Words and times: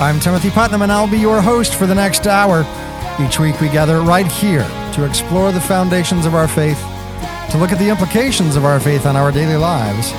I'm 0.00 0.20
Timothy 0.20 0.50
Putnam, 0.50 0.82
and 0.82 0.92
I'll 0.92 1.10
be 1.10 1.18
your 1.18 1.42
host 1.42 1.74
for 1.74 1.84
the 1.84 1.94
next 1.94 2.28
hour. 2.28 2.64
Each 3.20 3.40
week, 3.40 3.60
we 3.60 3.68
gather 3.68 4.00
right 4.00 4.28
here 4.28 4.62
to 4.92 5.04
explore 5.04 5.50
the 5.50 5.60
foundations 5.60 6.24
of 6.24 6.36
our 6.36 6.46
faith, 6.46 6.78
to 7.50 7.58
look 7.58 7.72
at 7.72 7.80
the 7.80 7.88
implications 7.88 8.54
of 8.54 8.64
our 8.64 8.78
faith 8.78 9.06
on 9.06 9.16
our 9.16 9.32
daily 9.32 9.56
lives, 9.56 10.10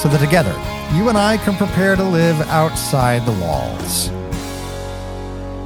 so 0.00 0.08
that 0.08 0.20
together, 0.20 0.52
you 0.96 1.08
and 1.08 1.18
I 1.18 1.36
can 1.38 1.56
prepare 1.56 1.96
to 1.96 2.04
live 2.04 2.40
outside 2.42 3.26
the 3.26 3.32
walls. 3.44 4.08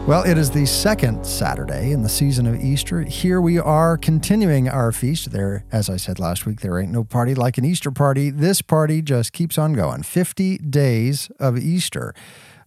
Well, 0.08 0.22
it 0.22 0.38
is 0.38 0.50
the 0.50 0.64
second 0.64 1.22
Saturday 1.26 1.92
in 1.92 2.02
the 2.02 2.08
season 2.08 2.46
of 2.46 2.58
Easter. 2.58 3.02
Here 3.02 3.38
we 3.38 3.58
are 3.58 3.98
continuing 3.98 4.66
our 4.66 4.92
feast. 4.92 5.30
There, 5.30 5.62
as 5.70 5.90
I 5.90 5.98
said 5.98 6.18
last 6.18 6.46
week, 6.46 6.62
there 6.62 6.80
ain't 6.80 6.90
no 6.90 7.04
party 7.04 7.34
like 7.34 7.58
an 7.58 7.66
Easter 7.66 7.90
party. 7.90 8.30
This 8.30 8.62
party 8.62 9.02
just 9.02 9.34
keeps 9.34 9.58
on 9.58 9.74
going. 9.74 10.02
50 10.04 10.56
days 10.56 11.30
of 11.38 11.58
Easter. 11.58 12.14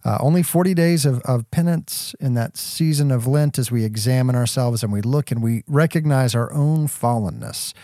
Uh, 0.06 0.16
only 0.20 0.40
40 0.40 0.72
days 0.72 1.04
of, 1.04 1.20
of 1.22 1.50
penance 1.50 2.14
in 2.20 2.34
that 2.34 2.56
season 2.56 3.10
of 3.10 3.26
Lent 3.26 3.58
as 3.58 3.72
we 3.72 3.82
examine 3.82 4.36
ourselves 4.36 4.84
and 4.84 4.92
we 4.92 5.00
look 5.00 5.32
and 5.32 5.42
we 5.42 5.64
recognize 5.66 6.32
our 6.32 6.52
own 6.52 6.86
fallenness. 6.86 7.74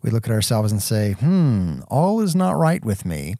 We 0.00 0.10
look 0.10 0.28
at 0.28 0.32
ourselves 0.32 0.70
and 0.70 0.80
say, 0.80 1.14
hmm, 1.14 1.80
all 1.88 2.20
is 2.20 2.36
not 2.36 2.52
right 2.52 2.84
with 2.84 3.04
me. 3.04 3.34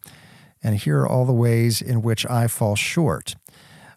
And 0.61 0.75
here 0.75 0.99
are 0.99 1.07
all 1.07 1.23
the 1.23 1.31
ways 1.31 1.81
in 1.81 2.01
which 2.01 2.25
I 2.25 2.47
fall 2.47 2.75
short. 2.75 3.37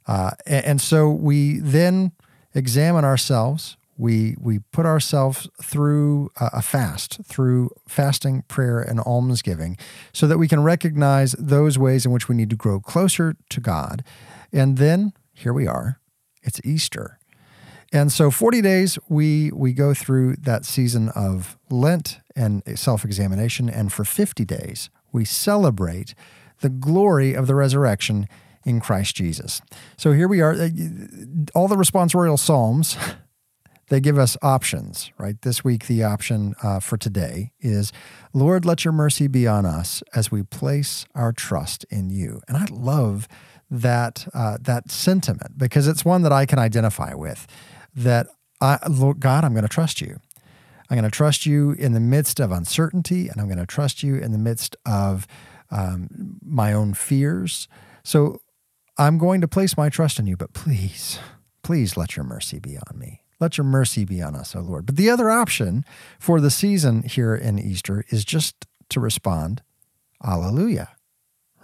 Uh, 0.06 0.30
and, 0.47 0.64
and 0.64 0.80
so 0.80 1.10
we 1.10 1.58
then 1.58 2.12
examine 2.55 3.05
ourselves. 3.05 3.77
We 3.98 4.36
we 4.38 4.60
put 4.70 4.86
ourselves 4.86 5.48
through 5.60 6.31
a 6.36 6.60
fast, 6.60 7.25
through 7.25 7.70
fasting, 7.88 8.42
prayer, 8.47 8.78
and 8.78 9.00
almsgiving, 9.00 9.78
so 10.12 10.27
that 10.27 10.36
we 10.36 10.48
can 10.48 10.62
recognize 10.62 11.33
those 11.33 11.78
ways 11.78 12.05
in 12.05 12.12
which 12.12 12.28
we 12.28 12.36
need 12.36 12.50
to 12.50 12.56
grow 12.56 12.78
closer 12.78 13.36
to 13.48 13.60
God. 13.60 14.05
And 14.52 14.78
then 14.78 15.12
here 15.33 15.52
we 15.52 15.66
are. 15.66 16.00
It's 16.42 16.61
Easter. 16.64 17.19
And 17.92 18.11
so 18.11 18.30
40 18.30 18.62
days 18.62 18.98
we 19.08 19.50
we 19.53 19.72
go 19.72 19.94
through 19.94 20.36
that 20.36 20.64
season 20.64 21.08
of 21.11 21.56
Lent 21.70 22.19
and 22.34 22.62
self-examination 22.75 23.70
and 23.70 23.92
for 23.92 24.05
50 24.05 24.44
days 24.44 24.91
we 25.12 25.25
celebrate 25.25 26.14
the 26.61 26.69
glory 26.69 27.34
of 27.34 27.47
the 27.47 27.55
resurrection 27.55 28.28
in 28.64 28.80
Christ 28.80 29.14
Jesus. 29.14 29.62
So 29.97 30.12
here 30.12 30.28
we 30.28 30.41
are. 30.41 30.53
Uh, 30.53 30.69
all 31.55 31.69
the 31.69 31.77
responsorial 31.77 32.38
psalms, 32.38 32.97
they 33.88 34.00
give 34.00 34.19
us 34.19 34.36
options, 34.42 35.10
right? 35.19 35.41
This 35.42 35.62
week, 35.62 35.86
the 35.86 36.03
option 36.03 36.55
uh, 36.62 36.81
for 36.81 36.97
today 36.97 37.53
is 37.60 37.92
Lord, 38.34 38.64
let 38.64 38.84
your 38.84 38.92
mercy 38.92 39.28
be 39.28 39.47
on 39.47 39.64
us 39.64 40.03
as 40.14 40.31
we 40.31 40.42
place 40.42 41.06
our 41.14 41.33
trust 41.33 41.84
in 41.88 42.10
you. 42.10 42.42
And 42.48 42.56
I 42.56 42.66
love 42.70 43.28
that, 43.70 44.27
uh, 44.34 44.59
that 44.61 44.91
sentiment 44.91 45.59
because 45.59 45.89
it's 45.89 46.05
one 46.05 46.22
that 46.22 46.33
I 46.33 46.47
can 46.47 46.59
identify 46.59 47.14
with 47.14 47.47
that 47.95 48.28
I, 48.61 48.78
Lord 48.89 49.20
God, 49.20 49.45
I'm 49.45 49.53
going 49.53 49.62
to 49.62 49.69
trust 49.69 50.00
you. 50.00 50.20
I'm 50.89 50.97
going 50.97 51.11
to 51.11 51.14
trust 51.14 51.47
you 51.47 51.72
in 51.72 51.92
the 51.92 52.00
midst 52.00 52.39
of 52.39 52.53
uncertainty, 52.53 53.28
and 53.28 53.41
I'm 53.41 53.48
going 53.48 53.59
to 53.59 53.67
trust 53.67 54.03
you 54.03 54.17
in 54.17 54.33
the 54.33 54.39
midst 54.39 54.77
of 54.87 55.27
um, 55.70 56.39
my 56.44 56.72
own 56.72 56.94
fears. 56.94 57.67
So 58.05 58.41
I'm 58.97 59.19
going 59.19 59.41
to 59.41 59.48
place 59.48 59.77
my 59.77 59.89
trust 59.89 60.19
in 60.19 60.27
you, 60.27 60.37
but 60.37 60.53
please, 60.53 61.19
please 61.62 61.97
let 61.97 62.17
your 62.17 62.25
mercy 62.25 62.59
be 62.61 62.77
on 62.77 62.98
me. 62.98 63.22
Let 63.41 63.59
your 63.59 63.64
mercy 63.64 64.05
be 64.05 64.22
on 64.22 64.34
us, 64.34 64.55
O 64.55 64.61
Lord. 64.61 64.87
But 64.87 64.97
the 64.97 65.11
other 65.11 65.28
option 65.28 65.84
for 66.19 66.41
the 66.41 66.50
season 66.50 67.03
here 67.03 67.34
in 67.34 67.59
Easter 67.59 68.04
is 68.09 68.25
just 68.25 68.66
to 68.91 69.00
respond, 69.00 69.62
Alleluia, 70.25 70.88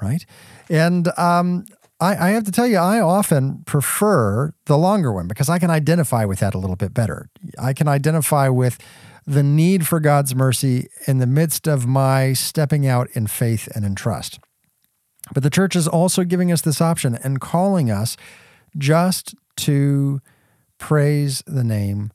right? 0.00 0.26
And 0.68 1.16
um, 1.16 1.64
I, 2.02 2.28
I 2.28 2.30
have 2.30 2.42
to 2.44 2.50
tell 2.50 2.66
you, 2.66 2.78
I 2.78 3.00
often 3.00 3.62
prefer 3.64 4.52
the 4.64 4.76
longer 4.76 5.12
one 5.12 5.28
because 5.28 5.48
I 5.48 5.60
can 5.60 5.70
identify 5.70 6.24
with 6.24 6.40
that 6.40 6.52
a 6.52 6.58
little 6.58 6.74
bit 6.74 6.92
better. 6.92 7.30
I 7.56 7.72
can 7.72 7.86
identify 7.86 8.48
with 8.48 8.78
the 9.24 9.44
need 9.44 9.86
for 9.86 10.00
God's 10.00 10.34
mercy 10.34 10.88
in 11.06 11.18
the 11.18 11.28
midst 11.28 11.68
of 11.68 11.86
my 11.86 12.32
stepping 12.32 12.88
out 12.88 13.08
in 13.12 13.28
faith 13.28 13.68
and 13.76 13.84
in 13.84 13.94
trust. 13.94 14.40
But 15.32 15.44
the 15.44 15.50
church 15.50 15.76
is 15.76 15.86
also 15.86 16.24
giving 16.24 16.50
us 16.50 16.62
this 16.62 16.80
option 16.80 17.16
and 17.22 17.40
calling 17.40 17.88
us 17.88 18.16
just 18.76 19.36
to 19.58 20.20
praise 20.78 21.44
the 21.46 21.62
name 21.62 22.10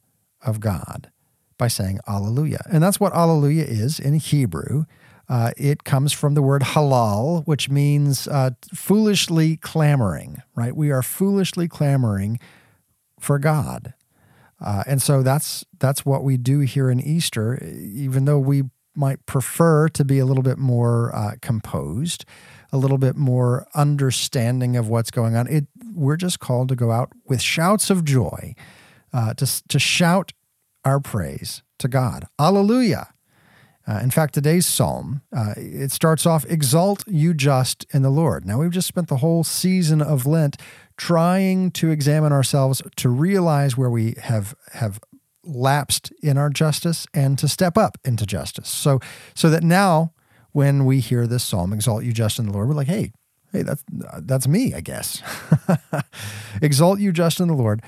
of 0.46 0.60
God 0.60 1.10
by 1.58 1.70
saying 1.70 2.00
Alleluia. 2.10 2.60
And 2.70 2.84
that's 2.84 3.00
what 3.00 3.14
Alleluia 3.14 3.64
is 3.64 4.02
in 4.02 4.16
Hebrew. 4.16 4.84
Uh, 5.30 5.52
it 5.58 5.84
comes 5.84 6.14
from 6.14 6.34
the 6.34 6.42
word 6.42 6.62
halal, 6.62 7.46
which 7.46 7.70
means 7.70 8.28
uh, 8.28 8.52
foolishly 8.74 9.58
clamoring, 9.58 10.42
right? 10.56 10.76
We 10.76 10.90
are 10.92 11.04
foolishly 11.04 11.68
clamoring 11.68 12.40
for 13.20 13.38
God. 13.38 13.94
Uh, 14.60 14.84
and 14.88 15.02
so 15.02 15.22
that's 15.22 15.66
that's 15.80 16.06
what 16.06 16.24
we 16.24 16.38
do 16.38 16.62
here 16.62 16.90
in 16.90 17.00
Easter, 17.00 17.62
even 17.64 18.26
though 18.26 18.40
we 18.40 18.64
might 18.96 19.26
prefer 19.28 19.88
to 19.90 20.04
be 20.04 20.18
a 20.18 20.26
little 20.26 20.42
bit 20.42 20.58
more 20.58 21.14
uh, 21.16 21.34
composed 21.42 22.26
a 22.72 22.78
little 22.78 22.98
bit 22.98 23.16
more 23.16 23.66
understanding 23.76 24.76
of 24.76 24.90
what's 24.90 25.12
going 25.12 25.36
on. 25.36 25.48
It, 25.48 25.68
we're 25.94 26.18
just 26.18 26.40
called 26.40 26.70
to 26.70 26.76
go 26.76 26.92
out 26.92 27.12
with 27.26 27.42
shouts 27.42 27.90
of 27.90 28.04
joy, 28.04 28.56
uh, 29.14 29.34
to, 29.36 29.68
to 29.68 29.80
shout 29.80 30.34
our 30.84 31.00
praise 31.00 31.64
to 31.80 31.88
God. 31.88 32.28
Alleluia. 32.40 33.14
Uh, 33.88 34.00
in 34.04 34.12
fact, 34.12 34.34
today's 34.34 34.66
psalm, 34.66 35.22
uh, 35.36 35.54
it 35.56 35.92
starts 35.92 36.26
off, 36.26 36.46
Exalt 36.46 37.08
you 37.08 37.34
just 37.34 37.86
in 37.94 38.02
the 38.02 38.10
Lord. 38.10 38.46
Now, 38.46 38.60
we've 38.60 38.72
just 38.72 38.88
spent 38.88 39.08
the 39.08 39.18
whole 39.18 39.44
season 39.44 40.02
of 40.02 40.26
Lent 40.26 40.58
trying 40.98 41.72
to 41.72 41.90
examine 41.90 42.34
ourselves 42.34 42.82
to 42.98 43.10
realize 43.10 43.78
where 43.78 43.90
we 43.90 44.16
have, 44.22 44.56
have 44.74 45.00
lapsed 45.44 46.12
in 46.22 46.38
our 46.38 46.50
justice 46.50 47.08
and 47.14 47.40
to 47.40 47.48
step 47.48 47.78
up 47.78 47.98
into 48.04 48.26
justice. 48.26 48.68
So, 48.68 49.00
so 49.34 49.50
that 49.50 49.64
now 49.64 50.12
when 50.52 50.86
we 50.86 51.00
hear 51.00 51.26
this 51.26 51.44
psalm, 51.44 51.72
Exalt 51.72 52.04
you 52.04 52.12
just 52.12 52.40
in 52.40 52.48
the 52.48 52.52
Lord, 52.52 52.68
we're 52.68 52.76
like, 52.76 52.88
hey, 52.88 53.12
hey, 53.54 53.62
that's 53.62 53.84
that's 54.22 54.48
me, 54.48 54.74
I 54.74 54.82
guess. 54.82 55.22
Exalt 56.62 57.00
you 57.00 57.12
just 57.12 57.40
in 57.40 57.48
the 57.48 57.54
Lord. 57.54 57.82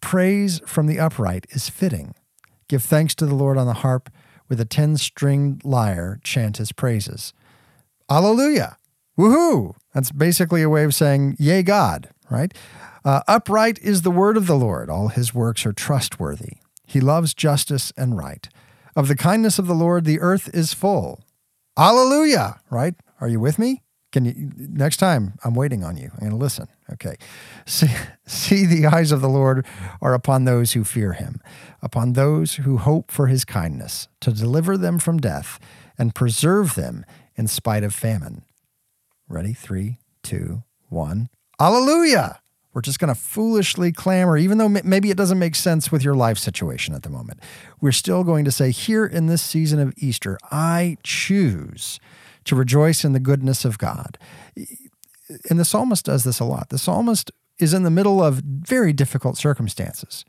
Praise 0.00 0.60
from 0.66 0.86
the 0.86 0.98
upright 0.98 1.46
is 1.50 1.68
fitting. 1.68 2.14
Give 2.68 2.82
thanks 2.82 3.14
to 3.16 3.26
the 3.26 3.34
Lord 3.34 3.56
on 3.56 3.66
the 3.66 3.72
harp. 3.74 4.10
With 4.48 4.60
a 4.60 4.64
ten 4.64 4.96
stringed 4.96 5.64
lyre, 5.64 6.20
chant 6.22 6.56
his 6.56 6.72
praises. 6.72 7.32
Alleluia. 8.10 8.76
Woohoo. 9.18 9.74
That's 9.92 10.10
basically 10.10 10.62
a 10.62 10.68
way 10.68 10.84
of 10.84 10.94
saying, 10.94 11.36
Yay, 11.38 11.62
God, 11.62 12.08
right? 12.30 12.54
Uh, 13.04 13.22
upright 13.26 13.78
is 13.80 14.02
the 14.02 14.10
word 14.10 14.36
of 14.36 14.46
the 14.46 14.56
Lord. 14.56 14.88
All 14.88 15.08
his 15.08 15.34
works 15.34 15.66
are 15.66 15.72
trustworthy. 15.72 16.58
He 16.86 17.00
loves 17.00 17.34
justice 17.34 17.92
and 17.96 18.16
right. 18.16 18.48
Of 18.96 19.08
the 19.08 19.16
kindness 19.16 19.58
of 19.58 19.66
the 19.66 19.74
Lord, 19.74 20.04
the 20.04 20.20
earth 20.20 20.48
is 20.54 20.72
full. 20.72 21.24
Hallelujah, 21.76 22.60
right? 22.70 22.94
Are 23.20 23.28
you 23.28 23.40
with 23.40 23.58
me? 23.58 23.82
Can 24.10 24.24
you 24.24 24.50
next 24.56 24.96
time 24.96 25.34
I'm 25.44 25.54
waiting 25.54 25.84
on 25.84 25.96
you. 25.96 26.10
I'm 26.14 26.20
going 26.20 26.30
to 26.30 26.36
listen. 26.36 26.68
Okay. 26.92 27.16
See, 27.66 27.90
see 28.26 28.64
the 28.64 28.86
eyes 28.86 29.12
of 29.12 29.20
the 29.20 29.28
Lord 29.28 29.66
are 30.00 30.14
upon 30.14 30.44
those 30.44 30.72
who 30.72 30.84
fear 30.84 31.12
him, 31.12 31.40
upon 31.82 32.14
those 32.14 32.54
who 32.54 32.78
hope 32.78 33.10
for 33.10 33.26
his 33.26 33.44
kindness, 33.44 34.08
to 34.20 34.32
deliver 34.32 34.78
them 34.78 34.98
from 34.98 35.18
death 35.18 35.60
and 35.98 36.14
preserve 36.14 36.74
them 36.74 37.04
in 37.36 37.46
spite 37.46 37.84
of 37.84 37.94
famine. 37.94 38.42
Ready? 39.28 39.52
Three, 39.52 39.98
two, 40.22 40.62
one. 40.88 41.28
Hallelujah. 41.58 42.40
We're 42.72 42.82
just 42.82 43.00
going 43.00 43.12
to 43.12 43.20
foolishly 43.20 43.92
clamor, 43.92 44.36
even 44.38 44.58
though 44.58 44.68
maybe 44.68 45.10
it 45.10 45.16
doesn't 45.16 45.38
make 45.38 45.54
sense 45.54 45.90
with 45.90 46.04
your 46.04 46.14
life 46.14 46.38
situation 46.38 46.94
at 46.94 47.02
the 47.02 47.10
moment. 47.10 47.40
We're 47.80 47.92
still 47.92 48.24
going 48.24 48.44
to 48.44 48.52
say, 48.52 48.70
here 48.70 49.04
in 49.04 49.26
this 49.26 49.42
season 49.42 49.80
of 49.80 49.92
Easter, 49.96 50.38
I 50.50 50.96
choose 51.02 51.98
to 52.48 52.56
rejoice 52.56 53.04
in 53.04 53.12
the 53.12 53.20
goodness 53.20 53.64
of 53.64 53.78
God. 53.78 54.18
And 55.50 55.58
the 55.58 55.64
psalmist 55.64 56.04
does 56.04 56.24
this 56.24 56.40
a 56.40 56.44
lot. 56.44 56.70
The 56.70 56.78
psalmist 56.78 57.30
is 57.58 57.74
in 57.74 57.82
the 57.82 57.90
middle 57.90 58.22
of 58.22 58.36
very 58.44 58.92
difficult 58.92 59.36
circumstances. 59.36 60.24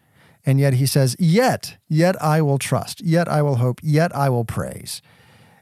And 0.45 0.59
yet 0.59 0.73
he 0.73 0.85
says, 0.85 1.15
Yet, 1.19 1.77
yet 1.87 2.21
I 2.21 2.41
will 2.41 2.57
trust, 2.57 3.01
yet 3.01 3.27
I 3.27 3.41
will 3.41 3.57
hope, 3.57 3.79
yet 3.83 4.15
I 4.15 4.29
will 4.29 4.45
praise. 4.45 5.01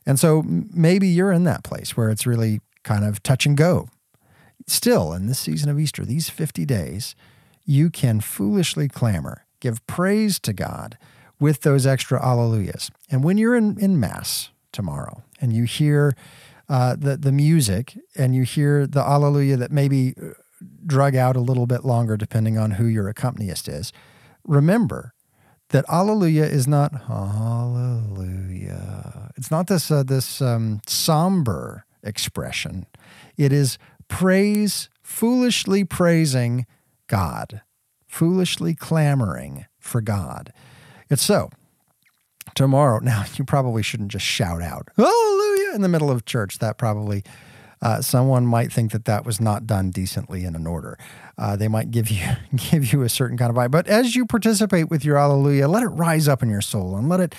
And 0.06 0.19
so 0.19 0.44
maybe 0.45 1.07
you're 1.07 1.31
in 1.31 1.44
that 1.45 1.63
place 1.63 1.98
where 1.98 2.09
it's 2.09 2.25
really 2.25 2.62
kind 2.83 3.04
of 3.04 3.21
touch 3.24 3.45
and 3.45 3.57
go 3.57 3.89
still, 4.68 5.13
in 5.13 5.27
this 5.27 5.39
season 5.39 5.69
of 5.69 5.80
Easter, 5.80 6.06
these 6.06 6.30
50 6.30 6.65
days, 6.65 7.15
you 7.65 7.89
can 7.89 8.19
foolishly 8.19 8.88
clamor, 8.88 9.45
give 9.59 9.86
praise 9.88 10.39
to 10.39 10.54
God 10.54 10.98
with 11.39 11.62
those 11.62 11.86
extra 11.86 12.19
alleluias. 12.19 12.92
And 13.09 13.24
when 13.24 13.38
you're 13.38 13.56
in, 13.56 13.80
in 13.80 14.00
Mass 14.00 14.50
tomorrow 14.71 15.24
and 15.39 15.54
you 15.54 15.63
hear 15.63 16.15
uh, 16.69 16.96
the, 16.96 17.18
the 17.18 17.31
music 17.31 17.98
and 18.16 18.36
you 18.36 18.44
hear 18.44 18.86
the 18.86 19.02
alleluia 19.02 19.58
that 19.58 19.72
maybe 19.72 20.14
uh, 20.22 20.30
drug 20.86 21.16
out 21.16 21.36
a 21.36 21.42
little 21.42 21.68
bit 21.68 21.86
longer 21.86 22.18
depending 22.18 22.58
on 22.58 22.72
who 22.72 22.86
your 22.86 23.08
accompanist 23.08 23.68
is, 23.68 23.94
remember 24.44 25.14
that 25.69 25.86
alleluia 25.90 26.46
is 26.46 26.68
not 26.68 27.04
hallelujah. 27.08 28.48
It's 29.38 29.52
not 29.52 29.68
this, 29.68 29.92
uh, 29.92 30.04
this 30.04 30.42
um, 30.42 30.81
somber 30.88 31.86
expression. 32.04 32.86
It 33.38 33.52
is 33.52 33.78
praise, 34.08 34.90
foolishly 35.02 35.84
praising 35.84 36.66
God, 37.08 37.62
foolishly 38.08 38.75
clamoring 38.75 39.66
for 39.80 40.02
God. 40.02 40.54
It's 41.10 41.24
so. 41.24 41.50
Tomorrow, 42.55 42.99
now 42.99 43.25
you 43.35 43.44
probably 43.44 43.83
shouldn't 43.83 44.11
just 44.11 44.25
shout 44.25 44.61
out, 44.61 44.89
Hallelujah, 44.95 45.75
in 45.75 45.81
the 45.81 45.89
middle 45.89 46.11
of 46.11 46.25
church. 46.25 46.59
That 46.59 46.77
probably 46.77 47.23
uh, 47.81 48.01
someone 48.01 48.45
might 48.45 48.71
think 48.71 48.91
that 48.91 49.05
that 49.05 49.25
was 49.25 49.39
not 49.39 49.67
done 49.67 49.91
decently 49.91 50.44
in 50.44 50.55
an 50.55 50.65
order. 50.65 50.97
Uh, 51.38 51.55
they 51.55 51.67
might 51.67 51.91
give 51.91 52.09
you 52.09 52.25
give 52.71 52.91
you 52.91 53.03
a 53.03 53.09
certain 53.09 53.38
kind 53.38 53.49
of 53.49 53.55
vibe. 53.55 53.71
But 53.71 53.88
as 53.88 54.15
you 54.15 54.25
participate 54.25 54.89
with 54.89 55.05
your 55.05 55.17
Hallelujah, 55.17 55.67
let 55.67 55.83
it 55.83 55.88
rise 55.88 56.27
up 56.27 56.41
in 56.41 56.49
your 56.49 56.61
soul 56.61 56.95
and 56.95 57.09
let 57.09 57.19
it 57.19 57.35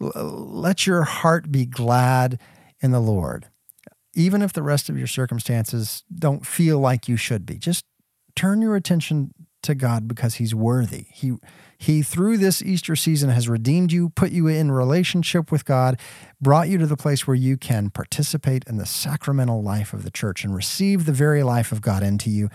let 0.00 0.86
your 0.86 1.02
heart 1.02 1.52
be 1.52 1.64
glad 1.64 2.40
in 2.80 2.90
the 2.90 3.00
Lord, 3.00 3.48
even 4.14 4.42
if 4.42 4.52
the 4.52 4.62
rest 4.62 4.88
of 4.88 4.98
your 4.98 5.06
circumstances 5.06 6.02
don't 6.12 6.44
feel 6.44 6.78
like 6.78 7.08
you 7.08 7.16
should 7.16 7.46
be. 7.46 7.58
Just 7.58 7.84
turn 8.34 8.62
your 8.62 8.74
attention 8.74 9.32
to 9.62 9.74
God 9.74 10.08
because 10.08 10.34
He's 10.34 10.54
worthy. 10.54 11.06
He 11.12 11.34
he, 11.82 12.00
through 12.00 12.38
this 12.38 12.62
Easter 12.62 12.94
season, 12.94 13.28
has 13.30 13.48
redeemed 13.48 13.90
you, 13.90 14.10
put 14.10 14.30
you 14.30 14.46
in 14.46 14.70
relationship 14.70 15.50
with 15.50 15.64
God, 15.64 15.98
brought 16.40 16.68
you 16.68 16.78
to 16.78 16.86
the 16.86 16.96
place 16.96 17.26
where 17.26 17.34
you 17.34 17.56
can 17.56 17.90
participate 17.90 18.62
in 18.68 18.76
the 18.76 18.86
sacramental 18.86 19.64
life 19.64 19.92
of 19.92 20.04
the 20.04 20.10
church 20.10 20.44
and 20.44 20.54
receive 20.54 21.06
the 21.06 21.12
very 21.12 21.42
life 21.42 21.72
of 21.72 21.80
God 21.80 22.04
into 22.04 22.30
you. 22.30 22.48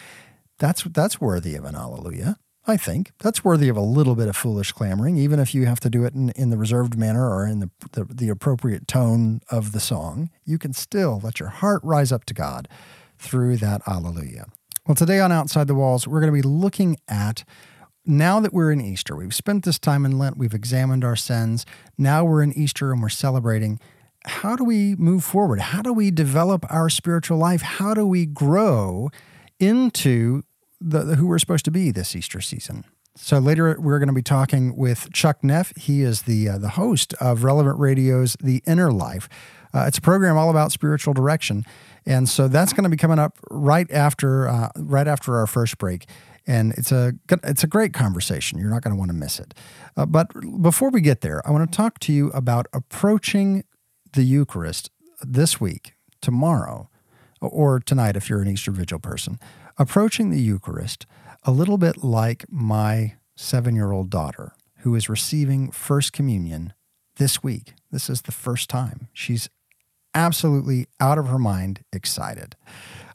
That's, 0.60 0.84
that's 0.84 1.20
worthy 1.20 1.56
of 1.56 1.66
an 1.66 1.76
alleluia. 1.76 2.38
I 2.66 2.78
think 2.78 3.12
that's 3.20 3.44
worthy 3.44 3.68
of 3.68 3.76
a 3.76 3.82
little 3.82 4.16
bit 4.16 4.30
of 4.30 4.38
foolish 4.38 4.72
clamoring, 4.72 5.18
even 5.18 5.40
if 5.40 5.54
you 5.54 5.66
have 5.66 5.82
to 5.82 5.90
do 5.90 6.06
it 6.06 6.14
in, 6.14 6.30
in 6.30 6.50
the 6.50 6.58
reserved 6.58 6.98
manner 6.98 7.30
or 7.30 7.46
in 7.46 7.60
the, 7.60 7.70
the, 7.92 8.06
the 8.06 8.30
appropriate 8.30 8.88
tone 8.88 9.42
of 9.52 9.74
the 9.74 9.82
song. 9.82 10.30
You 10.46 10.58
can 10.58 10.72
still 10.72 11.20
let 11.22 11.42
your 11.42 11.50
heart 11.50 11.82
rise 11.84 12.14
up 12.14 12.24
to 12.26 12.34
God 12.34 12.70
through 13.18 13.58
that 13.58 13.82
Alleluia. 13.86 14.46
Well, 14.88 14.96
today 14.96 15.20
on 15.20 15.34
Outside 15.34 15.68
the 15.68 15.76
Walls, 15.76 16.08
we're 16.08 16.22
going 16.22 16.32
to 16.34 16.42
be 16.42 16.48
looking 16.48 16.96
at 17.10 17.44
now 18.08 18.40
that 18.40 18.54
we're 18.54 18.72
in 18.72 18.82
Easter, 18.82 19.16
we've 19.16 19.36
spent 19.36 19.66
this 19.66 19.78
time 19.78 20.06
in 20.06 20.18
Lent, 20.18 20.38
we've 20.38 20.54
examined 20.54 21.04
our 21.04 21.16
sins. 21.16 21.66
Now 21.98 22.24
we're 22.24 22.42
in 22.42 22.54
Easter 22.54 22.92
and 22.92 23.02
we're 23.02 23.10
celebrating. 23.10 23.80
How 24.26 24.56
do 24.56 24.64
we 24.64 24.96
move 24.96 25.24
forward? 25.24 25.60
How 25.60 25.82
do 25.82 25.94
we 25.94 26.12
develop 26.12 26.66
our 26.70 26.90
spiritual 26.90 27.38
life? 27.38 27.62
How 27.62 27.94
do 27.94 28.06
we 28.06 28.26
grow 28.26 29.10
into 29.60 30.44
the, 30.80 31.04
the 31.04 31.16
who 31.16 31.28
we're 31.28 31.40
supposed 31.40 31.66
to 31.66 31.72
be 31.72 31.92
this 31.92 32.16
Easter 32.16 32.42
season? 32.42 32.84
So 33.16 33.40
later 33.40 33.76
we're 33.80 34.00
going 34.00 34.10
to 34.10 34.14
be 34.14 34.22
talking 34.22 34.76
with 34.76 35.12
Chuck 35.12 35.44
Neff. 35.44 35.74
He 35.76 36.02
is 36.02 36.24
the 36.24 36.50
uh, 36.50 36.58
the 36.60 36.70
host 36.70 37.14
of 37.16 37.44
Relevant 37.44 37.80
Radio's 37.80 38.38
The 38.42 38.62
Inner 38.68 38.92
Life. 38.92 39.28
Uh, 39.74 39.86
it's 39.88 39.98
a 39.98 40.02
program 40.02 40.38
all 40.38 40.50
about 40.50 40.72
spiritual 40.72 41.14
direction, 41.14 41.66
and 42.06 42.30
so 42.30 42.48
that's 42.48 42.74
going 42.74 42.84
to 42.84 42.90
be 42.90 42.98
coming 42.98 43.18
up 43.18 43.38
right 43.50 43.90
after 43.92 44.48
uh, 44.48 44.70
right 44.76 45.08
after 45.08 45.36
our 45.36 45.48
first 45.48 45.80
break 45.80 46.06
and 46.48 46.72
it's 46.74 46.92
a 46.92 47.14
it's 47.44 47.64
a 47.64 47.68
great 47.68 47.94
conversation. 47.94 48.58
You're 48.58 48.70
not 48.70 48.82
going 48.82 48.96
to 48.96 48.98
want 48.98 49.10
to 49.12 49.18
miss 49.18 49.40
it. 49.40 49.54
Uh, 49.96 50.06
but 50.06 50.32
before 50.62 50.90
we 50.90 51.02
get 51.02 51.22
there, 51.22 51.46
I 51.48 51.52
want 51.52 51.70
to 51.70 51.76
talk 51.76 52.00
to 52.00 52.14
you 52.14 52.30
about 52.30 52.68
approaching 52.74 53.66
the 54.14 54.24
Eucharist 54.24 54.90
this 55.22 55.60
week, 55.60 55.94
tomorrow, 56.22 56.90
or 57.42 57.80
tonight 57.80 58.16
if 58.16 58.30
you're 58.30 58.42
an 58.42 58.48
Easter 58.48 58.72
Vigil 58.72 59.00
person. 59.00 59.38
Approaching 59.78 60.32
the 60.32 60.42
Eucharist 60.42 61.06
a 61.44 61.52
little 61.52 61.78
bit 61.78 62.04
like 62.04 62.46
my 62.50 63.16
seven-year-old 63.36 64.10
daughter 64.10 64.54
who 64.80 64.96
is 64.96 65.10
receiving 65.10 65.70
First 65.70 66.14
Communion 66.14 66.74
this 67.18 67.44
week. 67.44 67.74
This 67.92 68.10
is 68.10 68.24
the 68.24 68.32
first 68.32 68.70
time 68.70 69.10
she's 69.14 69.50
absolutely 70.14 70.88
out 71.00 71.18
of 71.18 71.28
her 71.28 71.38
mind 71.38 71.84
excited. 71.94 72.56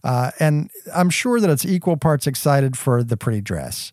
Uh, 0.04 0.32
and 0.38 0.70
I'm 0.94 1.10
sure 1.10 1.40
that 1.40 1.50
it's 1.50 1.64
equal 1.64 1.96
parts 1.96 2.26
excited 2.26 2.76
for 2.76 3.02
the 3.02 3.16
pretty 3.16 3.40
dress, 3.40 3.92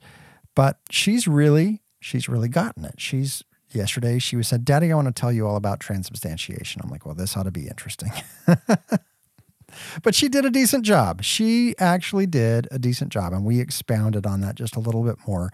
but 0.56 0.79
she's 0.89 1.27
really, 1.27 1.81
she's 2.00 2.27
really 2.27 2.50
gotten 2.50 2.85
it. 2.85 2.95
She's, 2.97 3.44
yesterday 3.71 4.19
she 4.19 4.35
was 4.35 4.47
said, 4.47 4.65
Daddy, 4.65 4.91
I 4.91 4.95
want 4.95 5.07
to 5.07 5.13
tell 5.13 5.31
you 5.31 5.47
all 5.47 5.56
about 5.56 5.79
transubstantiation. 5.79 6.81
I'm 6.83 6.89
like, 6.89 7.06
well, 7.06 7.15
this 7.15 7.38
ought 7.38 7.44
to 7.44 7.51
be 7.51 7.67
interesting. 7.67 8.11
but 10.03 10.15
she 10.15 10.29
did 10.29 10.45
a 10.45 10.50
decent 10.50 10.83
job. 10.83 11.23
She 11.23 11.75
actually 11.77 12.25
did 12.25 12.67
a 12.71 12.79
decent 12.79 13.11
job. 13.11 13.33
And 13.33 13.45
we 13.45 13.59
expounded 13.59 14.25
on 14.25 14.41
that 14.41 14.56
just 14.56 14.75
a 14.75 14.79
little 14.79 15.03
bit 15.03 15.17
more. 15.27 15.51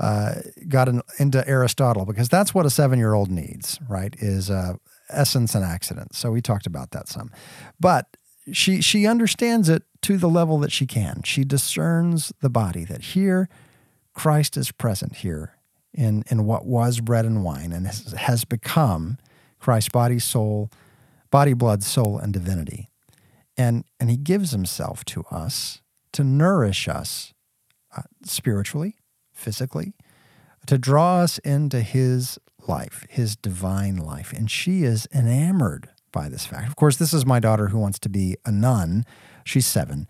Uh, 0.00 0.34
got 0.66 0.88
in, 0.88 1.00
into 1.20 1.46
Aristotle 1.48 2.04
because 2.04 2.28
that's 2.28 2.52
what 2.52 2.66
a 2.66 2.70
seven 2.70 2.98
year 2.98 3.14
old 3.14 3.30
needs, 3.30 3.78
right? 3.88 4.16
Is 4.18 4.50
uh, 4.50 4.74
essence 5.08 5.54
and 5.54 5.64
accident. 5.64 6.16
So 6.16 6.32
we 6.32 6.40
talked 6.40 6.66
about 6.66 6.90
that 6.90 7.08
some. 7.08 7.30
But 7.78 8.08
she 8.52 8.80
she 8.80 9.06
understands 9.06 9.68
it 9.68 9.82
to 10.02 10.18
the 10.18 10.28
level 10.28 10.58
that 10.58 10.72
she 10.72 10.86
can. 10.86 11.22
She 11.24 11.44
discerns 11.44 12.32
the 12.40 12.50
body 12.50 12.84
that 12.84 13.02
here 13.02 13.48
Christ 14.12 14.56
is 14.56 14.70
present 14.70 15.16
here 15.16 15.56
in 15.92 16.24
in 16.30 16.44
what 16.44 16.66
was 16.66 17.00
bread 17.00 17.24
and 17.24 17.42
wine 17.44 17.72
and 17.72 17.86
has, 17.86 18.12
has 18.12 18.44
become 18.44 19.18
Christ's 19.58 19.90
body, 19.90 20.18
soul, 20.18 20.70
body, 21.30 21.54
blood, 21.54 21.82
soul, 21.82 22.18
and 22.18 22.32
divinity. 22.32 22.90
And 23.56 23.84
and 23.98 24.10
he 24.10 24.16
gives 24.16 24.50
himself 24.50 25.04
to 25.06 25.24
us 25.30 25.80
to 26.12 26.22
nourish 26.22 26.88
us 26.88 27.32
uh, 27.96 28.02
spiritually, 28.24 28.96
physically, 29.32 29.94
to 30.66 30.78
draw 30.78 31.20
us 31.20 31.38
into 31.38 31.80
his 31.80 32.38
life, 32.66 33.06
his 33.08 33.36
divine 33.36 33.96
life. 33.96 34.32
And 34.32 34.50
she 34.50 34.84
is 34.84 35.08
enamored 35.12 35.90
by 36.14 36.30
this 36.30 36.46
fact. 36.46 36.68
Of 36.68 36.76
course, 36.76 36.96
this 36.96 37.12
is 37.12 37.26
my 37.26 37.40
daughter 37.40 37.68
who 37.68 37.78
wants 37.78 37.98
to 37.98 38.08
be 38.08 38.36
a 38.46 38.52
nun. 38.52 39.04
She's 39.44 39.66
seven. 39.66 40.06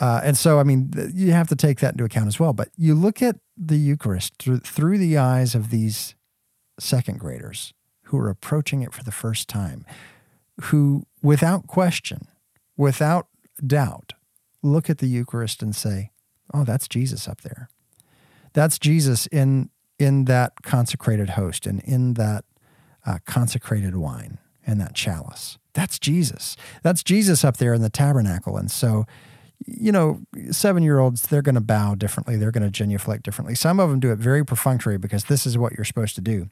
Uh, 0.00 0.20
and 0.22 0.38
so, 0.38 0.60
I 0.60 0.62
mean, 0.62 0.92
you 1.12 1.32
have 1.32 1.48
to 1.48 1.56
take 1.56 1.80
that 1.80 1.92
into 1.94 2.04
account 2.04 2.28
as 2.28 2.38
well. 2.38 2.52
But 2.52 2.68
you 2.76 2.94
look 2.94 3.20
at 3.20 3.36
the 3.56 3.76
Eucharist 3.76 4.34
through, 4.38 4.60
through 4.60 4.98
the 4.98 5.18
eyes 5.18 5.54
of 5.54 5.70
these 5.70 6.14
second 6.78 7.18
graders 7.18 7.74
who 8.04 8.16
are 8.18 8.30
approaching 8.30 8.82
it 8.82 8.94
for 8.94 9.02
the 9.02 9.12
first 9.12 9.48
time, 9.48 9.84
who, 10.62 11.02
without 11.20 11.66
question, 11.66 12.28
without 12.76 13.26
doubt, 13.66 14.12
look 14.62 14.88
at 14.88 14.98
the 14.98 15.08
Eucharist 15.08 15.62
and 15.62 15.74
say, 15.74 16.12
Oh, 16.54 16.64
that's 16.64 16.88
Jesus 16.88 17.28
up 17.28 17.42
there. 17.42 17.68
That's 18.54 18.78
Jesus 18.78 19.26
in, 19.26 19.68
in 19.98 20.24
that 20.24 20.62
consecrated 20.62 21.30
host 21.30 21.66
and 21.66 21.80
in 21.80 22.14
that 22.14 22.46
uh, 23.04 23.18
consecrated 23.26 23.96
wine 23.96 24.38
and 24.68 24.78
that 24.80 24.94
chalice. 24.94 25.58
That's 25.72 25.98
Jesus. 25.98 26.56
That's 26.82 27.02
Jesus 27.02 27.42
up 27.42 27.56
there 27.56 27.72
in 27.72 27.80
the 27.80 27.88
tabernacle. 27.88 28.58
And 28.58 28.70
so, 28.70 29.06
you 29.66 29.90
know, 29.90 30.20
seven 30.50 30.82
year 30.82 30.98
olds, 30.98 31.22
they're 31.22 31.42
going 31.42 31.54
to 31.54 31.60
bow 31.62 31.94
differently. 31.94 32.36
They're 32.36 32.52
going 32.52 32.64
to 32.64 32.70
genuflect 32.70 33.22
differently. 33.22 33.54
Some 33.54 33.80
of 33.80 33.88
them 33.88 33.98
do 33.98 34.12
it 34.12 34.18
very 34.18 34.44
perfunctory 34.44 34.98
because 34.98 35.24
this 35.24 35.46
is 35.46 35.56
what 35.56 35.72
you're 35.72 35.86
supposed 35.86 36.14
to 36.16 36.20
do. 36.20 36.50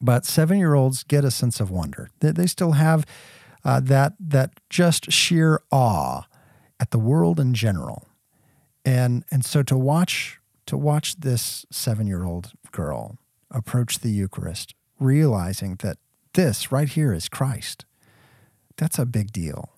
But 0.00 0.26
seven 0.26 0.58
year 0.58 0.74
olds 0.74 1.02
get 1.02 1.24
a 1.24 1.30
sense 1.30 1.60
of 1.60 1.70
wonder. 1.70 2.10
They, 2.20 2.30
they 2.30 2.46
still 2.46 2.72
have 2.72 3.06
uh, 3.64 3.80
that, 3.80 4.12
that 4.20 4.50
just 4.68 5.10
sheer 5.10 5.62
awe 5.72 6.24
at 6.78 6.90
the 6.90 6.98
world 6.98 7.40
in 7.40 7.54
general. 7.54 8.06
And, 8.84 9.24
and 9.30 9.44
so 9.44 9.62
to 9.62 9.76
watch, 9.76 10.38
to 10.66 10.76
watch 10.76 11.16
this 11.20 11.64
seven 11.70 12.06
year 12.06 12.24
old 12.24 12.52
girl 12.70 13.16
approach 13.50 14.00
the 14.00 14.10
Eucharist, 14.10 14.74
realizing 15.00 15.76
that 15.76 15.96
this 16.38 16.70
right 16.70 16.88
here 16.88 17.12
is 17.12 17.28
Christ. 17.28 17.84
That's 18.76 18.96
a 18.96 19.04
big 19.04 19.32
deal. 19.32 19.70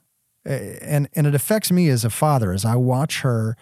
And, 0.45 1.09
and 1.14 1.26
it 1.26 1.35
affects 1.35 1.73
me 1.73 1.88
as 1.88 2.05
a 2.05 2.11
father 2.11 2.52
as 2.52 2.67
I 2.67 2.76
watch 2.76 3.23
her 3.23 3.57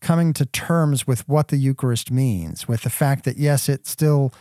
coming 0.00 0.32
to 0.32 0.44
terms 0.46 1.06
with 1.06 1.28
what 1.28 1.48
the 1.48 1.58
Eucharist 1.58 2.10
means, 2.10 2.66
with 2.66 2.82
the 2.82 2.90
fact 2.90 3.24
that, 3.24 3.36
yes, 3.36 3.68
it 3.68 3.86
still 3.86 4.32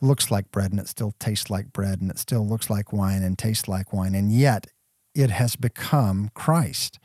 looks 0.00 0.30
like 0.30 0.50
bread 0.50 0.70
and 0.70 0.80
it 0.80 0.88
still 0.88 1.12
tastes 1.18 1.50
like 1.50 1.74
bread 1.74 2.00
and 2.00 2.10
it 2.10 2.18
still 2.18 2.46
looks 2.46 2.70
like 2.70 2.90
wine 2.90 3.22
and 3.22 3.36
tastes 3.36 3.68
like 3.68 3.92
wine, 3.92 4.14
and 4.14 4.32
yet 4.32 4.68
it 5.14 5.28
has 5.28 5.54
become 5.54 6.30
Christ. 6.32 6.98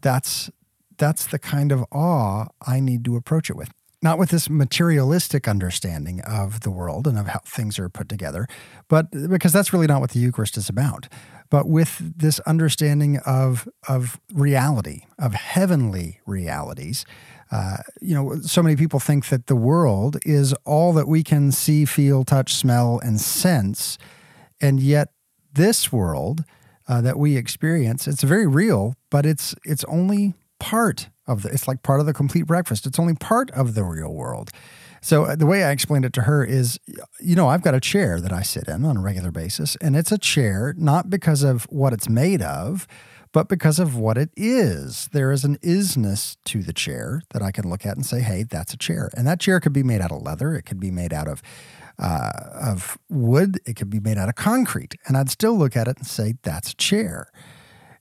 That's, 0.00 0.50
that's 0.96 1.26
the 1.26 1.38
kind 1.38 1.70
of 1.70 1.84
awe 1.92 2.46
I 2.66 2.80
need 2.80 3.04
to 3.04 3.16
approach 3.16 3.50
it 3.50 3.56
with 3.56 3.70
not 4.02 4.18
with 4.18 4.30
this 4.30 4.48
materialistic 4.48 5.48
understanding 5.48 6.20
of 6.20 6.60
the 6.60 6.70
world 6.70 7.06
and 7.06 7.18
of 7.18 7.26
how 7.26 7.40
things 7.44 7.78
are 7.78 7.88
put 7.88 8.08
together, 8.08 8.46
but 8.88 9.10
because 9.10 9.52
that's 9.52 9.72
really 9.72 9.86
not 9.86 10.00
what 10.00 10.10
the 10.10 10.20
Eucharist 10.20 10.56
is 10.56 10.68
about, 10.68 11.08
but 11.50 11.68
with 11.68 11.98
this 12.16 12.38
understanding 12.40 13.18
of 13.26 13.68
of 13.88 14.20
reality, 14.32 15.02
of 15.18 15.34
heavenly 15.34 16.20
realities. 16.26 17.04
Uh, 17.50 17.78
you 18.02 18.14
know, 18.14 18.38
so 18.42 18.62
many 18.62 18.76
people 18.76 19.00
think 19.00 19.28
that 19.28 19.46
the 19.46 19.56
world 19.56 20.18
is 20.26 20.52
all 20.64 20.92
that 20.92 21.08
we 21.08 21.22
can 21.22 21.50
see, 21.50 21.86
feel, 21.86 22.22
touch, 22.22 22.54
smell, 22.54 23.00
and 23.02 23.20
sense, 23.20 23.96
and 24.60 24.80
yet 24.80 25.08
this 25.54 25.90
world 25.90 26.44
uh, 26.86 27.00
that 27.00 27.18
we 27.18 27.36
experience, 27.36 28.06
it's 28.06 28.22
very 28.22 28.46
real, 28.46 28.94
but 29.10 29.26
it's 29.26 29.54
it's 29.64 29.84
only 29.84 30.34
part 30.60 31.08
of 31.28 31.42
the 31.42 31.48
it's 31.50 31.68
like 31.68 31.82
part 31.82 32.00
of 32.00 32.06
the 32.06 32.12
complete 32.12 32.46
breakfast 32.46 32.86
it's 32.86 32.98
only 32.98 33.14
part 33.14 33.50
of 33.52 33.74
the 33.74 33.84
real 33.84 34.12
world 34.12 34.50
so 35.00 35.24
uh, 35.24 35.36
the 35.36 35.46
way 35.46 35.62
i 35.64 35.70
explained 35.70 36.04
it 36.04 36.12
to 36.12 36.22
her 36.22 36.44
is 36.44 36.78
you 37.20 37.36
know 37.36 37.48
i've 37.48 37.62
got 37.62 37.74
a 37.74 37.80
chair 37.80 38.20
that 38.20 38.32
i 38.32 38.42
sit 38.42 38.66
in 38.68 38.84
on 38.84 38.96
a 38.96 39.00
regular 39.00 39.30
basis 39.30 39.76
and 39.76 39.96
it's 39.96 40.10
a 40.10 40.18
chair 40.18 40.74
not 40.76 41.08
because 41.08 41.42
of 41.42 41.64
what 41.64 41.92
it's 41.92 42.08
made 42.08 42.42
of 42.42 42.86
but 43.32 43.48
because 43.48 43.78
of 43.78 43.96
what 43.96 44.16
it 44.16 44.30
is. 44.36 45.08
There 45.12 45.30
is 45.32 45.44
an 45.44 45.58
isness 45.58 46.36
to 46.46 46.62
the 46.62 46.72
chair 46.72 47.22
that 47.30 47.42
I 47.42 47.50
can 47.50 47.68
look 47.68 47.84
at 47.84 47.96
and 47.96 48.04
say, 48.04 48.20
hey, 48.20 48.42
that's 48.42 48.72
a 48.72 48.76
chair. 48.76 49.10
And 49.14 49.26
that 49.26 49.40
chair 49.40 49.60
could 49.60 49.72
be 49.72 49.82
made 49.82 50.00
out 50.00 50.12
of 50.12 50.22
leather, 50.22 50.54
it 50.54 50.62
could 50.62 50.80
be 50.80 50.90
made 50.90 51.12
out 51.12 51.28
of 51.28 51.42
uh, 51.98 52.30
of 52.54 52.96
wood, 53.08 53.58
it 53.66 53.74
could 53.74 53.90
be 53.90 53.98
made 53.98 54.18
out 54.18 54.28
of 54.28 54.36
concrete. 54.36 54.94
And 55.06 55.16
I'd 55.16 55.30
still 55.30 55.58
look 55.58 55.76
at 55.76 55.88
it 55.88 55.98
and 55.98 56.06
say, 56.06 56.34
that's 56.42 56.70
a 56.70 56.76
chair. 56.76 57.30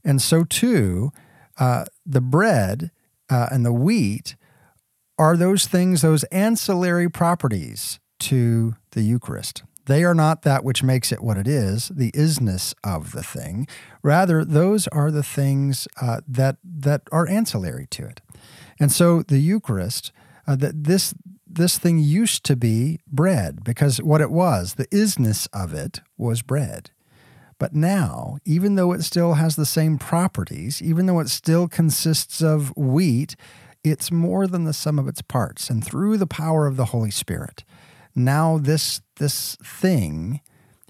And 0.04 0.22
so, 0.22 0.44
too, 0.44 1.12
uh, 1.60 1.86
the 2.06 2.22
bread 2.22 2.92
uh, 3.30 3.48
and 3.52 3.66
the 3.66 3.74
wheat 3.74 4.36
are 5.18 5.36
those 5.36 5.68
things, 5.68 6.02
those 6.02 6.24
ancillary 6.26 7.10
properties 7.10 8.00
to 8.20 8.76
the 8.92 9.02
Eucharist. 9.02 9.64
They 9.86 10.04
are 10.04 10.14
not 10.14 10.42
that 10.42 10.64
which 10.64 10.84
makes 10.84 11.12
it 11.12 11.24
what 11.24 11.38
it 11.38 11.48
is, 11.48 11.88
the 11.88 12.12
isness 12.12 12.74
of 12.84 13.14
the 13.14 13.24
thing. 13.24 13.68
Rather, 14.04 14.44
those 14.44 14.88
are 14.90 15.12
the 15.12 15.24
things 15.24 15.88
uh, 16.02 16.22
that 16.28 16.58
that 16.64 17.04
are 17.12 17.28
ancillary 17.28 17.88
to 17.92 18.06
it. 18.06 18.22
And 18.80 18.92
so, 18.92 19.24
the 19.24 19.40
Eucharist, 19.40 20.12
uh, 20.46 20.58
that 20.58 20.84
this 20.84 21.14
this 21.50 21.78
thing 21.78 22.00
used 22.00 22.44
to 22.46 22.56
be 22.56 23.00
bread 23.08 23.64
because 23.64 24.02
what 24.02 24.22
it 24.22 24.30
was, 24.30 24.76
the 24.76 24.88
isness 24.88 25.48
of 25.54 25.74
it 25.74 26.02
was 26.18 26.42
bread. 26.42 26.92
But 27.60 27.74
now, 27.74 28.38
even 28.46 28.76
though 28.76 28.92
it 28.92 29.04
still 29.04 29.34
has 29.34 29.56
the 29.56 29.66
same 29.66 29.98
properties, 29.98 30.82
even 30.82 31.06
though 31.06 31.20
it 31.20 31.30
still 31.30 31.68
consists 31.68 32.42
of 32.42 32.76
wheat, 32.78 33.36
it's 33.84 34.12
more 34.12 34.48
than 34.48 34.66
the 34.66 34.74
sum 34.74 35.00
of 35.00 35.08
its 35.08 35.22
parts. 35.22 35.70
And 35.70 35.84
through 35.84 36.18
the 36.18 36.28
power 36.28 36.68
of 36.68 36.78
the 36.78 36.86
Holy 36.86 37.12
Spirit, 37.12 37.64
now 38.16 38.58
this, 38.58 39.02
this 39.18 39.56
thing 39.64 40.42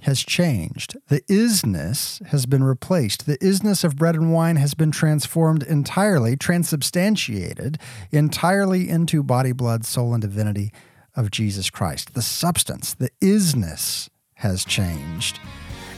has 0.01 0.21
changed. 0.21 0.95
The 1.07 1.21
isness 1.21 2.23
has 2.27 2.45
been 2.45 2.63
replaced. 2.63 3.25
The 3.25 3.37
isness 3.39 3.83
of 3.83 3.95
bread 3.95 4.15
and 4.15 4.31
wine 4.31 4.57
has 4.57 4.73
been 4.73 4.91
transformed 4.91 5.63
entirely, 5.63 6.35
transubstantiated 6.35 7.79
entirely 8.11 8.89
into 8.89 9.23
body, 9.23 9.53
blood, 9.53 9.85
soul, 9.85 10.13
and 10.13 10.21
divinity 10.21 10.71
of 11.15 11.31
Jesus 11.31 11.69
Christ. 11.69 12.13
The 12.13 12.21
substance, 12.21 12.93
the 12.93 13.09
isness 13.21 14.09
has 14.35 14.63
changed. 14.63 15.39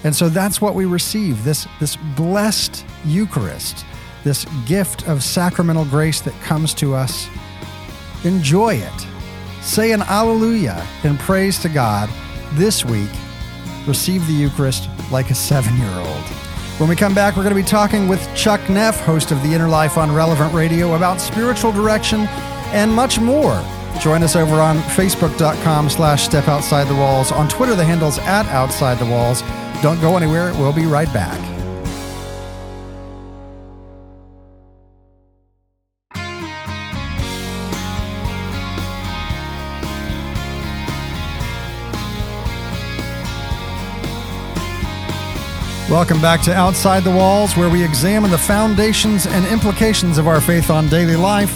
And 0.04 0.16
so 0.16 0.30
that's 0.30 0.62
what 0.62 0.76
we 0.76 0.86
receive 0.86 1.44
this, 1.44 1.68
this 1.80 1.96
blessed 2.16 2.86
Eucharist, 3.06 3.86
this 4.24 4.46
gift 4.66 5.08
of 5.08 5.24
sacramental 5.24 5.86
grace 5.86 6.22
that 6.22 6.40
comes 6.42 6.74
to 6.76 6.96
us. 6.96 7.28
Enjoy 8.24 8.76
it. 8.76 9.08
Say 9.62 9.92
an 9.92 10.02
Alleluia 10.04 10.86
in 11.04 11.18
praise 11.18 11.60
to 11.60 11.70
God 11.70 12.10
this 12.54 12.86
week 12.86 13.10
receive 13.88 14.26
the 14.28 14.34
Eucharist 14.34 14.90
like 15.12 15.32
a 15.32 15.36
seven 15.36 15.76
year 15.78 15.92
old. 15.92 16.24
When 16.80 16.88
we 16.88 16.96
come 16.96 17.14
back, 17.14 17.36
we're 17.36 17.44
going 17.44 17.56
to 17.56 17.62
be 17.62 17.68
talking 17.68 18.08
with 18.08 18.26
Chuck 18.36 18.70
Neff, 18.70 19.02
host 19.02 19.32
of 19.32 19.44
The 19.44 19.54
Inner 19.54 19.68
Life 19.68 19.98
on 19.98 20.14
Relevant 20.14 20.54
Radio, 20.54 20.96
about 20.96 21.20
spiritual 21.20 21.74
direction 21.74 22.22
and 22.72 22.90
much 22.90 23.20
more. 23.20 23.62
Join 24.00 24.24
us 24.24 24.38
over 24.38 24.56
on 24.56 24.78
Facebook.com 24.78 25.90
slash 25.90 26.24
Step 26.24 26.48
Outside 26.48 26.88
the 26.88 26.96
Walls. 26.96 27.34
On 27.34 27.50
Twitter, 27.50 27.76
the 27.76 27.84
handle's 27.84 28.18
at 28.20 28.46
Outside 28.46 28.98
the 28.98 29.06
Walls. 29.06 29.42
Don't 29.82 30.02
go 30.02 30.18
anywhere. 30.18 30.52
We'll 30.56 30.74
be 30.74 30.86
right 30.86 31.12
back. 31.14 31.40
Welcome 45.90 46.22
back 46.22 46.42
to 46.42 46.54
Outside 46.54 47.04
the 47.04 47.10
Walls, 47.10 47.56
where 47.56 47.70
we 47.70 47.84
examine 47.84 48.30
the 48.30 48.38
foundations 48.38 49.26
and 49.26 49.46
implications 49.48 50.18
of 50.18 50.28
our 50.28 50.40
faith 50.40 50.70
on 50.70 50.88
daily 50.90 51.16
life. 51.16 51.56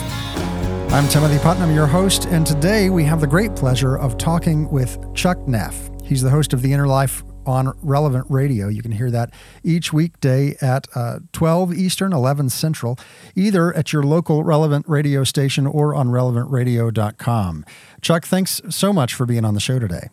I'm 0.92 1.08
Timothy 1.10 1.38
Putnam, 1.40 1.76
your 1.76 1.88
host, 1.88 2.26
and 2.26 2.48
today 2.48 2.90
we 2.90 3.04
have 3.04 3.22
the 3.22 3.28
great 3.28 3.56
pleasure 3.56 3.96
of 3.98 4.18
talking 4.18 4.70
with 4.72 4.98
Chuck 5.14 5.38
Neff. 5.48 5.90
He's 6.04 6.22
the 6.22 6.30
host 6.32 6.54
of 6.54 6.62
The 6.62 6.74
Inner 6.74 6.88
Life 6.88 7.24
on 7.46 7.78
Relevant 7.82 8.26
Radio. 8.30 8.68
You 8.68 8.82
can 8.82 8.92
hear 8.92 9.12
that 9.12 9.34
each 9.64 9.94
weekday 9.94 10.56
at 10.62 10.88
uh, 10.96 11.20
12 11.32 11.74
Eastern, 11.74 12.14
11 12.14 12.50
Central, 12.50 12.98
either 13.36 13.74
at 13.74 13.94
your 13.94 14.04
local 14.04 14.44
Relevant 14.44 14.88
Radio 14.88 15.24
station 15.24 15.66
or 15.66 15.94
on 15.96 16.08
relevantradio.com. 16.08 17.66
Chuck, 18.02 18.26
thanks 18.26 18.62
so 18.70 18.94
much 18.94 19.14
for 19.14 19.26
being 19.26 19.46
on 19.46 19.54
the 19.54 19.60
show 19.60 19.80
today. 19.80 20.10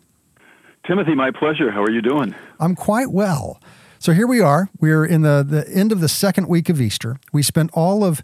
Timothy, 0.85 1.15
my 1.15 1.31
pleasure. 1.31 1.71
How 1.71 1.83
are 1.83 1.91
you 1.91 2.01
doing? 2.01 2.33
I'm 2.59 2.75
quite 2.75 3.11
well. 3.11 3.61
So 3.99 4.13
here 4.13 4.25
we 4.25 4.41
are. 4.41 4.69
We're 4.79 5.05
in 5.05 5.21
the, 5.21 5.45
the 5.47 5.69
end 5.69 5.91
of 5.91 5.99
the 5.99 6.09
second 6.09 6.47
week 6.47 6.69
of 6.69 6.81
Easter. 6.81 7.17
We 7.31 7.43
spent 7.43 7.69
all 7.73 8.03
of 8.03 8.23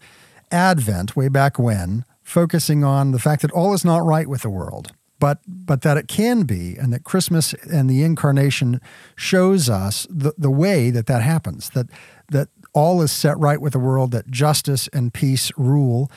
Advent, 0.51 1.15
way 1.15 1.27
back 1.27 1.59
when, 1.59 2.03
focusing 2.23 2.83
on 2.83 3.11
the 3.11 3.19
fact 3.19 3.41
that 3.43 3.51
all 3.51 3.73
is 3.73 3.85
not 3.85 4.03
right 4.03 4.27
with 4.27 4.41
the 4.41 4.49
world, 4.49 4.91
but 5.19 5.39
but 5.47 5.81
that 5.81 5.97
it 5.97 6.07
can 6.07 6.43
be, 6.43 6.75
and 6.75 6.93
that 6.93 7.03
Christmas 7.03 7.53
and 7.71 7.89
the 7.89 8.03
incarnation 8.03 8.81
shows 9.15 9.69
us 9.69 10.07
the, 10.09 10.33
the 10.37 10.51
way 10.51 10.89
that 10.91 11.07
that 11.07 11.21
happens. 11.21 11.69
That 11.71 11.87
that 12.29 12.49
all 12.73 13.01
is 13.01 13.11
set 13.11 13.37
right 13.39 13.59
with 13.59 13.73
the 13.73 13.79
world, 13.79 14.11
that 14.11 14.29
justice 14.29 14.87
and 14.89 15.13
peace 15.13 15.51
rule. 15.57 16.11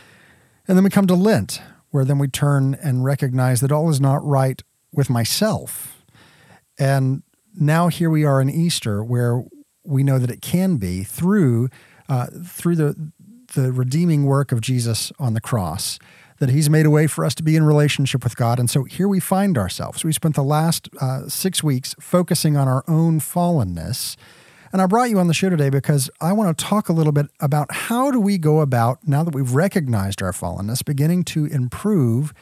And 0.68 0.76
then 0.76 0.84
we 0.84 0.90
come 0.90 1.06
to 1.06 1.14
Lent, 1.14 1.62
where 1.90 2.04
then 2.04 2.18
we 2.18 2.28
turn 2.28 2.74
and 2.74 3.04
recognize 3.04 3.60
that 3.60 3.72
all 3.72 3.88
is 3.90 4.00
not 4.00 4.24
right 4.24 4.62
with 4.92 5.08
myself. 5.08 6.04
And 6.78 7.22
now 7.54 7.88
here 7.88 8.10
we 8.10 8.24
are 8.24 8.40
in 8.40 8.50
Easter, 8.50 9.02
where 9.02 9.42
we 9.84 10.02
know 10.02 10.18
that 10.18 10.30
it 10.30 10.42
can 10.42 10.76
be 10.76 11.02
through 11.04 11.68
uh, 12.08 12.26
through 12.44 12.76
the 12.76 13.12
the 13.54 13.72
redeeming 13.72 14.24
work 14.24 14.52
of 14.52 14.60
Jesus 14.60 15.12
on 15.18 15.34
the 15.34 15.40
cross. 15.40 15.98
That 16.40 16.50
He's 16.50 16.68
made 16.68 16.86
a 16.86 16.90
way 16.90 17.06
for 17.06 17.24
us 17.24 17.34
to 17.36 17.42
be 17.42 17.54
in 17.54 17.64
relationship 17.64 18.24
with 18.24 18.34
God, 18.34 18.58
and 18.58 18.68
so 18.68 18.84
here 18.84 19.06
we 19.06 19.20
find 19.20 19.56
ourselves. 19.56 20.04
We 20.04 20.12
spent 20.12 20.34
the 20.34 20.42
last 20.42 20.88
uh, 21.00 21.28
six 21.28 21.62
weeks 21.62 21.94
focusing 22.00 22.56
on 22.56 22.66
our 22.66 22.82
own 22.88 23.20
fallenness. 23.20 24.16
And 24.72 24.80
I 24.80 24.86
brought 24.86 25.10
you 25.10 25.18
on 25.18 25.26
the 25.26 25.34
show 25.34 25.50
today 25.50 25.68
because 25.68 26.10
I 26.20 26.32
want 26.32 26.56
to 26.56 26.64
talk 26.64 26.88
a 26.88 26.92
little 26.92 27.12
bit 27.12 27.26
about 27.40 27.72
how 27.72 28.10
do 28.10 28.20
we 28.20 28.38
go 28.38 28.60
about, 28.60 29.06
now 29.06 29.24
that 29.24 29.34
we've 29.34 29.52
recognized 29.52 30.22
our 30.22 30.32
fallenness, 30.32 30.84
beginning 30.84 31.24
to 31.24 31.46
improve 31.46 32.32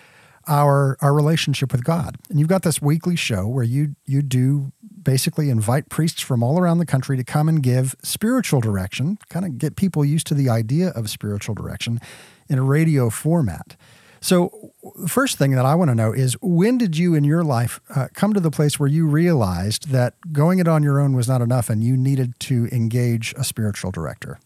our 0.49 0.97
our 1.01 1.15
relationship 1.15 1.73
with 1.73 1.85
God. 1.85 2.17
And 2.31 2.39
you've 2.39 2.49
got 2.49 2.63
this 2.63 2.83
weekly 2.83 3.17
show 3.17 3.47
where 3.47 3.65
you 3.65 3.95
you 4.07 4.23
do 4.23 4.73
basically 5.03 5.51
invite 5.51 5.89
priests 5.89 6.21
from 6.21 6.43
all 6.43 6.59
around 6.59 6.79
the 6.79 6.87
country 6.87 7.17
to 7.17 7.25
come 7.25 7.49
and 7.49 7.63
give 7.63 7.95
spiritual 8.03 8.61
direction, 8.61 9.19
kind 9.29 9.45
of 9.45 9.59
get 9.59 9.77
people 9.77 10.05
used 10.05 10.27
to 10.27 10.35
the 10.35 10.49
idea 10.49 10.89
of 10.91 11.09
spiritual 11.09 11.55
direction 11.55 12.01
in 12.49 12.59
a 12.59 12.63
radio 12.63 13.11
format. 13.11 13.77
So, 14.21 14.73
the 15.01 15.09
first 15.09 15.39
thing 15.39 15.53
that 15.53 15.65
I 15.65 15.75
want 15.75 15.91
to 15.91 15.95
know 15.95 16.13
is 16.13 16.35
when 16.41 16.77
did 16.77 16.97
you 16.97 17.15
in 17.15 17.23
your 17.23 17.45
life 17.45 17.81
uh, 17.95 18.09
come 18.15 18.33
to 18.33 18.41
the 18.41 18.51
place 18.51 18.79
where 18.79 18.89
you 18.89 19.07
realized 19.07 19.91
that 19.91 20.15
going 20.33 20.59
it 20.59 20.67
on 20.67 20.83
your 20.83 20.99
own 20.99 21.15
was 21.15 21.29
not 21.29 21.41
enough 21.41 21.71
and 21.71 21.85
you 21.85 21.97
needed 21.97 22.39
to 22.41 22.69
engage 22.73 23.33
a 23.37 23.45
spiritual 23.45 23.93
director? 23.93 24.41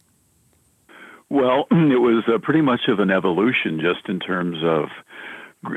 Well, 1.31 1.67
it 1.71 2.01
was 2.01 2.25
uh, 2.29 2.39
pretty 2.39 2.61
much 2.61 2.83
of 2.89 2.99
an 2.99 3.11
evolution 3.11 3.81
just 3.81 4.09
in 4.09 4.21
terms 4.21 4.59
of 4.63 4.89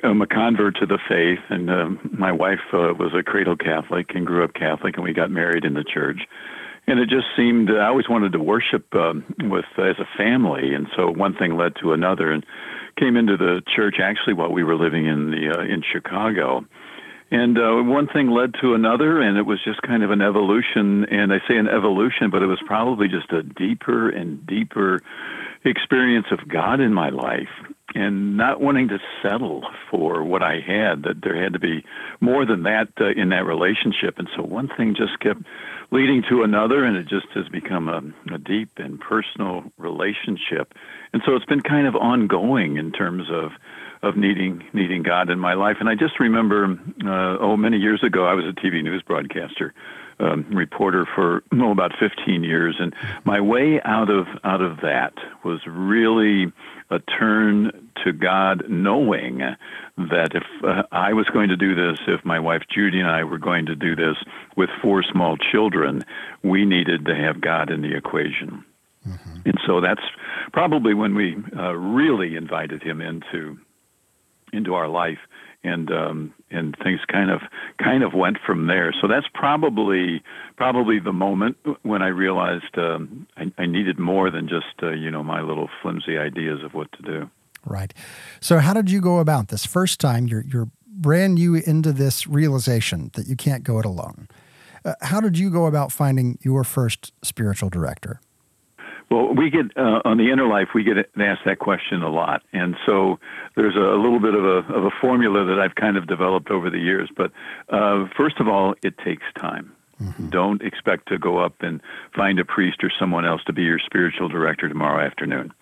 I'm 0.03 0.21
a 0.21 0.27
convert 0.27 0.77
to 0.79 0.87
the 0.87 0.97
faith, 1.07 1.39
and 1.49 1.69
uh, 1.69 1.89
my 2.11 2.31
wife 2.31 2.59
uh, 2.73 2.93
was 2.97 3.13
a 3.17 3.21
cradle 3.21 3.55
Catholic 3.55 4.15
and 4.15 4.25
grew 4.25 4.43
up 4.43 4.55
Catholic, 4.55 4.95
and 4.95 5.03
we 5.03 5.13
got 5.13 5.29
married 5.29 5.63
in 5.63 5.75
the 5.75 5.83
church. 5.83 6.21
And 6.87 6.99
it 6.99 7.09
just 7.09 7.25
seemed 7.35 7.71
I 7.71 7.87
always 7.87 8.07
wanted 8.07 8.33
to 8.33 8.39
worship 8.39 8.93
um, 8.93 9.25
with 9.39 9.65
as 9.77 9.95
a 9.99 10.17
family, 10.17 10.73
and 10.73 10.87
so 10.95 11.09
one 11.09 11.35
thing 11.35 11.57
led 11.57 11.73
to 11.81 11.93
another, 11.93 12.31
and 12.31 12.45
came 12.99 13.17
into 13.17 13.37
the 13.37 13.61
church 13.75 13.95
actually 14.01 14.33
while 14.33 14.51
we 14.51 14.63
were 14.63 14.75
living 14.75 15.05
in 15.05 15.31
the 15.31 15.57
uh, 15.57 15.63
in 15.63 15.81
Chicago. 15.81 16.65
And 17.31 17.57
uh, 17.57 17.81
one 17.81 18.07
thing 18.07 18.29
led 18.29 18.53
to 18.61 18.75
another, 18.75 19.19
and 19.19 19.35
it 19.37 19.47
was 19.47 19.59
just 19.65 19.81
kind 19.81 20.03
of 20.03 20.11
an 20.11 20.21
evolution. 20.21 21.05
And 21.05 21.33
I 21.33 21.39
say 21.47 21.57
an 21.57 21.67
evolution, 21.67 22.29
but 22.29 22.43
it 22.43 22.45
was 22.45 22.61
probably 22.67 23.07
just 23.07 23.31
a 23.33 23.41
deeper 23.41 24.09
and 24.09 24.45
deeper 24.45 25.01
experience 25.65 26.27
of 26.31 26.47
God 26.47 26.79
in 26.79 26.93
my 26.93 27.09
life 27.09 27.49
and 27.95 28.35
not 28.35 28.59
wanting 28.59 28.89
to 28.89 28.99
settle 29.23 29.63
for 29.89 30.23
what 30.23 30.43
I 30.43 30.59
had, 30.59 31.03
that 31.03 31.21
there 31.23 31.41
had 31.41 31.53
to 31.53 31.59
be 31.59 31.83
more 32.19 32.45
than 32.45 32.63
that 32.63 32.89
uh, 32.99 33.11
in 33.11 33.29
that 33.29 33.45
relationship. 33.45 34.19
And 34.19 34.29
so 34.35 34.43
one 34.43 34.69
thing 34.77 34.95
just 34.95 35.19
kept 35.19 35.41
leading 35.91 36.21
to 36.29 36.43
another, 36.43 36.83
and 36.83 36.97
it 36.97 37.07
just 37.07 37.27
has 37.33 37.47
become 37.47 37.87
a, 37.87 38.33
a 38.33 38.37
deep 38.37 38.69
and 38.77 38.99
personal 38.99 39.63
relationship. 39.77 40.73
And 41.13 41.21
so 41.25 41.35
it's 41.35 41.45
been 41.45 41.61
kind 41.61 41.87
of 41.87 41.95
ongoing 41.95 42.77
in 42.77 42.91
terms 42.91 43.27
of 43.31 43.51
of 44.03 44.17
needing 44.17 44.63
needing 44.73 45.01
God 45.01 45.29
in 45.29 45.39
my 45.39 45.53
life. 45.53 45.77
And 45.79 45.89
I 45.89 45.95
just 45.95 46.19
remember, 46.19 46.77
uh, 47.03 47.37
oh, 47.39 47.57
many 47.57 47.77
years 47.77 48.03
ago, 48.03 48.25
I 48.25 48.33
was 48.33 48.45
a 48.45 48.51
TV 48.51 48.83
news 48.83 49.01
broadcaster 49.01 49.73
um, 50.19 50.45
reporter 50.51 51.07
for 51.15 51.43
oh, 51.53 51.71
about 51.71 51.93
15 51.99 52.43
years, 52.43 52.75
and 52.79 52.93
my 53.23 53.39
way 53.41 53.81
out 53.83 54.09
of 54.09 54.27
out 54.43 54.61
of 54.61 54.81
that 54.81 55.13
was 55.43 55.61
really 55.65 56.51
a 56.89 56.99
turn 56.99 57.84
to 58.03 58.11
God, 58.13 58.65
knowing 58.69 59.39
that 59.97 60.35
if 60.35 60.43
uh, 60.63 60.83
I 60.91 61.13
was 61.13 61.27
going 61.27 61.49
to 61.49 61.57
do 61.57 61.75
this, 61.75 61.99
if 62.07 62.23
my 62.25 62.39
wife 62.39 62.63
Judy 62.73 62.99
and 62.99 63.09
I 63.09 63.23
were 63.23 63.37
going 63.37 63.65
to 63.67 63.75
do 63.75 63.95
this 63.95 64.17
with 64.55 64.69
four 64.81 65.03
small 65.03 65.37
children, 65.37 66.03
we 66.43 66.65
needed 66.65 67.05
to 67.05 67.15
have 67.15 67.41
God 67.41 67.71
in 67.71 67.81
the 67.81 67.95
equation. 67.95 68.63
Mm-hmm. 69.07 69.39
And 69.45 69.59
so 69.65 69.81
that's 69.81 70.01
probably 70.51 70.93
when 70.93 71.15
we 71.15 71.37
uh, 71.55 71.73
really 71.73 72.35
invited 72.35 72.81
him 72.81 73.01
into 73.01 73.59
into 74.53 74.73
our 74.73 74.87
life, 74.87 75.19
and 75.63 75.91
um, 75.91 76.33
and 76.49 76.75
things 76.83 77.01
kind 77.07 77.29
of 77.29 77.41
kind 77.77 78.03
of 78.03 78.13
went 78.13 78.37
from 78.45 78.67
there. 78.67 78.93
So 78.99 79.07
that's 79.07 79.27
probably 79.33 80.23
probably 80.55 80.99
the 80.99 81.13
moment 81.13 81.57
when 81.83 82.01
I 82.01 82.07
realized 82.07 82.77
um, 82.77 83.27
I, 83.37 83.51
I 83.57 83.65
needed 83.65 83.99
more 83.99 84.31
than 84.31 84.47
just 84.47 84.81
uh, 84.81 84.91
you 84.91 85.11
know 85.11 85.23
my 85.23 85.41
little 85.41 85.69
flimsy 85.81 86.17
ideas 86.17 86.63
of 86.63 86.73
what 86.73 86.91
to 86.93 87.01
do. 87.01 87.29
Right. 87.65 87.93
So 88.39 88.59
how 88.59 88.73
did 88.73 88.91
you 88.91 89.01
go 89.01 89.19
about 89.19 89.47
this 89.47 89.65
first 89.65 89.99
time? 89.99 90.27
You're 90.27 90.43
you're 90.45 90.69
brand 90.87 91.35
new 91.35 91.55
into 91.55 91.91
this 91.91 92.25
realization 92.25 93.11
that 93.15 93.27
you 93.27 93.35
can't 93.35 93.63
go 93.63 93.79
it 93.79 93.85
alone. 93.85 94.27
Uh, 94.85 94.93
how 95.01 95.19
did 95.19 95.37
you 95.37 95.49
go 95.49 95.65
about 95.65 95.91
finding 95.91 96.37
your 96.41 96.63
first 96.63 97.11
spiritual 97.21 97.69
director? 97.69 98.21
Well, 99.09 99.33
we 99.35 99.49
get 99.49 99.65
uh, 99.77 100.01
on 100.03 100.17
the 100.17 100.31
inner 100.31 100.47
life, 100.47 100.69
we 100.73 100.83
get 100.83 100.97
asked 101.19 101.41
that 101.45 101.59
question 101.59 102.01
a 102.01 102.09
lot, 102.09 102.41
and 102.53 102.75
so 102.87 103.19
there's 103.55 103.75
a, 103.75 103.79
little 103.79 104.19
bit 104.19 104.33
of 104.33 104.43
a 104.43 104.73
of 104.73 104.85
a 104.85 104.89
formula 104.99 105.45
that 105.45 105.59
I've 105.59 105.75
kind 105.75 105.95
of 105.95 106.07
developed 106.07 106.49
over 106.49 106.71
the 106.71 106.79
years. 106.79 107.09
But 107.15 107.31
uh, 107.69 108.07
first 108.17 108.39
of 108.39 108.47
all, 108.47 108.73
it 108.81 108.97
takes 108.97 109.23
time. 109.39 109.75
Mm-hmm. 110.01 110.29
Don't 110.29 110.61
expect 110.61 111.07
to 111.09 111.19
go 111.19 111.37
up 111.37 111.61
and 111.61 111.81
find 112.15 112.39
a 112.39 112.45
priest 112.45 112.83
or 112.83 112.91
someone 112.99 113.25
else 113.25 113.43
to 113.45 113.53
be 113.53 113.61
your 113.61 113.79
spiritual 113.79 114.27
director 114.27 114.67
tomorrow 114.67 115.05
afternoon. 115.05 115.53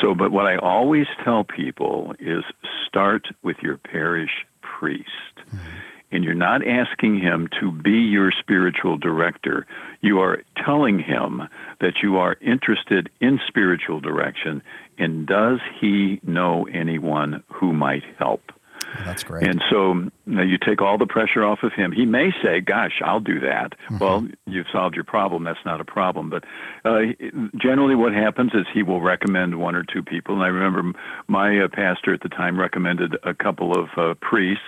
So, 0.00 0.14
but 0.14 0.32
what 0.32 0.46
I 0.46 0.56
always 0.56 1.06
tell 1.24 1.44
people 1.44 2.14
is 2.18 2.44
start 2.86 3.28
with 3.42 3.58
your 3.62 3.76
parish 3.76 4.46
priest. 4.60 5.08
Mm-hmm 5.36 5.74
and 6.14 6.22
you're 6.22 6.32
not 6.32 6.64
asking 6.64 7.18
him 7.18 7.48
to 7.60 7.72
be 7.72 7.98
your 7.98 8.30
spiritual 8.30 8.96
director. 8.96 9.66
You 10.00 10.20
are 10.20 10.44
telling 10.64 11.00
him 11.00 11.42
that 11.80 12.02
you 12.04 12.18
are 12.18 12.36
interested 12.40 13.10
in 13.20 13.40
spiritual 13.48 13.98
direction, 13.98 14.62
and 14.96 15.26
does 15.26 15.58
he 15.80 16.20
know 16.22 16.68
anyone 16.72 17.42
who 17.48 17.72
might 17.72 18.04
help? 18.16 18.52
That's 19.04 19.24
great. 19.24 19.46
And 19.46 19.62
so 19.70 19.92
you, 19.92 20.10
know, 20.26 20.42
you 20.42 20.58
take 20.58 20.80
all 20.80 20.98
the 20.98 21.06
pressure 21.06 21.44
off 21.44 21.62
of 21.62 21.72
him. 21.72 21.92
He 21.92 22.06
may 22.06 22.30
say, 22.42 22.60
"Gosh, 22.60 23.00
I'll 23.04 23.20
do 23.20 23.40
that." 23.40 23.72
Mm-hmm. 23.86 23.98
Well, 23.98 24.28
you've 24.46 24.66
solved 24.72 24.94
your 24.94 25.04
problem. 25.04 25.44
That's 25.44 25.64
not 25.64 25.80
a 25.80 25.84
problem. 25.84 26.30
But 26.30 26.44
uh, 26.84 27.00
generally, 27.56 27.94
what 27.94 28.12
happens 28.12 28.52
is 28.54 28.66
he 28.72 28.82
will 28.82 29.00
recommend 29.00 29.58
one 29.58 29.74
or 29.74 29.84
two 29.84 30.02
people. 30.02 30.34
And 30.34 30.44
I 30.44 30.48
remember 30.48 30.98
my 31.28 31.58
uh, 31.58 31.68
pastor 31.68 32.14
at 32.14 32.20
the 32.20 32.28
time 32.28 32.58
recommended 32.58 33.16
a 33.24 33.34
couple 33.34 33.72
of 33.78 33.88
uh, 33.96 34.14
priests 34.20 34.62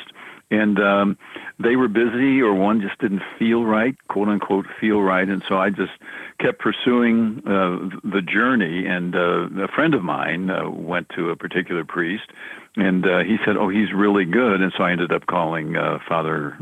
and 0.50 0.78
um, 0.78 1.18
they 1.58 1.76
were 1.76 1.88
busy, 1.88 2.40
or 2.40 2.54
one 2.54 2.80
just 2.80 2.98
didn't 2.98 3.22
feel 3.38 3.64
right, 3.64 3.96
quote 4.08 4.28
unquote, 4.28 4.66
feel 4.80 5.00
right, 5.02 5.28
and 5.28 5.42
so 5.48 5.58
I 5.58 5.70
just 5.70 5.92
kept 6.38 6.60
pursuing 6.60 7.42
uh, 7.46 7.98
the 8.04 8.22
journey. 8.22 8.86
And 8.86 9.14
uh, 9.14 9.48
a 9.62 9.68
friend 9.68 9.94
of 9.94 10.02
mine 10.02 10.50
uh, 10.50 10.70
went 10.70 11.08
to 11.10 11.30
a 11.30 11.36
particular 11.36 11.84
priest, 11.84 12.30
and 12.76 13.06
uh, 13.06 13.20
he 13.20 13.38
said, 13.44 13.56
"Oh, 13.56 13.68
he's 13.68 13.92
really 13.92 14.24
good," 14.24 14.60
and 14.60 14.72
so 14.76 14.84
I 14.84 14.92
ended 14.92 15.12
up 15.12 15.26
calling 15.26 15.76
uh, 15.76 15.98
Father 16.08 16.56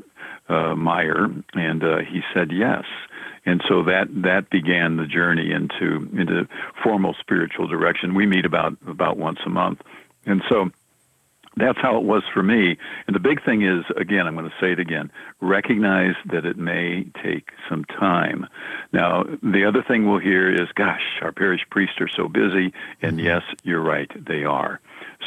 uh, 0.49 0.75
Meyer, 0.75 1.29
and 1.55 1.83
he 2.07 2.23
said 2.33 2.53
yes 2.53 2.85
and 3.47 3.63
so 3.69 3.83
that 3.83 4.09
that 4.23 4.49
began 4.49 4.97
the 4.97 5.07
journey 5.07 5.53
into 5.53 6.09
into 6.17 6.49
formal 6.83 7.15
spiritual 7.21 7.67
direction. 7.67 8.15
We 8.15 8.25
meet 8.27 8.47
about 8.47 8.77
about 8.87 9.19
once 9.19 9.41
a 9.45 9.51
month, 9.51 9.83
and 10.25 10.43
so 10.49 10.71
that's 11.57 11.79
how 11.79 11.97
it 11.97 12.05
was 12.05 12.23
for 12.33 12.43
me. 12.43 12.77
And 13.07 13.15
the 13.15 13.21
big 13.21 13.45
thing 13.45 13.63
is, 13.63 13.85
again, 13.97 14.27
I'm 14.27 14.35
going 14.35 14.49
to 14.49 14.57
say 14.61 14.73
it 14.73 14.81
again 14.81 15.11
recognize 15.41 16.15
that 16.27 16.45
it 16.47 16.57
may 16.57 17.05
take 17.23 17.51
some 17.69 17.85
time. 17.85 18.47
Now, 18.93 19.25
the 19.43 19.65
other 19.67 19.83
thing 19.83 20.09
we'll 20.09 20.21
hear 20.21 20.51
is, 20.51 20.69
gosh, 20.75 21.03
our 21.21 21.33
parish 21.33 21.61
priests 21.71 21.97
are 22.01 22.09
so 22.09 22.29
busy. 22.29 22.73
And 23.03 23.19
mm-hmm. 23.19 23.27
yes, 23.27 23.43
you're 23.63 23.83
right, 23.83 24.11
they 24.25 24.45
are. 24.45 24.81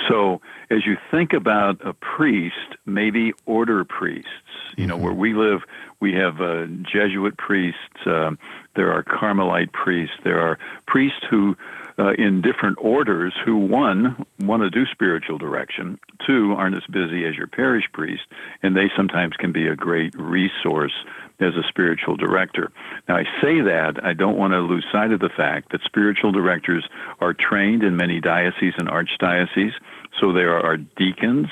So 0.08 0.42
as 0.70 0.86
you 0.86 0.98
think 1.12 1.34
about 1.34 1.86
a 1.86 1.94
priest, 1.94 2.76
maybe 2.86 3.34
order 3.46 3.84
priests. 3.84 4.32
You 4.76 4.86
know, 4.86 4.96
mm-hmm. 4.96 5.04
where 5.04 5.14
we 5.14 5.34
live, 5.34 5.62
we 6.00 6.14
have 6.14 6.42
uh, 6.42 6.66
Jesuit 6.82 7.38
priests, 7.38 8.06
uh, 8.06 8.32
there 8.76 8.92
are 8.92 9.04
Carmelite 9.04 9.72
priests, 9.72 10.16
there 10.24 10.40
are 10.40 10.60
priests 10.86 11.22
who 11.30 11.56
uh, 12.00 12.14
in 12.14 12.42
different 12.42 12.78
orders 12.80 13.34
who, 13.44 13.58
one, 13.58 14.26
want 14.40 14.62
to 14.62 14.70
do 14.70 14.86
spiritual 14.92 15.38
direction, 15.38 16.00
two, 16.26 16.54
aren't 16.54 16.76
as 16.76 16.86
busy 16.92 17.26
as 17.26 17.36
your 17.36 17.48
parish 17.48 17.86
priest, 17.92 18.24
and 18.62 18.76
they 18.76 18.90
sometimes 18.96 19.36
can 19.38 19.52
be 19.52 19.68
a 19.68 19.76
great 19.76 20.14
resource 20.16 20.94
as 21.40 21.56
a 21.56 21.68
spiritual 21.68 22.16
director. 22.16 22.72
Now, 23.08 23.18
I 23.18 23.24
say 23.42 23.62
that, 23.62 24.04
I 24.04 24.14
don't 24.14 24.38
want 24.38 24.54
to 24.54 24.60
lose 24.60 24.86
sight 24.92 25.12
of 25.12 25.20
the 25.20 25.30
fact 25.30 25.72
that 25.72 25.82
spiritual 25.86 26.32
directors 26.32 26.88
are 27.20 27.34
trained 27.34 27.84
in 27.84 27.96
many 27.96 28.20
dioceses 28.20 28.74
and 28.78 28.88
archdioceses. 28.88 29.72
So 30.20 30.34
there 30.34 30.60
are 30.60 30.78
deacons, 30.78 31.48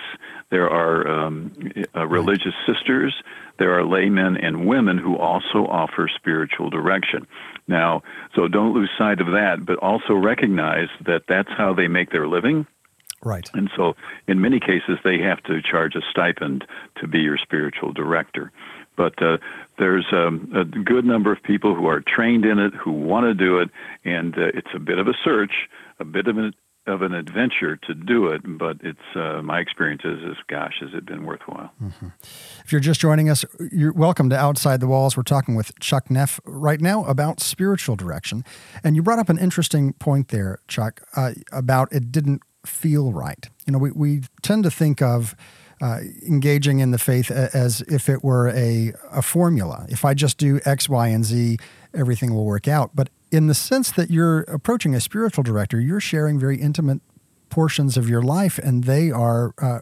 there 0.50 0.70
are 0.70 1.08
um, 1.08 1.52
uh, 1.96 2.08
religious 2.08 2.54
sisters, 2.66 3.14
there 3.58 3.78
are 3.78 3.86
laymen 3.86 4.38
and 4.38 4.66
women 4.66 4.98
who 4.98 5.18
also 5.18 5.66
offer 5.66 6.10
spiritual 6.14 6.70
direction. 6.70 7.28
Now, 7.68 8.04
so 8.36 8.48
don't 8.48 8.74
lose 8.74 8.90
sight 8.98 9.20
of 9.22 9.28
that, 9.28 9.66
but 9.66 9.78
also 9.78 10.14
recognize 10.14 10.90
that 11.06 11.24
that's 11.28 11.50
how 11.50 11.74
they 11.74 11.88
make 11.88 12.12
their 12.12 12.28
living. 12.28 12.68
Right. 13.24 13.50
And 13.56 13.72
so, 13.76 13.96
in 14.28 14.40
many 14.40 14.60
cases, 14.60 15.00
they 15.04 15.18
have 15.20 15.42
to 15.44 15.62
charge 15.62 15.96
a 15.96 16.02
stipend 16.12 16.66
to 16.98 17.08
be 17.08 17.20
your 17.20 17.38
spiritual 17.38 17.92
director. 17.92 18.52
But 18.96 19.22
uh, 19.22 19.38
there's 19.78 20.06
um, 20.12 20.52
a 20.56 20.64
good 20.64 21.06
number 21.06 21.32
of 21.32 21.42
people 21.42 21.76
who 21.76 21.88
are 21.88 22.02
trained 22.02 22.46
in 22.46 22.60
it, 22.60 22.74
who 22.74 22.92
want 22.92 23.26
to 23.26 23.34
do 23.34 23.60
it, 23.60 23.70
and 24.04 24.38
uh, 24.38 24.52
it's 24.54 24.74
a 24.76 24.80
bit 24.80 25.00
of 25.00 25.08
a 25.08 25.14
search, 25.24 25.68
a 26.00 26.06
bit 26.06 26.28
of 26.28 26.38
an 26.38 26.54
of 26.88 27.02
an 27.02 27.14
adventure 27.14 27.78
to 27.78 27.94
do 27.94 28.28
it, 28.28 28.42
but 28.46 28.78
it's 28.82 29.00
uh, 29.16 29.42
my 29.42 29.60
experience 29.60 30.04
is, 30.06 30.20
is, 30.20 30.38
gosh, 30.48 30.76
has 30.82 30.90
it 30.94 31.06
been 31.06 31.26
worthwhile? 31.26 31.72
Mm-hmm. 31.82 32.08
If 32.64 32.72
you're 32.72 32.82
just 32.82 33.00
joining 33.00 33.30
us, 33.30 33.44
you're 33.72 33.94
welcome 33.94 34.30
to 34.30 34.38
Outside 34.38 34.80
the 34.80 34.88
Walls. 34.88 35.18
We're 35.18 35.24
talking 35.24 35.56
with 35.56 35.78
Chuck 35.80 36.12
Neff 36.12 36.40
right 36.46 36.80
now 36.80 37.04
about 37.06 37.40
spiritual 37.40 37.96
direction, 37.96 38.44
and 38.84 38.96
you 38.96 39.02
brought 39.02 39.20
up 39.20 39.30
an 39.30 39.40
interesting 39.40 39.94
point 39.94 40.28
there, 40.28 40.60
Chuck, 40.68 41.02
uh, 41.16 41.34
about 41.52 41.92
it 41.92 42.12
didn't 42.12 42.42
feel 42.66 43.12
right. 43.12 43.50
You 43.66 43.74
know, 43.74 43.80
we 43.80 43.92
we 43.92 44.22
tend 44.42 44.64
to 44.64 44.72
think 44.72 45.02
of 45.02 45.36
uh, 45.82 46.00
engaging 46.28 46.80
in 46.80 46.92
the 46.92 46.98
faith 46.98 47.30
as 47.32 47.82
if 47.82 48.10
it 48.10 48.24
were 48.24 48.50
a, 48.50 48.94
a 49.12 49.22
formula. 49.22 49.86
If 49.90 50.06
I 50.06 50.14
just 50.14 50.38
do 50.38 50.60
X, 50.66 50.88
Y, 50.88 51.08
and 51.08 51.26
Z, 51.26 51.58
everything 51.94 52.34
will 52.34 52.46
work 52.46 52.68
out. 52.68 52.92
But 52.96 53.10
in 53.36 53.48
the 53.48 53.54
sense 53.54 53.92
that 53.92 54.10
you're 54.10 54.42
approaching 54.42 54.96
a 54.96 55.02
spiritual 55.02 55.44
director, 55.44 55.80
you're 55.80 56.00
sharing 56.00 56.40
very 56.40 56.58
intimate 56.58 57.02
portions 57.50 57.98
of 57.98 58.10
your 58.10 58.22
life, 58.22 58.58
and 58.58 58.86
they 58.86 59.12
are 59.12 59.54
uh, 59.62 59.80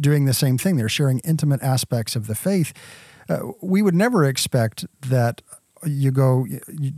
doing 0.00 0.24
the 0.24 0.34
same 0.34 0.58
thing. 0.58 0.76
They're 0.76 0.88
sharing 0.88 1.18
intimate 1.20 1.62
aspects 1.62 2.16
of 2.16 2.26
the 2.26 2.34
faith. 2.34 2.72
Uh, 3.28 3.52
we 3.60 3.82
would 3.82 3.94
never 3.94 4.24
expect 4.24 4.86
that 5.02 5.42
you 5.86 6.10
go 6.10 6.46
you, 6.46 6.92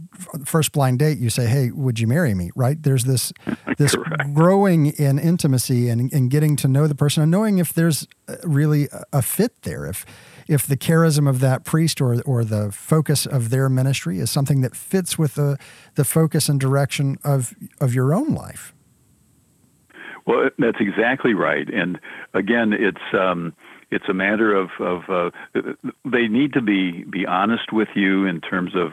first 0.44 0.72
blind 0.72 0.98
date 0.98 1.16
you 1.16 1.30
say 1.30 1.46
hey 1.46 1.70
would 1.70 2.00
you 2.00 2.08
marry 2.08 2.34
me 2.34 2.50
right 2.56 2.82
there's 2.82 3.04
this 3.04 3.32
this 3.78 3.94
growing 4.34 4.86
in 4.86 5.20
intimacy 5.20 5.88
and, 5.88 6.12
and 6.12 6.32
getting 6.32 6.56
to 6.56 6.66
know 6.66 6.88
the 6.88 6.94
person 6.94 7.22
and 7.22 7.30
knowing 7.30 7.58
if 7.58 7.72
there's 7.72 8.08
uh, 8.26 8.34
really 8.42 8.88
a 9.12 9.22
fit 9.22 9.62
there 9.62 9.86
if 9.86 10.04
if 10.48 10.66
the 10.66 10.76
charism 10.76 11.28
of 11.28 11.40
that 11.40 11.64
priest 11.64 12.00
or 12.00 12.20
or 12.22 12.44
the 12.44 12.72
focus 12.72 13.26
of 13.26 13.50
their 13.50 13.68
ministry 13.68 14.18
is 14.18 14.30
something 14.30 14.60
that 14.62 14.76
fits 14.76 15.18
with 15.18 15.34
the 15.34 15.58
the 15.94 16.04
focus 16.04 16.48
and 16.48 16.60
direction 16.60 17.18
of 17.24 17.54
of 17.80 17.94
your 17.94 18.14
own 18.14 18.34
life. 18.34 18.74
Well 20.26 20.50
that's 20.58 20.78
exactly 20.80 21.34
right. 21.34 21.68
And 21.72 21.98
again 22.34 22.72
it's 22.72 23.02
um 23.12 23.54
it's 23.92 24.08
a 24.08 24.14
matter 24.14 24.54
of 24.54 24.70
of 24.80 25.02
uh, 25.08 25.30
they 26.04 26.26
need 26.26 26.54
to 26.54 26.62
be 26.62 27.04
be 27.04 27.26
honest 27.26 27.72
with 27.72 27.88
you 27.94 28.26
in 28.26 28.40
terms 28.40 28.72
of 28.74 28.92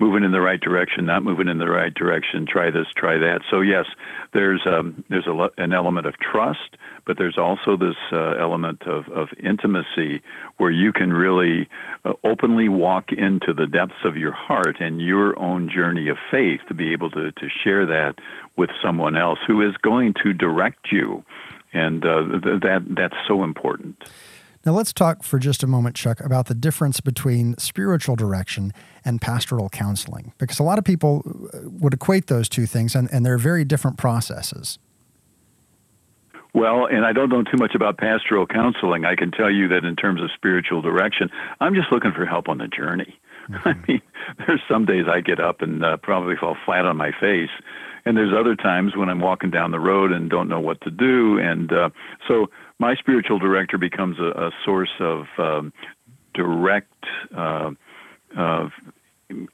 moving 0.00 0.24
in 0.24 0.32
the 0.32 0.40
right 0.40 0.60
direction, 0.60 1.04
not 1.04 1.22
moving 1.22 1.46
in 1.46 1.58
the 1.58 1.68
right 1.68 1.92
direction. 1.92 2.46
Try 2.46 2.70
this, 2.70 2.86
try 2.96 3.18
that. 3.18 3.42
So 3.50 3.60
yes, 3.60 3.84
there's 4.32 4.62
um, 4.66 5.04
there's 5.10 5.26
a, 5.26 5.50
an 5.58 5.72
element 5.72 6.06
of 6.06 6.14
trust, 6.18 6.76
but 7.06 7.18
there's 7.18 7.36
also 7.36 7.76
this 7.76 7.96
uh, 8.10 8.32
element 8.40 8.82
of 8.86 9.08
of 9.08 9.28
intimacy 9.42 10.22
where 10.56 10.70
you 10.70 10.92
can 10.92 11.12
really 11.12 11.68
uh, 12.04 12.14
openly 12.24 12.68
walk 12.68 13.12
into 13.12 13.52
the 13.52 13.66
depths 13.66 14.02
of 14.04 14.16
your 14.16 14.32
heart 14.32 14.80
and 14.80 15.00
your 15.00 15.38
own 15.38 15.68
journey 15.68 16.08
of 16.08 16.16
faith 16.30 16.60
to 16.68 16.74
be 16.74 16.92
able 16.92 17.10
to 17.10 17.30
to 17.32 17.48
share 17.62 17.84
that 17.86 18.14
with 18.56 18.70
someone 18.82 19.16
else 19.16 19.38
who 19.46 19.60
is 19.60 19.76
going 19.82 20.14
to 20.22 20.32
direct 20.32 20.90
you, 20.90 21.22
and 21.74 22.04
uh, 22.06 22.22
th- 22.42 22.62
that 22.62 22.84
that's 22.96 23.16
so 23.28 23.44
important. 23.44 24.02
Now, 24.64 24.72
let's 24.72 24.92
talk 24.92 25.22
for 25.22 25.38
just 25.38 25.62
a 25.62 25.66
moment, 25.66 25.96
Chuck, 25.96 26.20
about 26.20 26.46
the 26.46 26.54
difference 26.54 27.00
between 27.00 27.56
spiritual 27.56 28.14
direction 28.14 28.74
and 29.04 29.20
pastoral 29.20 29.68
counseling, 29.68 30.32
because 30.38 30.58
a 30.58 30.62
lot 30.62 30.78
of 30.78 30.84
people 30.84 31.22
uh, 31.52 31.58
would 31.64 31.94
equate 31.94 32.26
those 32.26 32.48
two 32.48 32.66
things, 32.66 32.94
and, 32.94 33.08
and 33.12 33.24
they're 33.24 33.38
very 33.38 33.64
different 33.64 33.96
processes. 33.96 34.78
Well, 36.52 36.86
and 36.86 37.04
I 37.04 37.12
don't 37.12 37.28
know 37.28 37.42
too 37.42 37.58
much 37.58 37.74
about 37.74 37.98
pastoral 37.98 38.46
counseling. 38.46 39.04
I 39.04 39.14
can 39.14 39.30
tell 39.30 39.50
you 39.50 39.68
that 39.68 39.84
in 39.84 39.94
terms 39.94 40.20
of 40.20 40.30
spiritual 40.34 40.82
direction, 40.82 41.30
I'm 41.60 41.74
just 41.74 41.92
looking 41.92 42.12
for 42.12 42.26
help 42.26 42.48
on 42.48 42.58
the 42.58 42.68
journey. 42.68 43.18
Mm-hmm. 43.50 43.68
I 43.68 43.74
mean, 43.88 44.02
there's 44.46 44.60
some 44.70 44.84
days 44.84 45.06
I 45.10 45.22
get 45.22 45.40
up 45.40 45.60
and 45.60 45.84
uh, 45.84 45.96
probably 45.96 46.36
fall 46.36 46.56
flat 46.64 46.84
on 46.84 46.96
my 46.96 47.10
face, 47.18 47.50
and 48.04 48.16
there's 48.16 48.32
other 48.32 48.54
times 48.54 48.94
when 48.94 49.08
I'm 49.08 49.18
walking 49.18 49.50
down 49.50 49.72
the 49.72 49.80
road 49.80 50.12
and 50.12 50.30
don't 50.30 50.48
know 50.48 50.60
what 50.60 50.80
to 50.82 50.90
do, 50.90 51.38
and 51.38 51.72
uh, 51.72 51.90
so 52.28 52.46
my 52.78 52.94
spiritual 52.94 53.40
director 53.40 53.76
becomes 53.76 54.20
a, 54.20 54.46
a 54.46 54.50
source 54.64 54.92
of 55.00 55.24
um, 55.38 55.72
direct. 56.32 56.92
Uh, 57.36 57.70
of 58.36 58.72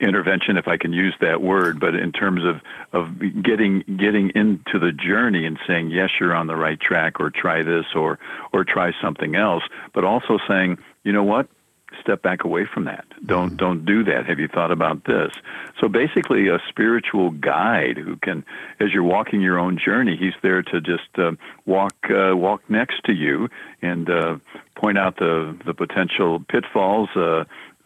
intervention, 0.00 0.56
if 0.56 0.68
I 0.68 0.76
can 0.76 0.92
use 0.92 1.14
that 1.20 1.42
word, 1.42 1.78
but 1.80 1.94
in 1.94 2.12
terms 2.12 2.42
of 2.44 2.60
of 2.92 3.18
getting 3.42 3.80
getting 3.98 4.30
into 4.30 4.78
the 4.78 4.92
journey 4.92 5.46
and 5.46 5.58
saying 5.66 5.90
yes, 5.90 6.10
you're 6.18 6.34
on 6.34 6.46
the 6.46 6.56
right 6.56 6.80
track, 6.80 7.20
or 7.20 7.30
try 7.30 7.62
this, 7.62 7.86
or 7.94 8.18
or 8.52 8.64
try 8.64 8.92
something 9.02 9.34
else, 9.36 9.62
but 9.92 10.04
also 10.04 10.38
saying, 10.48 10.78
you 11.04 11.12
know 11.12 11.24
what, 11.24 11.48
step 12.00 12.22
back 12.22 12.44
away 12.44 12.66
from 12.72 12.84
that. 12.84 13.04
Don't 13.24 13.48
mm-hmm. 13.48 13.56
don't 13.56 13.84
do 13.84 14.04
that. 14.04 14.26
Have 14.26 14.38
you 14.38 14.48
thought 14.48 14.70
about 14.70 15.04
this? 15.04 15.32
So 15.80 15.88
basically, 15.88 16.48
a 16.48 16.58
spiritual 16.68 17.30
guide 17.30 17.98
who 17.98 18.16
can, 18.16 18.44
as 18.80 18.92
you're 18.92 19.02
walking 19.02 19.40
your 19.40 19.58
own 19.58 19.78
journey, 19.78 20.16
he's 20.16 20.34
there 20.42 20.62
to 20.62 20.80
just 20.80 21.18
uh, 21.18 21.32
walk 21.64 21.94
uh, 22.10 22.36
walk 22.36 22.62
next 22.68 23.04
to 23.04 23.12
you 23.12 23.48
and 23.82 24.08
uh, 24.08 24.36
point 24.74 24.98
out 24.98 25.16
the 25.16 25.56
the 25.64 25.74
potential 25.74 26.42
pitfalls. 26.48 27.10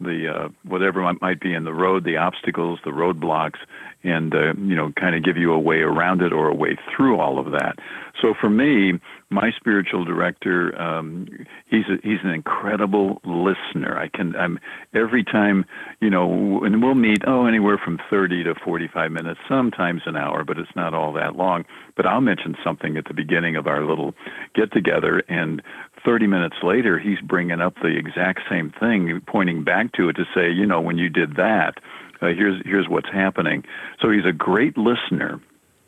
The 0.00 0.28
uh, 0.28 0.48
whatever 0.64 1.02
might, 1.02 1.20
might 1.20 1.40
be 1.40 1.52
in 1.52 1.64
the 1.64 1.74
road, 1.74 2.04
the 2.04 2.16
obstacles, 2.16 2.78
the 2.84 2.90
roadblocks, 2.90 3.58
and 4.02 4.34
uh, 4.34 4.54
you 4.54 4.74
know, 4.74 4.92
kind 4.98 5.14
of 5.14 5.22
give 5.22 5.36
you 5.36 5.52
a 5.52 5.58
way 5.58 5.80
around 5.80 6.22
it 6.22 6.32
or 6.32 6.48
a 6.48 6.54
way 6.54 6.78
through 6.90 7.18
all 7.18 7.38
of 7.38 7.52
that. 7.52 7.78
So 8.20 8.34
for 8.38 8.48
me, 8.50 8.98
my 9.30 9.50
spiritual 9.56 10.04
director, 10.04 10.78
um, 10.80 11.28
he's 11.66 11.84
a, 11.88 11.96
he's 12.02 12.18
an 12.24 12.30
incredible 12.30 13.20
listener. 13.24 13.98
I 13.98 14.08
can 14.08 14.34
I'm 14.36 14.58
every 14.94 15.22
time 15.22 15.64
you 16.00 16.10
know, 16.10 16.64
and 16.64 16.82
we'll 16.82 16.94
meet 16.94 17.22
oh 17.26 17.46
anywhere 17.46 17.78
from 17.78 17.98
thirty 18.08 18.42
to 18.44 18.54
forty 18.54 18.88
five 18.88 19.12
minutes, 19.12 19.40
sometimes 19.48 20.02
an 20.06 20.16
hour, 20.16 20.44
but 20.44 20.58
it's 20.58 20.74
not 20.74 20.94
all 20.94 21.12
that 21.12 21.36
long. 21.36 21.64
But 21.94 22.06
I'll 22.06 22.22
mention 22.22 22.56
something 22.64 22.96
at 22.96 23.04
the 23.04 23.14
beginning 23.14 23.56
of 23.56 23.66
our 23.66 23.84
little 23.84 24.14
get 24.54 24.72
together, 24.72 25.22
and 25.28 25.62
30 26.04 26.26
minutes 26.26 26.56
later, 26.62 26.98
he's 26.98 27.20
bringing 27.20 27.60
up 27.60 27.74
the 27.82 27.96
exact 27.96 28.40
same 28.48 28.70
thing, 28.70 29.20
pointing 29.26 29.64
back 29.64 29.92
to 29.92 30.08
it 30.08 30.14
to 30.14 30.24
say, 30.34 30.50
you 30.50 30.66
know, 30.66 30.80
when 30.80 30.98
you 30.98 31.08
did 31.08 31.36
that, 31.36 31.78
uh, 32.22 32.28
here's 32.28 32.60
here's 32.64 32.88
what's 32.88 33.08
happening. 33.08 33.64
So 34.00 34.10
he's 34.10 34.26
a 34.26 34.32
great 34.32 34.76
listener, 34.76 35.40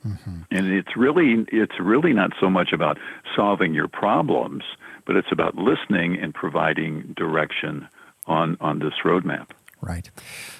mm-hmm. 0.06 0.40
and 0.50 0.72
it's 0.72 0.96
really 0.96 1.44
it's 1.48 1.78
really 1.78 2.12
not 2.12 2.32
so 2.40 2.48
much 2.48 2.72
about 2.72 2.98
solving 3.36 3.74
your 3.74 3.88
problems, 3.88 4.64
but 5.06 5.16
it's 5.16 5.30
about 5.30 5.56
listening 5.56 6.18
and 6.18 6.34
providing 6.34 7.12
direction 7.16 7.86
on 8.26 8.56
on 8.60 8.78
this 8.78 8.94
roadmap. 9.04 9.48
Right. 9.80 10.10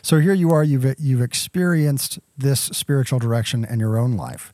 So 0.02 0.18
here 0.18 0.34
you 0.34 0.50
are. 0.50 0.64
You've 0.64 0.94
you've 0.98 1.22
experienced 1.22 2.18
this 2.36 2.60
spiritual 2.60 3.18
direction 3.18 3.64
in 3.64 3.80
your 3.80 3.96
own 3.96 4.12
life. 4.12 4.52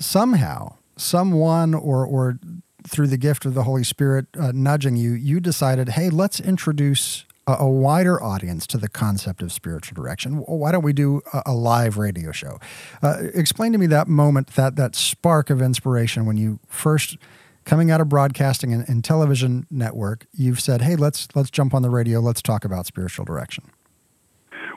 Somehow, 0.00 0.76
someone 0.96 1.74
or 1.74 2.04
or 2.04 2.38
through 2.86 3.08
the 3.08 3.16
gift 3.16 3.44
of 3.44 3.54
the 3.54 3.64
Holy 3.64 3.84
Spirit 3.84 4.26
uh, 4.38 4.52
nudging 4.54 4.96
you, 4.96 5.12
you 5.12 5.40
decided, 5.40 5.90
hey, 5.90 6.10
let's 6.10 6.40
introduce 6.40 7.24
a, 7.46 7.56
a, 7.60 7.68
wider 7.68 8.22
audience 8.22 8.66
to 8.68 8.78
the 8.78 8.88
concept 8.88 9.42
of 9.42 9.52
spiritual 9.52 9.94
direction. 9.94 10.38
Why 10.46 10.72
don't 10.72 10.82
we 10.82 10.92
do 10.92 11.22
a, 11.32 11.42
a 11.46 11.54
live 11.54 11.96
radio 11.96 12.32
show? 12.32 12.58
Uh, 13.02 13.24
explain 13.34 13.72
to 13.72 13.78
me 13.78 13.86
that 13.88 14.08
moment, 14.08 14.48
that 14.54 14.76
that 14.76 14.94
spark 14.94 15.50
of 15.50 15.62
inspiration 15.62 16.26
when 16.26 16.36
you 16.36 16.58
first 16.66 17.18
coming 17.64 17.90
out 17.90 18.00
of 18.00 18.08
broadcasting 18.08 18.72
and, 18.72 18.88
and 18.88 19.04
television 19.04 19.66
network, 19.70 20.26
you've 20.32 20.60
said, 20.60 20.82
hey, 20.82 20.96
let's 20.96 21.28
let's 21.34 21.50
jump 21.50 21.74
on 21.74 21.82
the 21.82 21.90
radio, 21.90 22.20
let's 22.20 22.40
talk 22.40 22.64
about 22.64 22.86
spiritual 22.86 23.24
direction. 23.24 23.64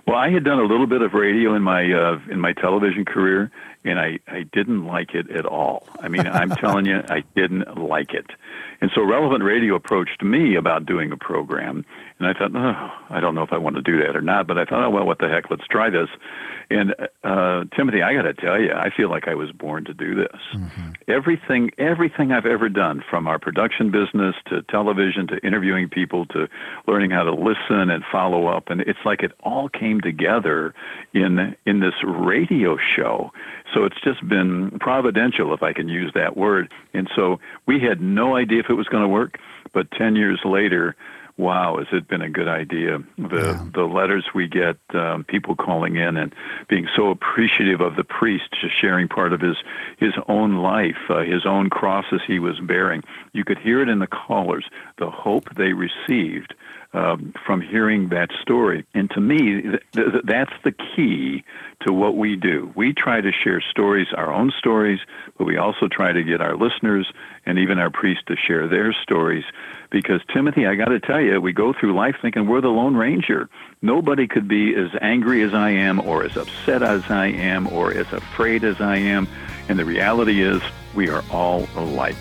Well, 0.08 0.17
I 0.17 0.30
had 0.32 0.43
done 0.43 0.60
a 0.60 0.63
little 0.63 0.88
bit 0.88 1.02
of 1.02 1.13
radio 1.13 1.54
in 1.54 1.62
my 1.62 1.91
uh, 1.91 2.19
in 2.32 2.39
my 2.39 2.54
television 2.54 3.06
career, 3.06 3.52
and 3.83 3.99
I 3.99 4.19
I 4.27 4.43
didn't 4.43 4.85
like 4.85 5.13
it 5.13 5.29
at 5.31 5.45
all. 5.45 5.87
I 5.99 6.07
mean, 6.07 6.27
I'm 6.27 6.49
telling 6.49 6.85
you, 6.85 7.01
I 7.09 7.23
didn't 7.35 7.77
like 7.77 8.13
it. 8.13 8.27
And 8.81 8.91
so, 8.93 9.03
Relevant 9.03 9.43
Radio 9.43 9.75
approached 9.75 10.21
me 10.23 10.55
about 10.55 10.85
doing 10.85 11.11
a 11.11 11.17
program, 11.17 11.85
and 12.19 12.27
I 12.27 12.34
thought, 12.34 12.51
oh, 12.53 12.91
I 13.10 13.21
don't 13.21 13.34
know 13.34 13.43
if 13.43 13.53
I 13.53 13.58
want 13.58 13.77
to 13.77 13.82
do 13.82 13.97
that 14.05 14.15
or 14.15 14.21
not. 14.21 14.45
But 14.45 14.58
I 14.58 14.65
thought, 14.65 14.84
oh 14.84 14.89
well, 14.89 15.05
what 15.05 15.19
the 15.19 15.29
heck, 15.29 15.49
let's 15.49 15.65
try 15.67 15.89
this. 15.89 16.10
And 16.69 16.93
uh, 17.23 17.63
Timothy, 17.75 18.03
I 18.03 18.13
got 18.13 18.23
to 18.23 18.34
tell 18.34 18.62
you, 18.62 18.73
I 18.73 18.89
feel 18.95 19.10
like 19.10 19.27
I 19.27 19.36
was 19.36 19.51
born 19.51 19.86
to 19.86 19.93
do 19.93 20.13
this. 20.13 20.38
Mm-hmm. 20.53 20.91
Everything, 21.08 21.71
everything 21.77 22.32
I've 22.32 22.45
ever 22.45 22.69
done, 22.69 23.03
from 23.10 23.25
our 23.25 23.39
production 23.39 23.89
business 23.89 24.36
to 24.47 24.62
television 24.63 25.27
to 25.27 25.38
interviewing 25.45 25.89
people 25.89 26.25
to 26.27 26.47
learning 26.88 27.12
how 27.12 27.23
to 27.23 27.34
listen 27.34 27.89
and 27.89 28.03
follow 28.12 28.47
up, 28.47 28.69
and 28.69 28.82
it's 28.82 28.99
like 29.05 29.23
it 29.23 29.32
all 29.41 29.69
came 29.69 30.01
together 30.01 30.73
in 31.13 31.55
in 31.65 31.79
this 31.79 31.95
radio 32.03 32.77
show. 32.77 33.32
So 33.73 33.86
it's 33.86 33.99
just 34.01 34.27
been 34.27 34.77
providential, 34.79 35.53
if 35.53 35.63
I 35.63 35.73
can 35.73 35.88
use 35.88 36.12
that 36.15 36.36
word. 36.36 36.71
And 36.93 37.10
so 37.15 37.39
we 37.65 37.79
had 37.79 38.01
no 38.01 38.36
idea 38.36 38.60
if 38.60 38.69
it 38.69 38.73
was 38.73 38.88
going 38.88 39.03
to 39.03 39.10
work, 39.10 39.39
but 39.73 39.89
ten 39.91 40.15
years 40.15 40.41
later 40.43 40.95
wow, 41.39 41.78
has 41.78 41.88
it 41.93 42.08
been 42.08 42.21
a 42.21 42.30
good 42.30 42.49
idea? 42.49 42.99
The 43.17 43.58
yeah. 43.58 43.65
the 43.73 43.84
letters 43.84 44.25
we 44.36 44.47
get, 44.47 44.78
um, 44.93 45.23
people 45.23 45.56
calling 45.56 45.95
in 45.95 46.17
and 46.17 46.36
being 46.67 46.88
so 46.95 47.10
appreciative 47.10 47.80
of 47.80 47.95
the 47.95 48.04
priest 48.04 48.43
just 48.62 48.80
sharing 48.80 49.08
part 49.08 49.32
of 49.32 49.39
his 49.39 49.56
his 49.97 50.13
own 50.28 50.58
life, 50.58 50.97
uh, 51.10 51.23
his 51.23 51.45
own 51.45 51.69
crosses 51.69 52.21
he 52.28 52.39
was 52.39 52.60
bearing. 52.60 53.02
You 53.32 53.45
could 53.45 53.58
hear 53.58 53.82
it 53.82 53.88
in 53.88 53.99
the 53.99 54.08
callers, 54.08 54.65
the 54.97 55.10
hope 55.10 55.56
they 55.56 55.71
received 55.73 56.54
um, 56.93 57.34
from 57.45 57.62
hearing 57.62 58.10
that 58.10 58.30
story. 58.41 58.86
And 58.93 59.10
to 59.12 59.21
me, 59.21 59.62
th- 59.62 59.84
th- 59.93 60.23
that's 60.23 60.54
the 60.63 60.71
key 60.71 61.43
to 61.86 61.93
what 61.93 62.17
we 62.17 62.36
do. 62.36 62.71
We 62.75 62.93
try 62.93 63.21
to 63.21 63.32
share 63.32 63.62
stories, 63.62 64.08
our 64.15 64.34
own 64.34 64.52
stories, 64.58 64.99
but 65.38 65.45
we 65.45 65.58
also 65.58 65.88
try 65.88 66.12
to 66.12 66.23
get 66.23 66.41
our 66.41 66.58
listeners 66.58 67.12
and 67.45 67.60
even 67.60 67.80
our 67.80 67.91
priests 67.91 68.23
to 68.28 68.36
share 68.36 68.67
their 68.67 68.91
stories. 68.91 69.43
Because, 69.91 70.21
Timothy, 70.34 70.65
I 70.65 70.75
got 70.75 70.86
to 70.89 70.99
tell 70.99 71.21
you, 71.21 71.39
we 71.39 71.54
go 71.54 71.73
through 71.73 71.93
life 71.93 72.15
thinking 72.21 72.47
we're 72.47 72.62
the 72.62 72.69
Lone 72.69 72.95
Ranger. 72.95 73.49
Nobody 73.82 74.28
could 74.28 74.47
be 74.47 74.75
as 74.75 74.89
angry 75.02 75.43
as 75.43 75.54
I 75.54 75.69
am, 75.69 75.99
or 76.02 76.23
as 76.23 76.36
upset 76.38 76.82
as 76.84 77.04
I 77.10 77.28
am, 77.28 77.67
or 77.67 77.93
as 77.93 78.12
afraid 78.12 78.63
as 78.63 78.82
I 78.82 78.97
am. 78.97 79.28
And 79.67 79.78
the 79.78 79.86
reality 79.86 80.41
is, 80.41 80.62
we 80.95 81.10
are 81.10 81.23
all 81.32 81.67
alike. 81.75 82.17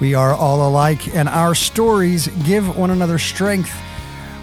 We 0.00 0.14
are 0.14 0.34
all 0.34 0.68
alike, 0.68 1.14
and 1.14 1.28
our 1.28 1.54
stories 1.54 2.26
give 2.44 2.76
one 2.76 2.90
another 2.90 3.18
strength. 3.18 3.72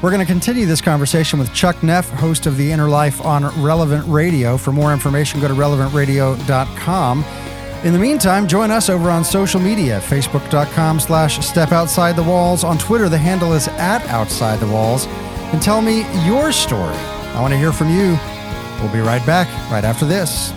We're 0.01 0.12
going 0.12 0.25
to 0.25 0.31
continue 0.31 0.65
this 0.65 0.79
conversation 0.79 1.39
with 1.39 1.53
Chuck 1.53 1.83
Neff, 1.83 2.09
host 2.09 2.45
of 2.45 2.55
The 2.55 2.71
Inner 2.71 2.88
Life 2.88 3.25
on 3.25 3.43
Relevant 3.62 4.05
Radio. 4.07 4.55
For 4.57 4.71
more 4.71 4.93
information, 4.93 5.41
go 5.41 5.49
to 5.49 5.53
relevantradio.com. 5.53 7.25
In 7.83 7.93
the 7.93 7.99
meantime, 7.99 8.47
join 8.47 8.71
us 8.71 8.89
over 8.89 9.09
on 9.09 9.25
social 9.25 9.59
media, 9.59 9.99
facebook.com 9.99 11.01
slash 11.01 11.45
step 11.45 11.73
outside 11.73 12.15
the 12.15 12.23
walls. 12.23 12.63
On 12.63 12.77
Twitter, 12.77 13.09
the 13.09 13.17
handle 13.17 13.51
is 13.51 13.67
at 13.67 14.05
outside 14.07 14.59
the 14.62 14.67
walls. 14.67 15.05
And 15.51 15.62
tell 15.62 15.81
me 15.81 16.05
your 16.25 16.53
story. 16.53 16.95
I 16.95 17.41
want 17.41 17.51
to 17.51 17.57
hear 17.57 17.73
from 17.73 17.89
you. 17.89 18.17
We'll 18.81 18.93
be 18.93 18.99
right 18.99 19.25
back 19.25 19.47
right 19.69 19.83
after 19.83 20.05
this. 20.05 20.53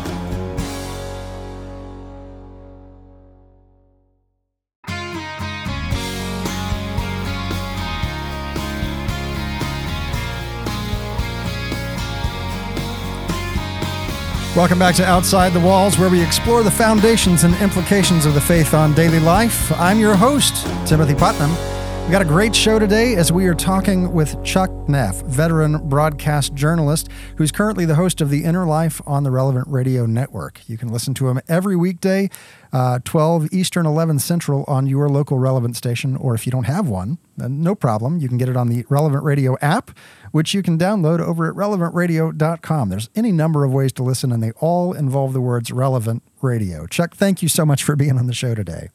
Welcome 14.55 14.79
back 14.79 14.95
to 14.97 15.05
Outside 15.07 15.55
the 15.55 15.61
Walls, 15.61 15.99
where 15.99 16.11
we 16.11 16.23
explore 16.23 16.63
the 16.63 16.71
foundations 16.71 17.45
and 17.45 17.55
implications 17.55 18.27
of 18.27 18.35
the 18.35 18.41
faith 18.41 18.75
on 18.75 18.93
daily 18.93 19.19
life. 19.19 19.73
I'm 19.81 19.99
your 19.99 20.15
host, 20.15 20.67
Timothy 20.87 21.15
Putnam. 21.15 21.72
We 22.05 22.11
got 22.19 22.21
a 22.21 22.27
great 22.27 22.55
show 22.55 22.79
today 22.79 23.15
as 23.15 23.33
we 23.33 23.47
are 23.47 23.55
talking 23.55 24.13
with 24.13 24.43
Chuck 24.45 24.71
Neff, 24.87 25.23
veteran 25.23 25.89
broadcast 25.89 26.53
journalist 26.53 27.09
who's 27.37 27.51
currently 27.51 27.87
the 27.87 27.95
host 27.95 28.21
of 28.21 28.29
The 28.29 28.45
Inner 28.45 28.67
Life 28.67 29.01
on 29.07 29.23
the 29.23 29.31
Relevant 29.31 29.67
Radio 29.69 30.05
Network. 30.05 30.61
You 30.69 30.77
can 30.77 30.89
listen 30.89 31.15
to 31.15 31.29
him 31.29 31.41
every 31.49 31.75
weekday, 31.75 32.29
uh, 32.71 32.99
12 33.05 33.49
Eastern, 33.51 33.87
11 33.87 34.19
Central 34.19 34.65
on 34.69 34.87
your 34.87 35.09
local 35.09 35.39
relevant 35.39 35.75
station, 35.77 36.15
or 36.17 36.35
if 36.35 36.45
you 36.45 36.53
don't 36.53 36.65
have 36.65 36.87
one, 36.87 37.17
no 37.39 37.75
problem. 37.75 38.19
You 38.19 38.29
can 38.29 38.37
get 38.37 38.51
it 38.51 38.57
on 38.59 38.69
the 38.69 38.85
Relevant 38.91 39.25
Radio 39.25 39.57
app 39.63 39.91
which 40.33 40.55
you 40.55 40.63
can 40.63 40.77
download 40.79 41.21
over 41.21 41.49
at 41.49 41.55
relevantradio.com. 41.55 42.89
There's 42.89 43.09
any 43.15 43.31
number 43.31 43.65
of 43.65 43.73
ways 43.73 43.93
to 43.93 44.03
listen, 44.03 44.33
and 44.33 44.43
they 44.43 44.51
all 44.53 44.93
involve 44.93 45.33
the 45.33 45.41
words 45.41 45.71
relevant 45.71 46.23
radio. 46.41 46.87
Chuck, 46.87 47.15
thank 47.15 47.43
you 47.43 47.49
so 47.49 47.65
much 47.65 47.85
for 47.85 47.95
being 47.95 48.19
on 48.19 48.27
the 48.27 48.35
show 48.35 48.55
today. 48.55 48.89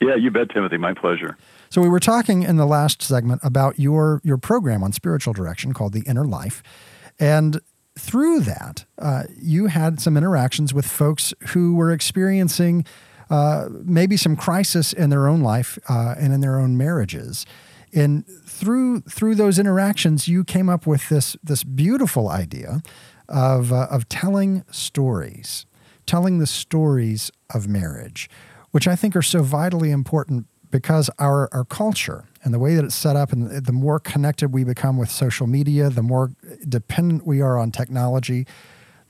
Yeah, 0.00 0.14
you 0.14 0.30
bet, 0.30 0.50
Timothy. 0.50 0.76
My 0.76 0.94
pleasure. 0.94 1.36
So 1.70 1.82
we 1.82 1.88
were 1.88 2.00
talking 2.00 2.42
in 2.42 2.56
the 2.56 2.66
last 2.66 3.02
segment 3.02 3.40
about 3.44 3.78
your 3.78 4.20
your 4.24 4.38
program 4.38 4.82
on 4.82 4.92
spiritual 4.92 5.32
direction 5.32 5.72
called 5.72 5.92
The 5.92 6.02
Inner 6.06 6.24
Life, 6.24 6.62
and 7.18 7.60
through 7.98 8.40
that, 8.40 8.84
uh, 8.98 9.24
you 9.36 9.66
had 9.66 10.00
some 10.00 10.16
interactions 10.16 10.72
with 10.72 10.86
folks 10.86 11.34
who 11.48 11.74
were 11.74 11.92
experiencing 11.92 12.84
uh, 13.28 13.68
maybe 13.70 14.16
some 14.16 14.36
crisis 14.36 14.92
in 14.92 15.10
their 15.10 15.28
own 15.28 15.40
life 15.40 15.78
uh, 15.88 16.14
and 16.18 16.32
in 16.32 16.40
their 16.40 16.58
own 16.58 16.78
marriages. 16.78 17.44
And 17.92 18.26
through 18.46 19.00
through 19.02 19.34
those 19.34 19.58
interactions, 19.58 20.28
you 20.28 20.44
came 20.44 20.68
up 20.68 20.86
with 20.86 21.08
this 21.08 21.36
this 21.42 21.64
beautiful 21.64 22.28
idea 22.28 22.82
of 23.28 23.72
uh, 23.72 23.88
of 23.90 24.08
telling 24.08 24.64
stories, 24.70 25.66
telling 26.06 26.38
the 26.38 26.46
stories 26.46 27.30
of 27.52 27.66
marriage, 27.68 28.30
which 28.70 28.86
I 28.86 28.94
think 28.94 29.16
are 29.16 29.22
so 29.22 29.42
vitally 29.42 29.90
important 29.90 30.46
because 30.70 31.10
our 31.18 31.48
our 31.52 31.64
culture 31.64 32.24
and 32.44 32.54
the 32.54 32.58
way 32.58 32.74
that 32.74 32.84
it's 32.84 32.94
set 32.94 33.16
up, 33.16 33.32
and 33.32 33.50
the 33.66 33.72
more 33.72 33.98
connected 33.98 34.52
we 34.52 34.64
become 34.64 34.96
with 34.96 35.10
social 35.10 35.46
media, 35.46 35.90
the 35.90 36.02
more 36.02 36.30
dependent 36.68 37.26
we 37.26 37.40
are 37.40 37.58
on 37.58 37.70
technology, 37.70 38.46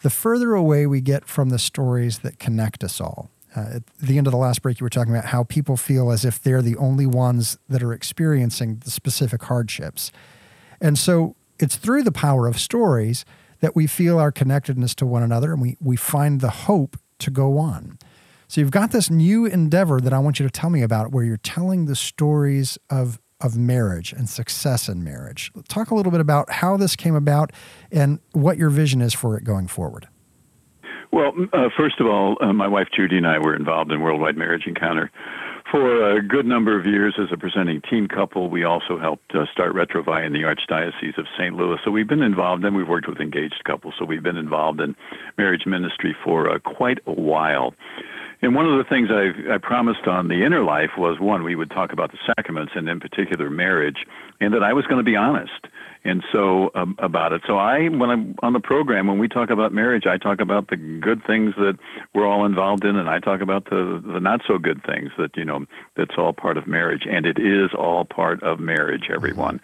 the 0.01 0.11
further 0.11 0.55
away 0.55 0.87
we 0.87 1.01
get 1.01 1.27
from 1.27 1.51
the 1.51 1.59
stories 1.59 2.21
that 2.21 2.39
connect 2.39 2.83
us 2.83 3.01
all. 3.01 3.31
Uh, 3.57 3.77
at 3.77 3.87
the 4.01 4.19
end 4.19 4.27
of 4.27 4.31
the 4.31 4.39
last 4.39 4.63
break, 4.63 4.81
you 4.81 4.85
were 4.85 4.91
talking 4.91 5.13
about 5.13 5.27
how 5.27 5.45
people 5.45 5.77
feel 5.77 6.11
as 6.11 6.25
if 6.25 6.43
they're 6.43 6.63
the 6.63 6.77
only 6.77 7.07
ones 7.07 7.59
that 7.69 7.83
are 7.83 7.93
experiencing 7.93 8.77
the 8.85 8.91
specific 8.91 9.43
hardships. 9.45 10.13
And 10.81 10.99
so 10.99 11.35
it's 11.59 11.77
through 11.77 12.03
the 12.03 12.13
power 12.13 12.47
of 12.47 12.59
stories 12.59 13.25
that 13.61 13.75
we 13.75 13.87
feel 13.87 14.19
our 14.19 14.31
connectedness 14.31 14.95
to 14.97 15.07
one 15.07 15.23
another 15.23 15.53
and 15.53 15.63
we, 15.63 15.77
we 15.81 15.97
find 15.97 16.41
the 16.41 16.51
hope 16.51 16.97
to 17.19 17.31
go 17.31 17.59
on. 17.59 17.99
So 18.49 18.63
you've 18.63 18.71
got 18.71 18.93
this 18.93 19.11
new 19.11 19.45
endeavor 19.45 20.01
that 20.01 20.15
I 20.15 20.19
want 20.19 20.41
you 20.41 20.47
to 20.47 20.51
tell 20.51 20.71
me 20.71 20.81
about 20.81 21.13
where 21.13 21.23
you're 21.23 21.37
telling 21.37 21.85
the 21.85 21.95
stories 21.97 22.79
of 22.91 23.21
of 23.41 23.57
marriage 23.57 24.13
and 24.13 24.29
success 24.29 24.89
in 24.89 25.05
marriage. 25.05 25.53
Talk 25.69 25.93
a 25.93 25.95
little 25.95 26.11
bit 26.11 26.21
about 26.21 26.51
how 26.51 26.77
this 26.77 26.97
came 26.97 27.15
about 27.15 27.53
and 27.93 28.19
what 28.33 28.59
your 28.59 28.69
vision 28.69 29.01
is 29.01 29.15
for 29.15 29.37
it 29.37 29.45
going 29.45 29.69
forward. 29.69 30.09
Well, 31.13 31.33
uh, 31.53 31.69
first 31.77 32.01
of 32.01 32.09
all, 32.09 32.37
uh, 32.41 32.53
my 32.53 32.67
wife 32.67 32.89
Judy 32.93 33.17
and 33.17 33.29
I 33.29 33.39
were 33.39 33.55
involved 33.55 33.93
in 33.93 34.01
Worldwide 34.01 34.37
Marriage 34.37 34.67
Encounter 34.67 35.13
for 35.71 36.17
a 36.17 36.23
good 36.23 36.47
number 36.47 36.79
of 36.79 36.87
years 36.87 37.15
as 37.19 37.29
a 37.33 37.37
presenting 37.37 37.81
teen 37.89 38.09
couple. 38.09 38.51
We 38.51 38.65
also 38.65 38.99
helped 38.99 39.35
uh, 39.35 39.45
start 39.53 39.75
Retrouvailles 39.75 40.27
in 40.27 40.33
the 40.33 40.41
Archdiocese 40.41 41.17
of 41.17 41.27
St. 41.39 41.55
Louis. 41.55 41.79
So 41.85 41.91
we've 41.91 42.09
been 42.09 42.23
involved, 42.23 42.65
and 42.65 42.75
we've 42.75 42.89
worked 42.89 43.09
with 43.09 43.21
engaged 43.21 43.63
couples. 43.65 43.95
So 43.99 44.05
we've 44.05 44.23
been 44.23 44.37
involved 44.37 44.81
in 44.81 44.97
marriage 45.37 45.65
ministry 45.67 46.17
for 46.25 46.51
uh, 46.51 46.59
quite 46.59 46.99
a 47.07 47.13
while. 47.13 47.75
And 48.41 48.55
one 48.55 48.67
of 48.67 48.79
the 48.79 48.85
things 48.85 49.09
I, 49.11 49.55
I 49.55 49.59
promised 49.59 50.07
on 50.07 50.29
the 50.29 50.45
inner 50.45 50.63
life 50.63 50.91
was 50.97 51.19
one, 51.19 51.43
we 51.43 51.57
would 51.57 51.71
talk 51.71 51.93
about 51.93 52.13
the 52.13 52.19
sacraments 52.25 52.73
and 52.77 52.89
in 52.89 53.01
particular 53.01 53.51
marriage, 53.51 54.07
and 54.41 54.55
that 54.55 54.63
I 54.63 54.73
was 54.73 54.87
going 54.87 54.99
to 54.99 55.05
be 55.05 55.17
honest 55.17 55.67
and 56.05 56.25
so 56.33 56.71
um, 56.75 56.97
about 56.99 57.33
it. 57.33 57.43
So 57.47 57.57
I, 57.57 57.89
when 57.89 58.11
I'm 58.11 58.35
on 58.43 58.53
the 58.53 58.61
program, 58.61 59.07
when 59.07 59.19
we 59.19 59.29
talk 59.29 59.51
about 59.51 59.73
marriage, 59.73 60.07
I 60.07 60.19
talk 60.19 60.41
about 60.41 60.69
the 60.69 60.77
good 60.77 61.25
things 61.27 61.55
that 61.57 61.79
we're 62.15 62.27
all 62.27 62.45
involved 62.45 62.85
in, 62.85 62.97
and 62.97 63.09
I 63.09 63.19
talk 63.19 63.41
about 63.41 63.65
the 63.67 64.03
the 64.05 64.21
not 64.21 64.41
so 64.47 64.59
good 64.59 64.83
things 64.85 65.11
that 65.19 65.37
you 65.37 65.45
know 65.45 65.67
that's 65.97 66.15
all 66.17 66.33
part 66.33 66.57
of 66.57 66.67
marriage, 66.67 67.07
and 67.11 67.27
it 67.27 67.39
is 67.39 67.71
all 67.77 68.05
part 68.05 68.43
of 68.43 68.61
marriage, 68.61 69.09
everyone. 69.13 69.61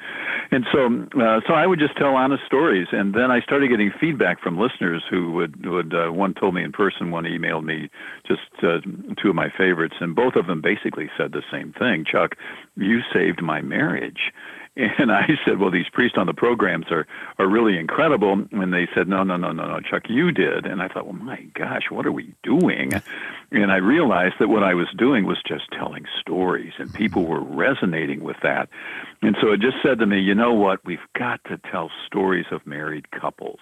And 0.50 0.66
so, 0.72 0.86
uh, 1.20 1.40
so 1.46 1.54
I 1.54 1.66
would 1.66 1.78
just 1.78 1.96
tell 1.96 2.14
honest 2.14 2.44
stories, 2.46 2.88
and 2.92 3.14
then 3.14 3.30
I 3.30 3.40
started 3.40 3.68
getting 3.68 3.90
feedback 4.00 4.40
from 4.40 4.58
listeners 4.58 5.02
who 5.08 5.32
would 5.32 5.64
would 5.66 5.94
uh, 5.94 6.10
one 6.10 6.34
told 6.34 6.54
me 6.54 6.62
in 6.62 6.72
person, 6.72 7.10
one 7.10 7.24
emailed 7.24 7.64
me, 7.64 7.90
just 8.26 8.42
uh, 8.62 8.80
two 9.20 9.30
of 9.30 9.34
my 9.34 9.50
favorites, 9.56 9.96
and 10.00 10.14
both 10.14 10.36
of 10.36 10.46
them 10.46 10.60
basically 10.60 11.10
said 11.16 11.32
the 11.32 11.42
same 11.50 11.72
thing. 11.72 12.04
Chuck, 12.04 12.36
you 12.76 13.00
saved 13.12 13.42
my 13.42 13.60
marriage. 13.60 14.32
And 14.98 15.12
I 15.12 15.28
said, 15.44 15.58
well, 15.58 15.70
these 15.70 15.88
priests 15.92 16.18
on 16.18 16.26
the 16.26 16.34
programs 16.34 16.86
are, 16.90 17.06
are 17.38 17.46
really 17.46 17.78
incredible. 17.78 18.44
And 18.50 18.72
they 18.72 18.88
said, 18.94 19.08
no, 19.08 19.22
no, 19.22 19.36
no, 19.36 19.52
no, 19.52 19.68
no, 19.68 19.80
Chuck, 19.80 20.04
you 20.08 20.32
did. 20.32 20.66
And 20.66 20.82
I 20.82 20.88
thought, 20.88 21.04
well, 21.04 21.14
my 21.14 21.42
gosh, 21.54 21.90
what 21.90 22.06
are 22.06 22.12
we 22.12 22.34
doing? 22.42 22.92
And 23.52 23.70
I 23.70 23.76
realized 23.76 24.34
that 24.40 24.48
what 24.48 24.64
I 24.64 24.74
was 24.74 24.88
doing 24.96 25.26
was 25.26 25.38
just 25.46 25.70
telling 25.70 26.06
stories, 26.20 26.72
and 26.78 26.92
people 26.92 27.24
were 27.24 27.40
resonating 27.40 28.24
with 28.24 28.36
that. 28.42 28.68
And 29.22 29.36
so 29.40 29.52
it 29.52 29.60
just 29.60 29.76
said 29.82 29.98
to 30.00 30.06
me, 30.06 30.20
you 30.20 30.34
know 30.34 30.52
what? 30.52 30.84
We've 30.84 30.98
got 31.16 31.44
to 31.44 31.58
tell 31.70 31.90
stories 32.06 32.46
of 32.50 32.66
married 32.66 33.10
couples 33.10 33.60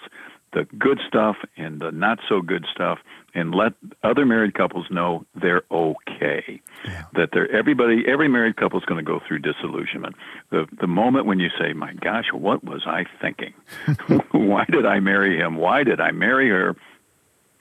the 0.53 0.65
good 0.79 1.01
stuff 1.09 1.37
and 1.57 1.81
the 1.81 1.91
not 1.91 2.19
so 2.29 2.43
good 2.43 2.67
stuff 2.75 2.99
and 3.35 3.55
let 3.55 3.73
other 4.03 4.27
married 4.27 4.55
couples 4.55 4.87
know 4.91 5.25
they're 5.41 5.63
okay. 5.71 6.61
Yeah. 6.85 7.05
that 7.15 7.31
they're 7.33 7.51
everybody 7.51 8.05
every 8.07 8.29
married 8.29 8.57
couple 8.57 8.79
is 8.79 8.85
going 8.85 9.05
to 9.05 9.09
go 9.09 9.21
through 9.27 9.41
disillusionment. 9.41 10.17
The 10.51 10.67
the 10.81 10.87
moment 10.87 11.27
when 11.27 11.39
you 11.39 11.49
say 11.59 11.73
my 11.73 11.93
gosh 11.95 12.27
what 12.33 12.65
was 12.65 12.83
i 12.87 13.05
thinking? 13.21 13.55
Why 14.33 14.65
did 14.71 14.87
i 14.87 15.01
marry 15.01 15.37
him? 15.39 15.57
Why 15.57 15.85
did 15.85 16.01
i 16.01 16.11
marry 16.11 16.49
her? 16.49 16.77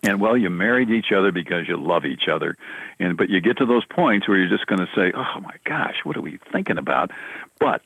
And 0.03 0.19
well 0.19 0.35
you 0.35 0.49
married 0.49 0.89
each 0.89 1.11
other 1.15 1.31
because 1.31 1.67
you 1.67 1.77
love 1.77 2.05
each 2.05 2.27
other. 2.31 2.57
And 2.99 3.17
but 3.17 3.29
you 3.29 3.39
get 3.41 3.57
to 3.57 3.65
those 3.65 3.85
points 3.85 4.27
where 4.27 4.37
you're 4.37 4.49
just 4.49 4.67
going 4.67 4.79
to 4.79 4.89
say 4.95 5.11
oh 5.15 5.39
my 5.41 5.55
gosh 5.65 5.95
what 6.03 6.17
are 6.17 6.21
we 6.21 6.39
thinking 6.51 6.77
about? 6.77 7.11
But 7.59 7.81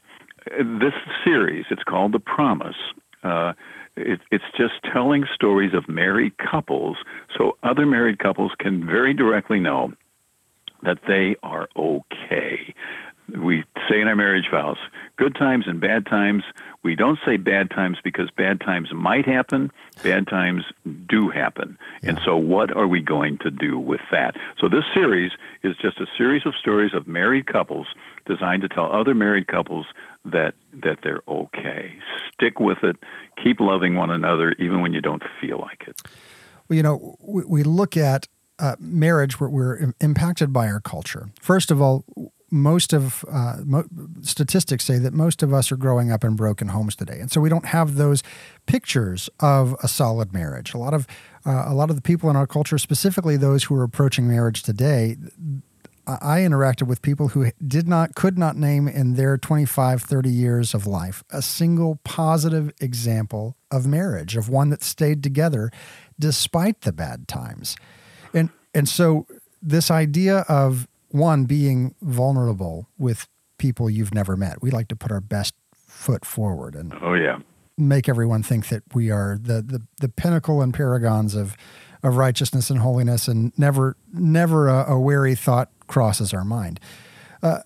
uh, 0.52 0.64
this 0.80 0.94
series 1.24 1.66
it's 1.70 1.84
called 1.84 2.14
the 2.14 2.20
promise 2.20 2.78
uh, 3.24 3.54
it, 3.98 4.20
it's 4.32 4.44
just 4.58 4.74
telling 4.92 5.26
stories 5.34 5.74
of 5.74 5.88
married 5.88 6.38
couples 6.38 6.98
so 7.38 7.58
other 7.64 7.86
married 7.86 8.20
couples 8.20 8.52
can 8.60 8.86
very 8.86 9.14
directly 9.14 9.60
know 9.60 9.94
that 10.84 11.00
they 11.08 11.36
are 11.44 11.68
okay. 11.76 12.74
We 13.42 13.64
say 13.90 14.02
in 14.02 14.08
our 14.08 14.16
marriage 14.16 14.46
vows, 14.52 14.78
good 15.18 15.34
times 15.34 15.66
and 15.68 15.82
bad 15.82 16.06
times. 16.06 16.44
We 16.84 16.96
don't 16.96 17.18
say 17.26 17.38
bad 17.38 17.72
times 17.72 17.98
because 18.04 18.30
bad 18.30 18.60
times 18.60 18.90
might 18.94 19.26
happen, 19.26 19.72
bad 20.04 20.28
times 20.28 20.64
do 21.10 21.30
happen. 21.30 21.76
Yeah. 22.04 22.10
And 22.10 22.20
so, 22.24 22.38
what 22.38 22.76
are 22.78 22.86
we 22.86 23.02
going 23.02 23.40
to 23.40 23.50
do 23.50 23.80
with 23.80 24.02
that? 24.12 24.36
So, 24.60 24.70
this 24.70 24.84
series 24.94 25.32
is 25.64 25.76
just 25.82 26.00
a 26.00 26.06
series 26.16 26.46
of 26.46 26.54
stories 26.54 26.94
of 26.94 27.08
married 27.08 27.48
couples 27.48 27.88
designed 28.28 28.62
to 28.62 28.70
tell 28.70 28.92
other 28.92 29.16
married 29.16 29.48
couples 29.48 29.88
that 30.26 30.56
that 30.84 31.00
they're 31.04 31.22
okay. 31.28 31.94
Stick 32.34 32.60
with 32.60 32.84
it. 32.84 32.98
Keep 33.42 33.60
loving 33.60 33.96
one 33.96 34.12
another 34.12 34.54
even 34.60 34.82
when 34.82 34.94
you 34.94 35.02
don't 35.02 35.24
feel 35.40 35.60
like 35.60 35.86
it. 35.88 36.02
Well, 36.68 36.78
you 36.78 36.84
know, 36.84 37.16
we, 37.22 37.44
we 37.46 37.64
look 37.64 37.96
at 37.96 38.28
uh, 38.60 38.76
marriage, 38.80 39.40
we're, 39.40 39.50
we're, 39.50 39.94
impacted 40.00 40.54
by 40.54 40.68
our 40.68 40.80
culture. 40.80 41.30
First 41.40 41.72
of 41.72 41.82
all, 41.82 42.06
most 42.52 42.94
of 42.94 43.26
uh, 43.30 43.58
mo- 43.66 43.86
statistics 44.22 44.86
say 44.86 44.98
that 44.98 45.14
most 45.14 45.44
of 45.44 45.54
us 45.54 45.72
are 45.72 45.78
growing 45.78 46.12
up 46.12 46.24
in 46.24 46.36
broken 46.36 46.70
homes 46.70 46.96
today, 46.96 47.20
and 47.20 47.32
so 47.32 47.42
we 47.42 47.50
don't 47.50 47.66
have 47.66 47.96
those 47.96 48.24
pictures 48.66 49.30
of 49.40 49.76
a 49.84 49.88
solid 49.88 50.32
marriage. 50.32 50.74
A 50.74 50.78
lot 50.78 50.94
of 50.94 51.06
uh, 51.46 51.66
a 51.68 51.74
lot 51.74 51.90
of 51.90 51.96
the 51.96 52.02
people 52.02 52.30
in 52.30 52.36
our 52.36 52.48
culture, 52.48 52.78
specifically 52.78 53.36
those 53.36 53.66
who 53.66 53.76
are 53.76 53.84
approaching 53.84 54.28
marriage 54.28 54.64
today, 54.64 55.18
I 56.08 56.40
interacted 56.40 56.88
with 56.88 57.02
people 57.02 57.30
who 57.30 57.52
did 57.66 57.88
not, 57.88 58.16
could 58.16 58.38
not 58.38 58.56
name 58.56 58.88
in 58.88 59.16
their 59.16 59.38
25, 59.38 60.02
30 60.02 60.30
years 60.30 60.74
of 60.74 60.86
life 60.86 61.24
a 61.32 61.42
single 61.42 62.00
positive 62.04 62.72
example 62.80 63.58
of 63.72 63.88
marriage, 63.88 64.36
of 64.36 64.50
one 64.50 64.70
that 64.70 64.84
stayed 64.84 65.24
together 65.24 65.72
despite 66.20 66.82
the 66.82 66.94
bad 66.94 67.28
times. 67.28 67.76
And, 68.34 68.50
and 68.74 68.88
so, 68.88 69.26
this 69.62 69.90
idea 69.90 70.46
of 70.48 70.88
one 71.10 71.46
being 71.46 71.96
vulnerable 72.02 72.88
with 72.98 73.28
people 73.58 73.90
you've 73.90 74.14
never 74.14 74.38
met, 74.38 74.62
we 74.62 74.70
like 74.70 74.88
to 74.90 74.96
put 74.96 75.12
our 75.12 75.22
best 75.22 75.56
foot 75.76 76.26
forward 76.26 76.76
and 76.76 76.94
oh, 77.02 77.14
yeah. 77.14 77.40
make 77.78 78.08
everyone 78.08 78.44
think 78.44 78.68
that 78.68 78.84
we 78.94 79.10
are 79.10 79.40
the, 79.42 79.62
the, 79.62 79.82
the 80.02 80.10
pinnacle 80.10 80.62
and 80.62 80.74
paragons 80.74 81.34
of, 81.34 81.56
of 82.04 82.18
righteousness 82.18 82.70
and 82.70 82.80
holiness, 82.80 83.28
and 83.28 83.58
never, 83.58 83.98
never 84.14 84.68
a, 84.68 84.92
a 84.92 85.00
wary 85.00 85.36
thought 85.36 85.72
crosses 85.88 86.34
our 86.34 86.46
mind. 86.46 86.80
Uh, 87.42 87.60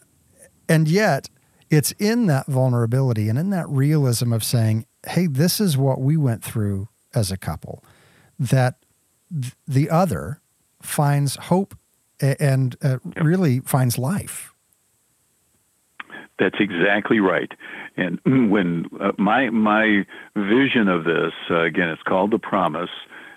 and 0.68 0.88
yet, 0.88 1.30
it's 1.70 1.92
in 1.94 2.28
that 2.28 2.48
vulnerability 2.48 3.30
and 3.30 3.38
in 3.38 3.50
that 3.52 3.68
realism 3.70 4.34
of 4.34 4.44
saying, 4.44 4.86
hey, 5.08 5.28
this 5.28 5.60
is 5.60 5.78
what 5.78 6.02
we 6.02 6.18
went 6.18 6.44
through 6.44 6.90
as 7.14 7.32
a 7.32 7.38
couple, 7.38 7.84
that 8.38 8.76
th- 9.32 9.54
the 9.68 9.90
other 9.90 10.42
finds 10.82 11.36
hope 11.36 11.76
and 12.22 12.76
uh, 12.82 12.98
really 13.18 13.60
finds 13.62 13.98
life. 13.98 14.54
That's 16.38 16.58
exactly 16.60 17.20
right. 17.20 17.52
And 17.98 18.20
when 18.52 18.86
uh, 19.00 19.12
my 19.18 19.50
my 19.50 20.06
vision 20.36 20.88
of 20.88 21.04
this 21.04 21.34
uh, 21.50 21.64
again, 21.64 21.90
it's 21.90 22.04
called 22.04 22.32
the 22.32 22.40
promise. 22.40 22.90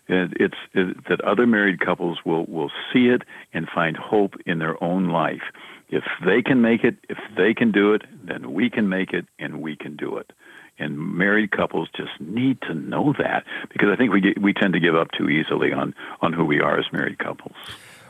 It, 0.09 0.33
it's 0.39 0.57
it, 0.75 0.97
that 1.09 1.21
other 1.23 1.47
married 1.47 1.81
couples 1.81 2.19
will 2.25 2.45
will 2.47 2.71
see 2.93 3.07
it 3.07 3.23
and 3.53 3.69
find 3.73 3.97
hope 3.97 4.35
in 4.47 4.59
their 4.59 4.83
own 4.83 5.09
life. 5.09 5.43
If 5.89 6.05
they 6.25 6.43
can 6.43 6.61
make 6.63 6.85
it, 6.85 6.97
if 7.09 7.19
they 7.37 7.55
can 7.55 7.71
do 7.71 7.93
it, 7.93 8.03
then 8.25 8.53
we 8.53 8.71
can 8.71 8.89
make 8.89 9.13
it, 9.13 9.27
and 9.39 9.61
we 9.61 9.77
can 9.77 9.97
do 9.97 10.17
it. 10.17 10.33
And 10.79 10.99
married 10.99 11.51
couples 11.53 11.89
just 11.95 12.19
need 12.19 12.61
to 12.63 12.75
know 12.75 13.15
that 13.19 13.45
because 13.71 13.91
I 13.93 13.97
think 13.97 14.13
we 14.13 14.21
get, 14.21 14.41
we 14.41 14.53
tend 14.53 14.73
to 14.73 14.81
give 14.81 14.97
up 14.97 15.09
too 15.17 15.29
easily 15.29 15.73
on 15.73 15.95
on 16.21 16.33
who 16.33 16.45
we 16.45 16.61
are 16.61 16.79
as 16.79 16.87
married 16.93 17.19
couples. 17.19 17.55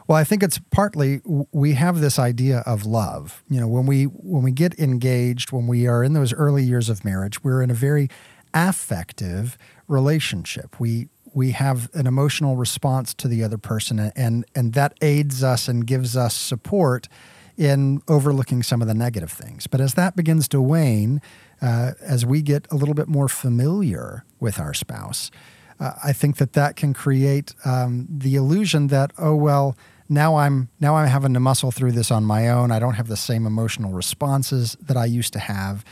Well, 0.08 0.18
I 0.18 0.24
think 0.24 0.42
it's 0.42 0.58
partly 0.70 1.20
we 1.24 1.74
have 1.74 2.00
this 2.00 2.18
idea 2.18 2.62
of 2.66 2.84
love. 2.84 3.42
You 3.48 3.60
know, 3.60 3.68
when 3.68 3.86
we 3.86 4.04
when 4.04 4.42
we 4.42 4.52
get 4.52 4.78
engaged, 4.78 5.52
when 5.52 5.66
we 5.66 5.86
are 5.86 6.02
in 6.02 6.12
those 6.12 6.32
early 6.32 6.62
years 6.62 6.88
of 6.88 7.04
marriage, 7.04 7.42
we're 7.44 7.62
in 7.62 7.70
a 7.70 7.74
very 7.74 8.08
affective 8.54 9.56
relationship. 9.88 10.78
We 10.78 11.08
we 11.34 11.52
have 11.52 11.88
an 11.94 12.06
emotional 12.06 12.56
response 12.56 13.14
to 13.14 13.28
the 13.28 13.42
other 13.42 13.58
person 13.58 14.12
and 14.16 14.44
and 14.54 14.74
that 14.74 14.94
aids 15.00 15.42
us 15.42 15.68
and 15.68 15.86
gives 15.86 16.16
us 16.16 16.34
support 16.34 17.08
in 17.56 18.02
overlooking 18.08 18.62
some 18.62 18.80
of 18.80 18.88
the 18.88 18.94
negative 18.94 19.30
things. 19.30 19.66
But 19.66 19.80
as 19.80 19.94
that 19.94 20.16
begins 20.16 20.48
to 20.48 20.60
wane, 20.60 21.20
uh, 21.60 21.92
as 22.00 22.24
we 22.24 22.42
get 22.42 22.66
a 22.70 22.76
little 22.76 22.94
bit 22.94 23.08
more 23.08 23.28
familiar 23.28 24.24
with 24.40 24.58
our 24.58 24.72
spouse, 24.74 25.30
uh, 25.78 25.92
I 26.02 26.12
think 26.12 26.36
that 26.36 26.54
that 26.54 26.76
can 26.76 26.94
create 26.94 27.54
um, 27.64 28.06
the 28.10 28.36
illusion 28.36 28.88
that 28.88 29.12
oh 29.18 29.34
well 29.34 29.76
now 30.08 30.36
I'm 30.36 30.68
now 30.80 30.96
I'm 30.96 31.08
having 31.08 31.34
to 31.34 31.40
muscle 31.40 31.70
through 31.70 31.92
this 31.92 32.10
on 32.10 32.24
my 32.24 32.48
own. 32.48 32.70
I 32.70 32.78
don't 32.78 32.94
have 32.94 33.08
the 33.08 33.16
same 33.16 33.46
emotional 33.46 33.92
responses 33.92 34.76
that 34.80 34.96
I 34.96 35.06
used 35.06 35.32
to 35.34 35.38
have, 35.38 35.84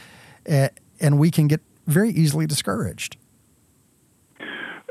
and 0.46 1.18
we 1.18 1.31
can 1.31 1.48
get 1.48 1.61
very 1.87 2.11
easily 2.11 2.46
discouraged. 2.46 3.16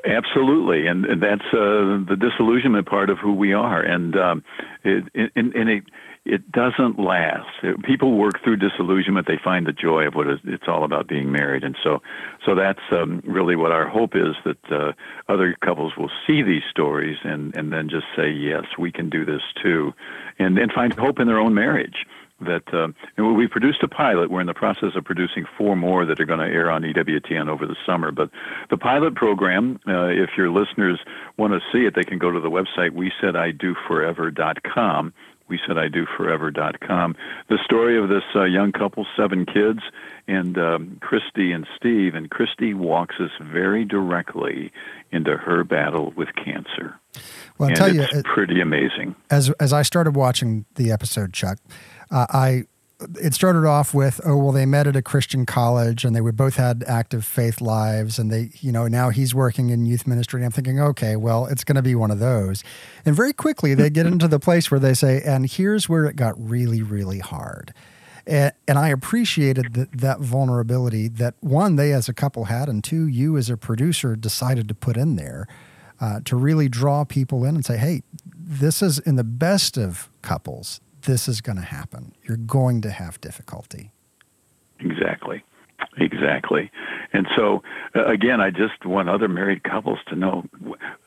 Absolutely, 0.06 0.88
and, 0.88 1.06
and 1.06 1.22
that's 1.22 1.46
uh, 1.54 2.00
the 2.08 2.18
disillusionment 2.20 2.88
part 2.88 3.10
of 3.10 3.18
who 3.18 3.34
we 3.34 3.54
are, 3.54 3.82
and 3.82 4.16
um, 4.16 4.44
it, 4.84 5.04
it, 5.14 5.32
and, 5.36 5.70
it 5.70 5.84
it 6.26 6.52
doesn't 6.52 7.00
last. 7.00 7.48
People 7.84 8.18
work 8.18 8.44
through 8.44 8.58
disillusionment; 8.58 9.28
they 9.28 9.40
find 9.44 9.66
the 9.66 9.74
joy 9.74 10.08
of 10.08 10.16
what 10.16 10.28
it's 10.28 10.68
all 10.68 10.84
about 10.84 11.08
being 11.08 11.32
married, 11.32 11.64
and 11.64 11.76
so 11.84 12.02
so 12.46 12.56
that's 12.56 12.80
um, 12.92 13.22
really 13.26 13.56
what 13.56 13.72
our 13.72 13.88
hope 13.88 14.16
is 14.16 14.36
that 14.46 14.72
uh, 14.72 14.92
other 15.28 15.56
couples 15.62 15.94
will 15.98 16.12
see 16.28 16.44
these 16.44 16.64
stories 16.70 17.18
and 17.24 17.56
and 17.58 17.74
then 17.74 17.90
just 17.90 18.06
say, 18.16 18.30
yes, 18.30 18.64
we 18.78 18.92
can 18.92 19.10
do 19.10 19.26
this 19.26 19.42
too, 19.62 19.94
and 20.38 20.58
and 20.58 20.72
find 20.72 20.94
hope 20.94 21.20
in 21.20 21.28
their 21.28 21.40
own 21.40 21.54
marriage 21.54 22.06
that 22.42 22.74
uh, 22.74 22.88
we 23.22 23.48
produced 23.48 23.84
a 23.84 23.88
pilot. 23.88 24.30
We're 24.30 24.42
in 24.42 24.48
the 24.48 24.54
process 24.54 24.96
of 24.96 25.04
producing 25.04 25.46
four 25.58 25.76
more 25.76 26.06
that 26.06 26.20
are 26.20 26.26
going 26.26 26.40
to 26.40 26.46
air 26.46 26.72
on 26.72 26.84
EWTN 26.84 27.50
over 27.50 27.66
the 27.66 27.76
summer. 27.86 28.12
But 28.12 28.30
the 28.70 28.78
pilot 28.78 29.16
program, 29.16 29.80
uh, 29.88 30.08
if 30.08 30.32
your 30.38 30.50
listeners 30.50 31.00
want 31.38 31.54
to 31.54 31.60
see 31.72 31.86
it, 31.86 31.96
they 31.96 32.04
can 32.04 32.18
go 32.18 32.32
to 32.32 32.40
the 32.40 32.50
website 32.50 32.92
we 32.92 33.12
said 33.22 33.36
I 33.36 33.52
do 33.52 33.76
forever.com. 33.88 35.14
We 35.48 35.60
said 35.66 35.80
I 35.80 35.88
do 35.88 36.06
forever.com. 36.06 37.16
The 37.50 37.58
story 37.66 37.98
of 37.98 38.08
this 38.08 38.24
uh, 38.36 38.44
young 38.44 38.72
couple, 38.72 39.08
seven 39.18 39.48
kids, 39.48 39.80
and 40.28 40.58
um, 40.60 40.98
Christy 41.02 41.52
and 41.52 41.68
Steve. 41.76 42.14
And 42.14 42.30
Christy 42.30 42.76
walks 42.76 43.16
us 43.20 43.32
very 43.42 43.84
directly 43.84 44.72
into 45.12 45.36
her 45.38 45.64
battle 45.64 46.14
with 46.16 46.30
cancer. 46.36 47.00
Well, 47.58 47.62
I'll 47.62 47.68
and 47.70 47.76
tell 47.76 47.94
you, 47.94 48.04
it's 48.04 48.14
you, 48.14 48.24
pretty 48.24 48.62
amazing. 48.62 49.16
As 49.32 49.50
as 49.60 49.74
I 49.74 49.82
started 49.82 50.16
watching 50.16 50.66
the 50.76 50.92
episode, 50.92 51.34
Chuck, 51.34 51.58
uh, 52.12 52.26
I 52.30 52.64
it 53.20 53.34
started 53.34 53.66
off 53.66 53.94
with 53.94 54.20
oh 54.26 54.36
well 54.36 54.52
they 54.52 54.66
met 54.66 54.86
at 54.86 54.96
a 54.96 55.02
christian 55.02 55.46
college 55.46 56.04
and 56.04 56.16
they 56.16 56.22
would 56.22 56.36
both 56.36 56.56
had 56.56 56.84
active 56.86 57.24
faith 57.24 57.62
lives 57.62 58.20
and 58.20 58.30
they 58.30 58.50
you 58.60 58.72
know 58.72 58.88
now 58.88 59.10
he's 59.10 59.34
working 59.34 59.70
in 59.70 59.86
youth 59.86 60.06
ministry. 60.06 60.40
And 60.40 60.46
i'm 60.46 60.52
thinking 60.52 60.80
okay 60.80 61.16
well 61.16 61.46
it's 61.46 61.64
going 61.64 61.78
to 61.78 61.82
be 61.82 61.96
one 61.96 62.12
of 62.12 62.20
those. 62.20 62.64
And 63.06 63.16
very 63.16 63.34
quickly 63.34 63.74
they 63.74 63.90
get 63.90 64.06
into 64.06 64.28
the 64.28 64.40
place 64.40 64.70
where 64.70 64.80
they 64.80 64.94
say 64.94 65.22
and 65.22 65.50
here's 65.50 65.88
where 65.88 66.06
it 66.06 66.16
got 66.16 66.36
really 66.38 66.82
really 66.82 67.20
hard. 67.20 67.74
And, 68.28 68.54
and 68.68 68.78
i 68.78 68.90
appreciated 68.90 69.74
the, 69.74 69.88
that 69.94 70.20
vulnerability 70.20 71.08
that 71.08 71.36
one 71.40 71.78
they 71.78 71.94
as 71.94 72.10
a 72.10 72.14
couple 72.14 72.46
had 72.46 72.68
and 72.68 72.84
two 72.84 73.08
you 73.08 73.38
as 73.38 73.50
a 73.50 73.56
producer 73.56 74.16
decided 74.16 74.68
to 74.68 74.76
put 74.76 74.98
in 74.98 75.16
there 75.16 75.48
uh, 76.02 76.22
to 76.26 76.36
really 76.36 76.70
draw 76.70 77.06
people 77.06 77.46
in 77.46 77.56
and 77.56 77.66
say 77.66 77.78
hey 77.78 78.04
this 78.36 78.82
is 78.82 79.00
in 79.00 79.16
the 79.16 79.24
best 79.24 79.78
of 79.78 80.10
couples 80.22 80.82
this 81.10 81.28
is 81.28 81.42
going 81.42 81.56
to 81.56 81.64
happen. 81.64 82.14
You're 82.24 82.38
going 82.38 82.82
to 82.82 82.92
have 82.92 83.20
difficulty. 83.20 83.92
Exactly. 84.80 85.44
Exactly. 85.98 86.70
And 87.14 87.28
so, 87.36 87.64
uh, 87.96 88.06
again, 88.06 88.40
I 88.40 88.52
just 88.52 88.86
want 88.86 89.10
other 89.10 89.28
married 89.28 89.64
couples 89.64 89.98
to 90.10 90.16
know 90.16 90.46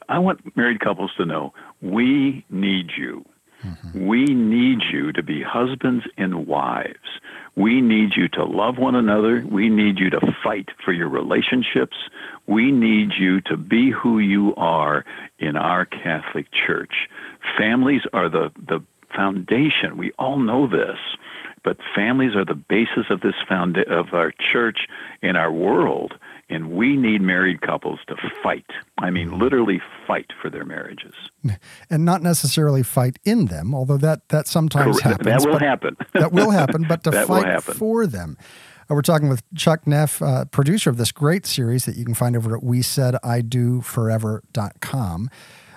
I 0.08 0.18
want 0.18 0.56
married 0.56 0.80
couples 0.80 1.12
to 1.18 1.24
know 1.24 1.54
we 1.80 2.44
need 2.50 2.90
you. 2.98 3.24
Mm-hmm. 3.64 4.06
We 4.06 4.24
need 4.24 4.80
you 4.90 5.12
to 5.12 5.22
be 5.22 5.40
husbands 5.40 6.04
and 6.16 6.48
wives. 6.48 7.20
We 7.54 7.80
need 7.80 8.16
you 8.16 8.26
to 8.30 8.44
love 8.44 8.78
one 8.78 8.96
another. 8.96 9.44
We 9.48 9.68
need 9.68 10.00
you 10.00 10.10
to 10.10 10.34
fight 10.42 10.70
for 10.84 10.92
your 10.92 11.08
relationships. 11.08 11.96
We 12.48 12.72
need 12.72 13.12
you 13.16 13.40
to 13.42 13.56
be 13.56 13.90
who 13.90 14.18
you 14.18 14.52
are 14.56 15.04
in 15.38 15.54
our 15.54 15.84
Catholic 15.84 16.46
Church. 16.50 17.08
Families 17.56 18.02
are 18.12 18.28
the, 18.28 18.50
the 18.56 18.82
foundation. 19.14 19.96
We 19.96 20.12
all 20.18 20.38
know 20.38 20.66
this, 20.66 20.98
but 21.64 21.78
families 21.94 22.34
are 22.34 22.44
the 22.44 22.54
basis 22.54 23.06
of 23.10 23.20
this 23.20 23.34
found 23.48 23.78
of 23.78 24.12
our 24.12 24.32
church 24.32 24.88
and 25.22 25.36
our 25.36 25.52
world. 25.52 26.14
And 26.48 26.72
we 26.72 26.96
need 26.96 27.22
married 27.22 27.62
couples 27.62 28.00
to 28.08 28.16
fight. 28.42 28.66
I 28.98 29.10
mean, 29.10 29.28
mm-hmm. 29.28 29.40
literally 29.40 29.80
fight 30.06 30.32
for 30.40 30.50
their 30.50 30.66
marriages, 30.66 31.14
and 31.88 32.04
not 32.04 32.22
necessarily 32.22 32.82
fight 32.82 33.18
in 33.24 33.46
them, 33.46 33.74
although 33.74 33.96
that 33.96 34.28
that 34.28 34.46
sometimes 34.48 35.00
Correct. 35.00 35.22
happens. 35.22 35.44
That 35.44 35.50
will 35.50 35.58
happen. 35.58 35.96
that 36.12 36.32
will 36.32 36.50
happen, 36.50 36.84
but 36.86 37.04
to 37.04 37.26
fight 37.26 37.62
for 37.62 38.06
them. 38.06 38.36
Uh, 38.90 38.94
we're 38.94 39.02
talking 39.02 39.30
with 39.30 39.42
Chuck 39.54 39.86
Neff, 39.86 40.20
uh, 40.20 40.44
producer 40.46 40.90
of 40.90 40.98
this 40.98 41.12
great 41.12 41.46
series 41.46 41.86
that 41.86 41.96
you 41.96 42.04
can 42.04 42.14
find 42.14 42.36
over 42.36 42.54
at 42.54 42.62
we 42.62 42.82
said 42.82 43.16
I 43.22 43.40
do 43.40 43.80
forever.com. 43.80 45.30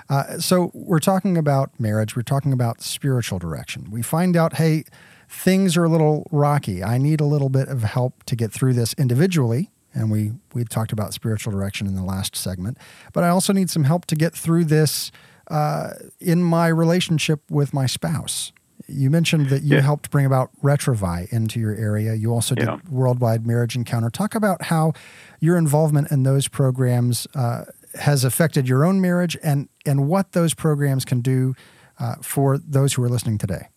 Uh, 0.10 0.40
so 0.40 0.72
we're 0.74 1.00
talking 1.00 1.38
about 1.38 1.72
marriage. 1.80 2.16
We're 2.16 2.22
talking 2.22 2.54
about 2.54 2.82
spiritual 2.82 3.40
direction. 3.40 3.90
We 3.90 4.02
find 4.02 4.38
out, 4.38 4.54
hey, 4.54 4.84
things 5.30 5.76
are 5.78 5.84
a 5.84 5.90
little 5.90 6.28
rocky. 6.32 6.84
I 6.84 6.98
need 6.98 7.20
a 7.22 7.26
little 7.26 7.50
bit 7.50 7.68
of 7.68 7.84
help 7.84 8.24
to 8.26 8.36
get 8.36 8.52
through 8.52 8.74
this 8.74 8.94
individually. 8.94 9.72
And 9.94 10.12
we 10.12 10.34
we 10.54 10.66
talked 10.66 10.92
about 10.92 11.14
spiritual 11.14 11.54
direction 11.54 11.88
in 11.88 11.96
the 11.96 12.04
last 12.04 12.36
segment, 12.36 12.78
but 13.14 13.24
I 13.24 13.30
also 13.30 13.54
need 13.54 13.70
some 13.70 13.86
help 13.86 14.06
to 14.08 14.16
get 14.16 14.34
through 14.34 14.66
this 14.66 15.10
uh, 15.50 15.92
in 16.20 16.44
my 16.44 16.68
relationship 16.68 17.50
with 17.50 17.74
my 17.74 17.86
spouse. 17.86 18.52
You 18.88 19.10
mentioned 19.10 19.50
that 19.50 19.64
you 19.64 19.78
yeah. 19.78 19.82
helped 19.82 20.12
bring 20.12 20.26
about 20.26 20.52
Retrouvaille 20.62 21.32
into 21.32 21.60
your 21.60 21.74
area. 21.74 22.14
You 22.14 22.34
also 22.34 22.56
did 22.56 22.68
yeah. 22.68 22.78
Worldwide 22.90 23.48
Marriage 23.48 23.76
Encounter. 23.76 24.10
Talk 24.10 24.36
about 24.36 24.64
how 24.64 24.94
your 25.40 25.58
involvement 25.58 26.12
in 26.12 26.24
those 26.24 26.48
programs 26.48 27.26
uh, 27.34 27.66
has 27.96 28.24
affected 28.24 28.68
your 28.68 28.86
own 28.86 29.02
marriage 29.02 29.38
and, 29.44 29.70
and 29.86 30.08
what 30.08 30.34
those 30.34 30.54
programs 30.54 31.06
can 31.06 31.22
do 31.22 31.56
uh, 32.00 32.16
for 32.22 32.58
those 32.58 32.94
who 32.94 33.04
are 33.04 33.10
listening 33.10 33.38
today. 33.38 33.70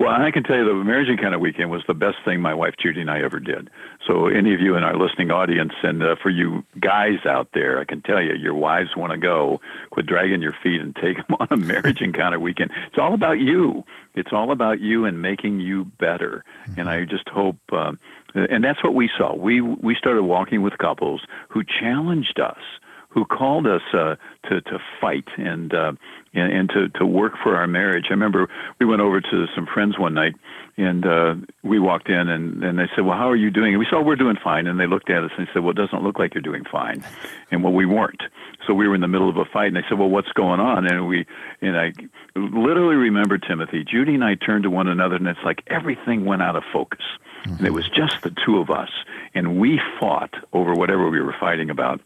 Well, 0.00 0.10
I 0.10 0.30
can 0.30 0.44
tell 0.44 0.56
you 0.56 0.64
the 0.64 0.74
Marriage 0.74 1.08
Encounter 1.08 1.40
Weekend 1.40 1.72
was 1.72 1.82
the 1.88 1.94
best 1.94 2.18
thing 2.24 2.40
my 2.40 2.54
wife 2.54 2.74
Judy 2.80 3.00
and 3.00 3.10
I 3.10 3.20
ever 3.20 3.40
did. 3.40 3.68
So, 4.06 4.28
any 4.28 4.54
of 4.54 4.60
you 4.60 4.76
in 4.76 4.84
our 4.84 4.96
listening 4.96 5.32
audience, 5.32 5.72
and 5.82 6.00
uh, 6.04 6.14
for 6.22 6.30
you 6.30 6.64
guys 6.78 7.26
out 7.26 7.48
there, 7.52 7.80
I 7.80 7.84
can 7.84 8.00
tell 8.02 8.22
you, 8.22 8.34
your 8.34 8.54
wives 8.54 8.90
want 8.96 9.10
to 9.10 9.18
go. 9.18 9.60
Quit 9.90 10.06
dragging 10.06 10.40
your 10.40 10.54
feet 10.62 10.80
and 10.80 10.94
take 10.94 11.16
them 11.16 11.36
on 11.40 11.48
a 11.50 11.56
Marriage 11.56 12.00
Encounter 12.00 12.38
Weekend. 12.38 12.70
It's 12.86 12.98
all 12.98 13.12
about 13.12 13.40
you. 13.40 13.82
It's 14.14 14.32
all 14.32 14.52
about 14.52 14.78
you 14.78 15.04
and 15.04 15.20
making 15.20 15.58
you 15.58 15.84
better. 15.84 16.44
Mm-hmm. 16.68 16.80
And 16.80 16.88
I 16.88 17.04
just 17.04 17.28
hope, 17.28 17.58
um, 17.72 17.98
and 18.34 18.62
that's 18.62 18.84
what 18.84 18.94
we 18.94 19.10
saw. 19.18 19.34
We 19.34 19.60
we 19.60 19.96
started 19.96 20.22
walking 20.22 20.62
with 20.62 20.78
couples 20.78 21.22
who 21.48 21.64
challenged 21.64 22.38
us 22.38 22.62
who 23.08 23.24
called 23.24 23.66
us 23.66 23.82
uh, 23.94 24.16
to 24.48 24.60
to 24.60 24.78
fight 25.00 25.26
and, 25.36 25.72
uh, 25.74 25.92
and 26.34 26.52
and 26.52 26.70
to 26.70 26.88
to 26.90 27.06
work 27.06 27.32
for 27.42 27.56
our 27.56 27.66
marriage. 27.66 28.06
I 28.10 28.12
remember 28.12 28.48
we 28.78 28.86
went 28.86 29.00
over 29.00 29.20
to 29.20 29.46
some 29.54 29.66
friends 29.66 29.98
one 29.98 30.14
night, 30.14 30.34
and 30.76 31.06
uh, 31.06 31.34
we 31.62 31.78
walked 31.78 32.08
in, 32.08 32.28
and 32.28 32.62
and 32.62 32.78
they 32.78 32.86
said, 32.94 33.04
"Well, 33.06 33.16
how 33.16 33.30
are 33.30 33.36
you 33.36 33.50
doing?" 33.50 33.72
And 33.72 33.78
we 33.78 33.86
said, 33.90 34.04
"We're 34.04 34.16
doing 34.16 34.36
fine." 34.42 34.66
And 34.66 34.78
they 34.78 34.86
looked 34.86 35.10
at 35.10 35.24
us 35.24 35.30
and 35.38 35.48
said, 35.52 35.62
"Well, 35.62 35.70
it 35.70 35.76
doesn't 35.76 36.02
look 36.02 36.18
like 36.18 36.34
you're 36.34 36.42
doing 36.42 36.64
fine," 36.64 37.02
and 37.50 37.64
well, 37.64 37.72
we 37.72 37.86
weren't. 37.86 38.22
So 38.66 38.74
we 38.74 38.86
were 38.86 38.94
in 38.94 39.00
the 39.00 39.08
middle 39.08 39.30
of 39.30 39.38
a 39.38 39.46
fight, 39.46 39.68
and 39.68 39.76
they 39.76 39.84
said, 39.88 39.98
"Well, 39.98 40.10
what's 40.10 40.32
going 40.32 40.60
on?" 40.60 40.86
And 40.86 41.08
we 41.08 41.24
and 41.62 41.76
I 41.78 41.92
literally 42.36 42.96
remember 42.96 43.38
Timothy, 43.38 43.84
Judy, 43.84 44.14
and 44.14 44.24
I 44.24 44.34
turned 44.34 44.64
to 44.64 44.70
one 44.70 44.88
another, 44.88 45.16
and 45.16 45.26
it's 45.26 45.40
like 45.44 45.62
everything 45.68 46.26
went 46.26 46.42
out 46.42 46.56
of 46.56 46.62
focus. 46.72 47.04
Mm-hmm. 47.44 47.56
And 47.56 47.66
it 47.66 47.72
was 47.72 47.88
just 47.88 48.22
the 48.22 48.34
two 48.44 48.58
of 48.58 48.68
us, 48.68 48.90
and 49.34 49.58
we 49.58 49.80
fought 49.98 50.34
over 50.52 50.74
whatever 50.74 51.08
we 51.08 51.20
were 51.20 51.34
fighting 51.40 51.70
about 51.70 52.00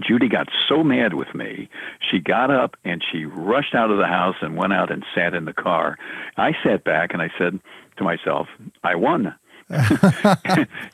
Judy 0.00 0.28
got 0.28 0.48
so 0.68 0.84
mad 0.84 1.14
with 1.14 1.34
me, 1.34 1.68
she 2.10 2.20
got 2.20 2.50
up 2.50 2.76
and 2.84 3.02
she 3.10 3.24
rushed 3.24 3.74
out 3.74 3.90
of 3.90 3.98
the 3.98 4.06
house 4.06 4.36
and 4.40 4.56
went 4.56 4.72
out 4.72 4.90
and 4.92 5.04
sat 5.14 5.34
in 5.34 5.44
the 5.44 5.52
car. 5.52 5.98
I 6.36 6.52
sat 6.62 6.84
back 6.84 7.12
and 7.12 7.22
I 7.22 7.30
said 7.38 7.58
to 7.96 8.04
myself, 8.04 8.48
I 8.84 8.94
won. 8.94 9.34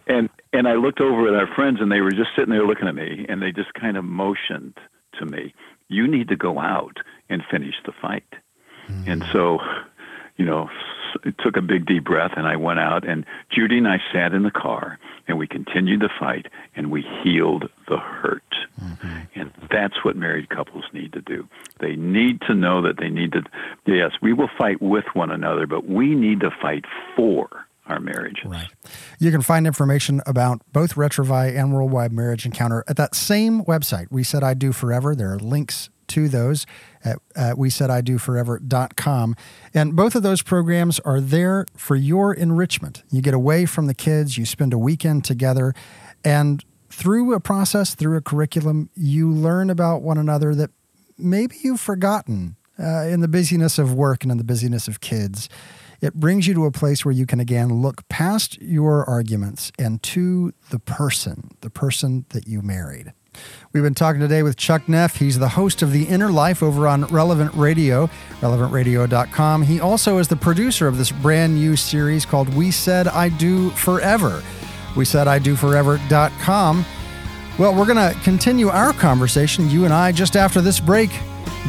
and 0.06 0.28
and 0.52 0.68
I 0.68 0.74
looked 0.74 1.00
over 1.00 1.28
at 1.28 1.34
our 1.34 1.52
friends 1.54 1.78
and 1.80 1.92
they 1.92 2.00
were 2.00 2.10
just 2.10 2.30
sitting 2.34 2.50
there 2.50 2.66
looking 2.66 2.88
at 2.88 2.94
me 2.94 3.24
and 3.28 3.40
they 3.40 3.52
just 3.52 3.72
kind 3.74 3.96
of 3.96 4.04
motioned 4.04 4.74
to 5.18 5.26
me, 5.26 5.54
you 5.88 6.08
need 6.08 6.28
to 6.28 6.36
go 6.36 6.58
out 6.58 6.98
and 7.28 7.42
finish 7.50 7.74
the 7.86 7.92
fight. 7.92 8.26
Mm. 8.88 9.08
And 9.08 9.24
so, 9.32 9.60
you 10.36 10.44
know, 10.44 10.68
took 11.38 11.56
a 11.56 11.62
big 11.62 11.86
deep 11.86 12.04
breath 12.04 12.32
and 12.36 12.46
I 12.46 12.56
went 12.56 12.80
out 12.80 13.08
and 13.08 13.24
Judy 13.50 13.78
and 13.78 13.86
I 13.86 13.98
sat 14.12 14.32
in 14.32 14.42
the 14.42 14.50
car 14.50 14.98
and 15.26 15.38
we 15.38 15.46
continued 15.46 16.00
the 16.00 16.10
fight 16.18 16.46
and 16.76 16.90
we 16.90 17.02
healed 17.22 17.68
the 17.88 17.98
hurt. 17.98 18.42
Mm-hmm. 18.82 19.20
And 19.34 19.52
that's 19.70 20.04
what 20.04 20.16
married 20.16 20.48
couples 20.48 20.84
need 20.92 21.12
to 21.12 21.20
do. 21.20 21.48
They 21.80 21.96
need 21.96 22.40
to 22.42 22.54
know 22.54 22.82
that 22.82 22.98
they 22.98 23.08
need 23.08 23.32
to, 23.32 23.42
yes, 23.86 24.12
we 24.20 24.32
will 24.32 24.50
fight 24.58 24.80
with 24.82 25.04
one 25.14 25.30
another, 25.30 25.66
but 25.66 25.86
we 25.86 26.14
need 26.14 26.40
to 26.40 26.50
fight 26.50 26.84
for 27.16 27.48
our 27.86 28.00
marriages. 28.00 28.46
Right. 28.46 28.68
You 29.18 29.30
can 29.30 29.42
find 29.42 29.66
information 29.66 30.22
about 30.26 30.62
both 30.72 30.94
Retrouvaille 30.94 31.56
and 31.56 31.72
Worldwide 31.72 32.12
Marriage 32.12 32.46
Encounter 32.46 32.82
at 32.88 32.96
that 32.96 33.14
same 33.14 33.62
website. 33.64 34.06
We 34.10 34.24
said 34.24 34.42
I 34.42 34.54
do 34.54 34.72
forever. 34.72 35.14
There 35.14 35.32
are 35.32 35.38
links 35.38 35.90
to 36.14 36.28
those 36.28 36.66
at, 37.04 37.58
we 37.58 37.70
said 37.70 37.90
I 37.90 38.00
do 38.00 38.18
forever.com. 38.18 39.36
And 39.72 39.96
both 39.96 40.14
of 40.14 40.22
those 40.22 40.42
programs 40.42 41.00
are 41.00 41.20
there 41.20 41.66
for 41.76 41.96
your 41.96 42.32
enrichment. 42.32 43.02
You 43.10 43.20
get 43.20 43.34
away 43.34 43.66
from 43.66 43.86
the 43.86 43.94
kids, 43.94 44.38
you 44.38 44.46
spend 44.46 44.72
a 44.72 44.78
weekend 44.78 45.24
together, 45.24 45.74
and 46.24 46.64
through 46.88 47.34
a 47.34 47.40
process, 47.40 47.94
through 47.94 48.16
a 48.16 48.20
curriculum, 48.20 48.88
you 48.94 49.30
learn 49.30 49.68
about 49.68 50.02
one 50.02 50.16
another 50.16 50.54
that 50.54 50.70
maybe 51.18 51.56
you've 51.62 51.80
forgotten 51.80 52.56
uh, 52.78 53.02
in 53.02 53.20
the 53.20 53.28
busyness 53.28 53.78
of 53.78 53.92
work 53.92 54.22
and 54.22 54.30
in 54.30 54.38
the 54.38 54.44
busyness 54.44 54.86
of 54.88 55.00
kids. 55.00 55.48
It 56.00 56.14
brings 56.14 56.46
you 56.46 56.54
to 56.54 56.66
a 56.66 56.70
place 56.70 57.04
where 57.04 57.14
you 57.14 57.26
can 57.26 57.40
again 57.40 57.82
look 57.82 58.06
past 58.08 58.60
your 58.60 59.04
arguments 59.08 59.72
and 59.78 60.02
to 60.04 60.52
the 60.70 60.78
person, 60.78 61.50
the 61.60 61.70
person 61.70 62.26
that 62.30 62.46
you 62.46 62.62
married. 62.62 63.12
We've 63.72 63.82
been 63.82 63.94
talking 63.94 64.20
today 64.20 64.42
with 64.42 64.56
Chuck 64.56 64.88
Neff. 64.88 65.16
He's 65.16 65.38
the 65.38 65.48
host 65.48 65.82
of 65.82 65.90
The 65.90 66.04
Inner 66.04 66.30
Life 66.30 66.62
over 66.62 66.86
on 66.86 67.04
Relevant 67.06 67.52
Radio, 67.54 68.08
relevantradio.com. 68.40 69.62
He 69.62 69.80
also 69.80 70.18
is 70.18 70.28
the 70.28 70.36
producer 70.36 70.86
of 70.86 70.96
this 70.96 71.10
brand 71.10 71.56
new 71.56 71.74
series 71.74 72.24
called 72.24 72.54
We 72.54 72.70
Said 72.70 73.08
I 73.08 73.30
Do 73.30 73.70
Forever. 73.70 74.42
We 74.96 75.04
Said 75.04 75.26
I 75.26 75.40
Do 75.40 75.56
Forever.com. 75.56 76.84
Well, 77.58 77.74
we're 77.74 77.86
going 77.86 78.14
to 78.14 78.18
continue 78.20 78.68
our 78.68 78.92
conversation, 78.92 79.68
you 79.70 79.84
and 79.84 79.94
I, 79.94 80.12
just 80.12 80.36
after 80.36 80.60
this 80.60 80.80
break. 80.80 81.10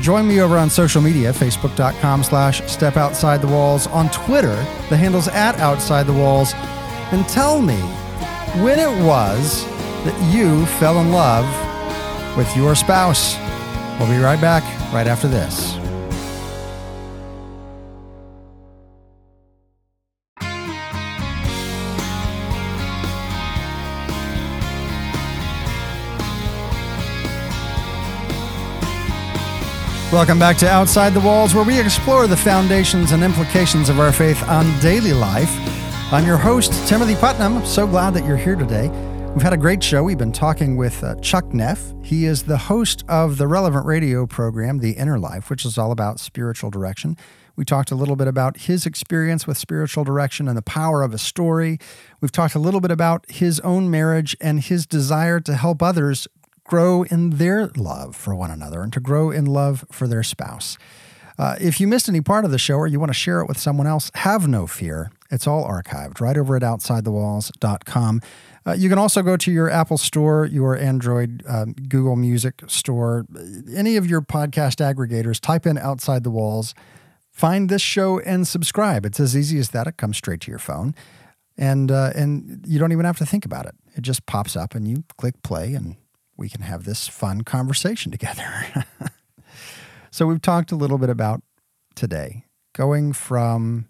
Join 0.01 0.28
me 0.28 0.41
over 0.41 0.57
on 0.57 0.70
social 0.70 1.01
media, 1.01 1.32
facebook.com 1.32 2.24
slash 2.24 2.61
step 2.70 2.97
outside 2.97 3.41
the 3.41 3.47
walls. 3.47 3.88
On 3.88 4.09
Twitter, 4.09 4.55
the 4.89 4.97
handle's 4.97 5.28
at 5.30 5.57
outside 5.59 6.03
the 6.03 6.13
walls. 6.13 6.53
And 7.11 7.28
tell 7.30 7.61
me 7.61 7.78
when 8.61 8.78
it 8.78 9.05
was 9.05 9.63
that 10.05 10.33
you 10.33 10.65
fell 10.77 10.99
in 10.99 11.11
love 11.11 11.45
with 12.37 12.55
your 12.55 12.75
spouse. 12.75 13.35
We'll 13.99 14.09
be 14.09 14.17
right 14.17 14.39
back 14.39 14.63
right 14.93 15.07
after 15.07 15.27
this. 15.27 15.75
Welcome 30.11 30.39
back 30.39 30.55
to 30.57 30.69
Outside 30.69 31.13
the 31.13 31.19
Walls, 31.19 31.55
where 31.55 31.65
we 31.65 31.79
explore 31.79 32.27
the 32.27 32.37
foundations 32.37 33.11
and 33.11 33.23
implications 33.23 33.89
of 33.89 33.99
our 33.99 34.13
faith 34.13 34.41
on 34.47 34.79
daily 34.79 35.11
life. 35.11 35.51
I'm 36.13 36.25
your 36.25 36.37
host, 36.37 36.87
Timothy 36.87 37.15
Putnam. 37.15 37.65
So 37.65 37.85
glad 37.87 38.13
that 38.13 38.23
you're 38.23 38.37
here 38.37 38.55
today. 38.55 38.91
We've 39.36 39.43
had 39.43 39.51
a 39.51 39.57
great 39.57 39.83
show. 39.83 40.01
We've 40.01 40.17
been 40.17 40.31
talking 40.31 40.77
with 40.77 41.03
uh, 41.03 41.15
Chuck 41.15 41.53
Neff. 41.53 41.93
He 42.01 42.23
is 42.23 42.43
the 42.43 42.55
host 42.57 43.03
of 43.09 43.38
the 43.38 43.49
relevant 43.49 43.86
radio 43.86 44.25
program, 44.25 44.79
The 44.79 44.91
Inner 44.93 45.19
Life, 45.19 45.49
which 45.49 45.65
is 45.65 45.77
all 45.77 45.91
about 45.91 46.21
spiritual 46.21 46.69
direction. 46.69 47.17
We 47.57 47.65
talked 47.65 47.91
a 47.91 47.95
little 47.95 48.15
bit 48.15 48.29
about 48.29 48.55
his 48.55 48.86
experience 48.86 49.45
with 49.45 49.57
spiritual 49.57 50.05
direction 50.05 50.47
and 50.47 50.57
the 50.57 50.61
power 50.61 51.03
of 51.03 51.13
a 51.13 51.17
story. 51.17 51.79
We've 52.21 52.31
talked 52.31 52.55
a 52.55 52.59
little 52.59 52.79
bit 52.79 52.91
about 52.91 53.29
his 53.29 53.59
own 53.59 53.91
marriage 53.91 54.38
and 54.39 54.61
his 54.61 54.86
desire 54.86 55.41
to 55.41 55.55
help 55.55 55.83
others 55.83 56.29
grow 56.63 57.03
in 57.03 57.31
their 57.31 57.67
love 57.75 58.15
for 58.15 58.33
one 58.33 58.51
another 58.51 58.81
and 58.81 58.93
to 58.93 59.01
grow 59.01 59.31
in 59.31 59.45
love 59.45 59.83
for 59.91 60.07
their 60.07 60.23
spouse. 60.23 60.77
Uh, 61.38 61.57
if 61.59 61.81
you 61.81 61.88
missed 61.88 62.07
any 62.07 62.21
part 62.21 62.45
of 62.45 62.51
the 62.51 62.57
show 62.57 62.75
or 62.75 62.88
you 62.88 63.01
want 63.01 63.09
to 63.09 63.13
share 63.13 63.41
it 63.41 63.47
with 63.49 63.57
someone 63.59 63.86
else, 63.86 64.09
have 64.15 64.47
no 64.47 64.65
fear. 64.65 65.11
It's 65.29 65.45
all 65.45 65.67
archived 65.67 66.21
right 66.21 66.38
over 66.38 66.55
at 66.55 66.61
OutsideTheWalls.com. 66.61 68.21
Uh, 68.68 68.74
you 68.74 68.89
can 68.89 68.97
also 68.97 69.22
go 69.22 69.38
to 69.38 69.51
your 69.51 69.70
Apple 69.70 69.97
Store, 69.97 70.45
your 70.45 70.76
Android, 70.76 71.43
um, 71.47 71.74
Google 71.88 72.16
Music 72.16 72.63
Store, 72.68 73.26
any 73.74 73.95
of 73.95 74.07
your 74.07 74.22
podcast 74.22 74.78
aggregators, 74.78 75.39
type 75.39 75.68
in 75.68 75.78
Outside 75.78 76.24
the 76.24 76.32
Walls, 76.32 76.74
find 77.32 77.70
this 77.70 77.84
show, 77.84 78.20
and 78.20 78.47
subscribe. 78.47 79.05
It's 79.05 79.20
as 79.20 79.38
easy 79.38 79.59
as 79.59 79.70
that. 79.70 79.86
It 79.86 79.97
comes 79.97 80.18
straight 80.18 80.41
to 80.41 80.51
your 80.51 80.59
phone. 80.59 80.95
And, 81.57 81.91
uh, 81.91 82.11
and 82.16 82.66
you 82.68 82.80
don't 82.80 82.91
even 82.91 83.05
have 83.05 83.20
to 83.20 83.26
think 83.26 83.45
about 83.45 83.66
it. 83.68 83.76
It 83.95 84.01
just 84.01 84.26
pops 84.26 84.55
up 84.55 84.74
and 84.74 84.88
you 84.88 85.03
click 85.18 85.41
play 85.43 85.74
and 85.74 85.95
we 86.36 86.49
can 86.49 86.61
have 86.61 86.84
this 86.84 87.07
fun 87.07 87.43
conversation 87.43 88.11
together. 88.11 88.86
so, 90.11 90.26
we've 90.26 90.41
talked 90.41 90.72
a 90.72 90.76
little 90.76 90.97
bit 90.97 91.09
about 91.09 91.43
today 91.95 92.45
going 92.74 93.13
from 93.13 93.88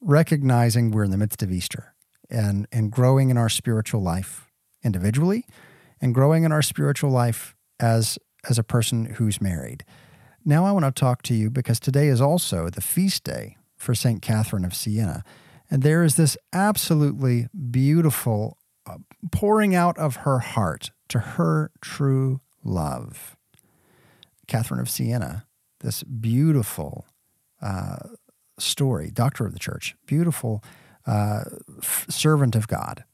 recognizing 0.00 0.90
we're 0.90 1.04
in 1.04 1.10
the 1.10 1.16
midst 1.16 1.42
of 1.42 1.50
Easter 1.50 1.94
and, 2.30 2.66
and 2.72 2.90
growing 2.90 3.30
in 3.30 3.36
our 3.36 3.48
spiritual 3.48 4.02
life 4.02 4.50
individually 4.82 5.44
and 6.00 6.14
growing 6.14 6.44
in 6.44 6.52
our 6.52 6.62
spiritual 6.62 7.10
life 7.10 7.54
as, 7.80 8.18
as 8.48 8.58
a 8.58 8.62
person 8.62 9.06
who's 9.16 9.40
married. 9.40 9.84
Now, 10.44 10.64
I 10.64 10.72
want 10.72 10.84
to 10.84 10.92
talk 10.92 11.22
to 11.24 11.34
you 11.34 11.50
because 11.50 11.80
today 11.80 12.08
is 12.08 12.20
also 12.20 12.70
the 12.70 12.80
feast 12.80 13.24
day 13.24 13.56
for 13.76 13.94
St. 13.94 14.22
Catherine 14.22 14.64
of 14.64 14.74
Siena. 14.74 15.22
And 15.70 15.82
there 15.82 16.02
is 16.02 16.16
this 16.16 16.36
absolutely 16.52 17.48
beautiful 17.70 18.56
uh, 18.86 18.98
pouring 19.30 19.74
out 19.74 19.98
of 19.98 20.16
her 20.16 20.38
heart 20.38 20.90
to 21.08 21.18
her 21.18 21.70
true 21.80 22.40
love. 22.64 23.36
Catherine 24.46 24.80
of 24.80 24.88
Siena, 24.88 25.46
this 25.80 26.02
beautiful 26.02 27.06
uh, 27.60 27.98
story, 28.58 29.10
doctor 29.12 29.46
of 29.46 29.52
the 29.52 29.58
church, 29.58 29.94
beautiful 30.06 30.62
uh, 31.08 31.44
servant 31.80 32.54
of 32.54 32.68
God. 32.68 33.04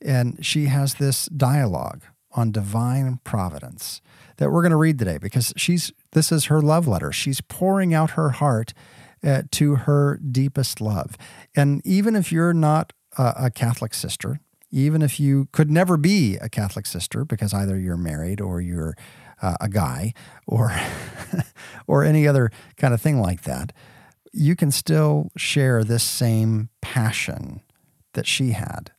And 0.00 0.44
she 0.44 0.66
has 0.66 0.94
this 0.94 1.26
dialogue 1.26 2.02
on 2.32 2.52
divine 2.52 3.20
providence 3.24 4.00
that 4.36 4.50
we're 4.50 4.62
going 4.62 4.70
to 4.70 4.76
read 4.76 4.98
today 4.98 5.18
because 5.18 5.52
she's 5.56 5.92
this 6.12 6.30
is 6.30 6.46
her 6.46 6.60
love 6.60 6.86
letter. 6.86 7.12
She's 7.12 7.40
pouring 7.40 7.94
out 7.94 8.10
her 8.10 8.30
heart 8.30 8.74
uh, 9.24 9.42
to 9.52 9.76
her 9.76 10.18
deepest 10.18 10.80
love. 10.80 11.16
And 11.54 11.80
even 11.86 12.16
if 12.16 12.32
you're 12.32 12.54
not 12.54 12.92
a, 13.16 13.34
a 13.36 13.50
Catholic 13.50 13.94
sister, 13.94 14.40
even 14.70 15.02
if 15.02 15.20
you 15.20 15.48
could 15.52 15.70
never 15.70 15.96
be 15.96 16.36
a 16.36 16.48
Catholic 16.48 16.86
sister 16.86 17.24
because 17.24 17.54
either 17.54 17.78
you're 17.78 17.96
married 17.96 18.40
or 18.40 18.60
you're 18.60 18.96
uh, 19.40 19.56
a 19.60 19.68
guy 19.68 20.12
or 20.46 20.74
or 21.86 22.04
any 22.04 22.26
other 22.26 22.50
kind 22.76 22.92
of 22.92 23.00
thing 23.00 23.20
like 23.20 23.42
that, 23.42 23.72
you 24.32 24.56
can 24.56 24.70
still 24.70 25.30
share 25.36 25.84
this 25.84 26.02
same 26.02 26.70
passion 26.80 27.60
that 28.14 28.26
she 28.26 28.52
had. 28.52 28.92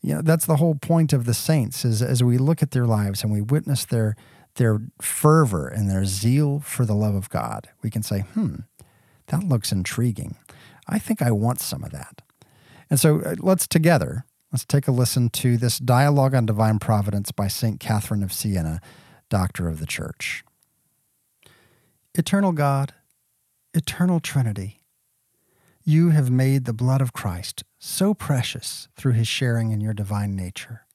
You 0.00 0.16
know, 0.16 0.22
that's 0.22 0.46
the 0.46 0.56
whole 0.56 0.74
point 0.74 1.12
of 1.12 1.24
the 1.26 1.34
saints 1.34 1.84
is 1.84 2.02
as 2.02 2.24
we 2.24 2.38
look 2.38 2.62
at 2.62 2.72
their 2.72 2.86
lives 2.86 3.22
and 3.22 3.32
we 3.32 3.40
witness 3.40 3.84
their 3.84 4.16
their 4.56 4.82
fervor 5.00 5.66
and 5.66 5.90
their 5.90 6.04
zeal 6.04 6.60
for 6.60 6.84
the 6.84 6.94
love 6.94 7.14
of 7.14 7.30
God, 7.30 7.70
we 7.82 7.88
can 7.88 8.02
say, 8.02 8.20
hmm, 8.20 8.56
that 9.28 9.42
looks 9.44 9.72
intriguing. 9.72 10.36
I 10.86 10.98
think 10.98 11.22
I 11.22 11.30
want 11.30 11.58
some 11.58 11.82
of 11.82 11.90
that. 11.92 12.20
And 12.90 13.00
so 13.00 13.20
uh, 13.20 13.36
let's 13.38 13.66
together 13.66 14.26
Let's 14.52 14.66
take 14.66 14.86
a 14.86 14.92
listen 14.92 15.30
to 15.30 15.56
this 15.56 15.78
dialogue 15.78 16.34
on 16.34 16.44
divine 16.44 16.78
providence 16.78 17.32
by 17.32 17.48
St. 17.48 17.80
Catherine 17.80 18.22
of 18.22 18.34
Siena, 18.34 18.82
Doctor 19.30 19.66
of 19.66 19.80
the 19.80 19.86
Church. 19.86 20.44
Eternal 22.14 22.52
God, 22.52 22.92
eternal 23.74 24.20
Trinity, 24.20 24.82
you 25.84 26.10
have 26.10 26.30
made 26.30 26.64
the 26.64 26.72
blood 26.72 27.00
of 27.00 27.12
Christ 27.12 27.64
so 27.78 28.14
precious 28.14 28.88
through 28.96 29.12
his 29.12 29.26
sharing 29.26 29.72
in 29.72 29.80
your 29.80 29.94
divine 29.94 30.36
nature. 30.36 30.86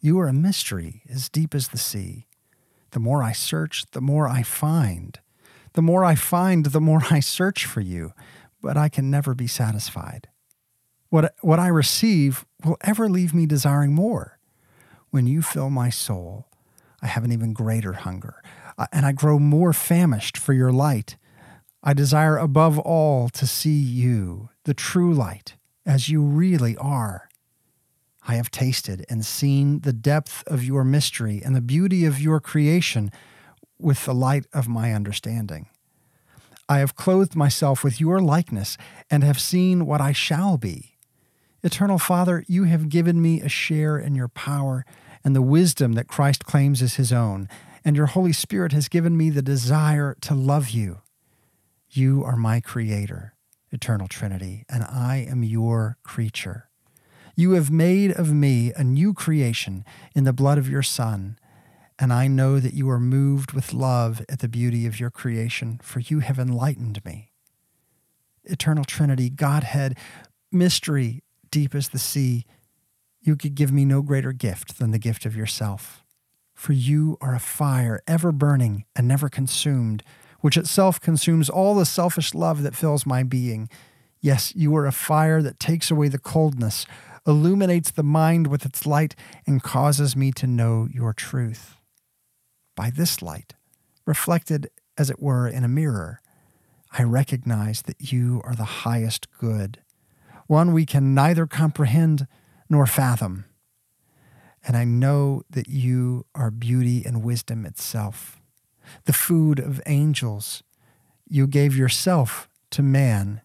You 0.00 0.18
are 0.18 0.28
a 0.28 0.32
mystery 0.32 1.02
as 1.08 1.28
deep 1.28 1.54
as 1.54 1.68
the 1.68 1.78
sea. 1.78 2.26
The 2.90 3.00
more 3.00 3.22
I 3.22 3.32
search, 3.32 3.84
the 3.92 4.00
more 4.00 4.28
I 4.28 4.42
find. 4.42 5.18
The 5.72 5.82
more 5.82 6.04
I 6.04 6.14
find, 6.14 6.66
the 6.66 6.80
more 6.80 7.02
I 7.10 7.20
search 7.20 7.64
for 7.64 7.80
you, 7.80 8.12
but 8.60 8.76
I 8.76 8.88
can 8.88 9.10
never 9.10 9.34
be 9.34 9.46
satisfied. 9.46 10.28
What, 11.08 11.34
what 11.40 11.58
I 11.58 11.68
receive 11.68 12.44
will 12.64 12.76
ever 12.82 13.08
leave 13.08 13.32
me 13.32 13.46
desiring 13.46 13.94
more. 13.94 14.38
When 15.10 15.26
you 15.26 15.40
fill 15.40 15.70
my 15.70 15.88
soul, 15.88 16.48
I 17.00 17.06
have 17.06 17.24
an 17.24 17.32
even 17.32 17.52
greater 17.52 17.92
hunger, 17.92 18.42
uh, 18.76 18.86
and 18.92 19.06
I 19.06 19.12
grow 19.12 19.38
more 19.38 19.72
famished 19.72 20.36
for 20.36 20.52
your 20.52 20.72
light. 20.72 21.16
I 21.88 21.94
desire 21.94 22.36
above 22.36 22.80
all 22.80 23.28
to 23.28 23.46
see 23.46 23.78
you, 23.78 24.48
the 24.64 24.74
true 24.74 25.14
light, 25.14 25.54
as 25.86 26.08
you 26.08 26.20
really 26.20 26.76
are. 26.78 27.28
I 28.26 28.34
have 28.34 28.50
tasted 28.50 29.06
and 29.08 29.24
seen 29.24 29.82
the 29.82 29.92
depth 29.92 30.42
of 30.48 30.64
your 30.64 30.82
mystery 30.82 31.40
and 31.44 31.54
the 31.54 31.60
beauty 31.60 32.04
of 32.04 32.20
your 32.20 32.40
creation 32.40 33.12
with 33.78 34.04
the 34.04 34.14
light 34.14 34.46
of 34.52 34.66
my 34.66 34.92
understanding. 34.92 35.68
I 36.68 36.80
have 36.80 36.96
clothed 36.96 37.36
myself 37.36 37.84
with 37.84 38.00
your 38.00 38.18
likeness 38.18 38.76
and 39.08 39.22
have 39.22 39.40
seen 39.40 39.86
what 39.86 40.00
I 40.00 40.10
shall 40.10 40.58
be. 40.58 40.96
Eternal 41.62 42.00
Father, 42.00 42.44
you 42.48 42.64
have 42.64 42.88
given 42.88 43.22
me 43.22 43.40
a 43.40 43.48
share 43.48 43.96
in 43.96 44.16
your 44.16 44.26
power 44.26 44.84
and 45.22 45.36
the 45.36 45.40
wisdom 45.40 45.92
that 45.92 46.08
Christ 46.08 46.44
claims 46.44 46.82
as 46.82 46.94
his 46.94 47.12
own, 47.12 47.48
and 47.84 47.94
your 47.94 48.06
Holy 48.06 48.32
Spirit 48.32 48.72
has 48.72 48.88
given 48.88 49.16
me 49.16 49.30
the 49.30 49.40
desire 49.40 50.16
to 50.22 50.34
love 50.34 50.70
you. 50.70 50.98
You 51.88 52.24
are 52.24 52.36
my 52.36 52.60
creator, 52.60 53.34
Eternal 53.70 54.08
Trinity, 54.08 54.64
and 54.68 54.84
I 54.84 55.26
am 55.28 55.42
your 55.42 55.98
creature. 56.02 56.68
You 57.36 57.52
have 57.52 57.70
made 57.70 58.12
of 58.12 58.32
me 58.32 58.72
a 58.74 58.82
new 58.82 59.14
creation 59.14 59.84
in 60.14 60.24
the 60.24 60.32
blood 60.32 60.58
of 60.58 60.68
your 60.68 60.82
Son, 60.82 61.38
and 61.98 62.12
I 62.12 62.26
know 62.26 62.60
that 62.60 62.74
you 62.74 62.90
are 62.90 63.00
moved 63.00 63.52
with 63.52 63.72
love 63.72 64.22
at 64.28 64.40
the 64.40 64.48
beauty 64.48 64.86
of 64.86 64.98
your 64.98 65.10
creation, 65.10 65.80
for 65.82 66.00
you 66.00 66.20
have 66.20 66.38
enlightened 66.38 67.04
me. 67.04 67.32
Eternal 68.44 68.84
Trinity, 68.84 69.30
Godhead, 69.30 69.96
mystery 70.52 71.22
deep 71.50 71.74
as 71.74 71.88
the 71.88 71.98
sea, 71.98 72.44
you 73.20 73.36
could 73.36 73.54
give 73.54 73.72
me 73.72 73.84
no 73.84 74.02
greater 74.02 74.32
gift 74.32 74.78
than 74.78 74.90
the 74.90 74.98
gift 74.98 75.24
of 75.24 75.36
yourself. 75.36 76.04
For 76.54 76.72
you 76.72 77.16
are 77.20 77.34
a 77.34 77.40
fire 77.40 78.02
ever 78.06 78.32
burning 78.32 78.84
and 78.94 79.06
never 79.08 79.28
consumed, 79.28 80.02
which 80.46 80.56
itself 80.56 81.00
consumes 81.00 81.50
all 81.50 81.74
the 81.74 81.84
selfish 81.84 82.32
love 82.32 82.62
that 82.62 82.76
fills 82.76 83.04
my 83.04 83.24
being. 83.24 83.68
Yes, 84.20 84.54
you 84.54 84.76
are 84.76 84.86
a 84.86 84.92
fire 84.92 85.42
that 85.42 85.58
takes 85.58 85.90
away 85.90 86.06
the 86.06 86.20
coldness, 86.20 86.86
illuminates 87.26 87.90
the 87.90 88.04
mind 88.04 88.46
with 88.46 88.64
its 88.64 88.86
light, 88.86 89.16
and 89.44 89.60
causes 89.60 90.14
me 90.14 90.30
to 90.30 90.46
know 90.46 90.86
your 90.88 91.12
truth 91.12 91.78
by 92.76 92.90
this 92.90 93.20
light, 93.20 93.54
reflected 94.06 94.70
as 94.96 95.10
it 95.10 95.20
were 95.20 95.48
in 95.48 95.64
a 95.64 95.68
mirror, 95.68 96.20
I 96.96 97.02
recognize 97.02 97.82
that 97.82 98.12
you 98.12 98.40
are 98.44 98.54
the 98.54 98.86
highest 98.86 99.26
good, 99.40 99.80
one 100.46 100.72
we 100.72 100.86
can 100.86 101.12
neither 101.12 101.48
comprehend 101.48 102.28
nor 102.70 102.86
fathom. 102.86 103.46
And 104.64 104.76
I 104.76 104.84
know 104.84 105.42
that 105.50 105.68
you 105.68 106.24
are 106.36 106.52
beauty 106.52 107.04
and 107.04 107.24
wisdom 107.24 107.66
itself, 107.66 108.40
the 109.04 109.12
food 109.12 109.58
of 109.58 109.80
angels. 109.86 110.62
You 111.28 111.46
gave 111.46 111.76
yourself 111.76 112.48
to 112.70 112.82
man 112.82 113.42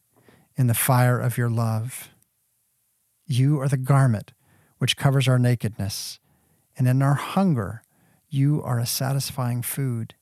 in 0.55 0.67
the 0.67 0.73
fire 0.73 1.19
of 1.19 1.37
your 1.37 1.49
love. 1.49 2.09
You 3.25 3.59
are 3.61 3.67
the 3.67 3.77
garment 3.77 4.33
which 4.77 4.97
covers 4.97 5.27
our 5.27 5.39
nakedness, 5.39 6.19
and 6.77 6.87
in 6.87 7.01
our 7.01 7.13
hunger, 7.13 7.83
you 8.29 8.61
are 8.63 8.79
a 8.79 8.85
satisfying 8.85 9.61
food, 9.61 10.15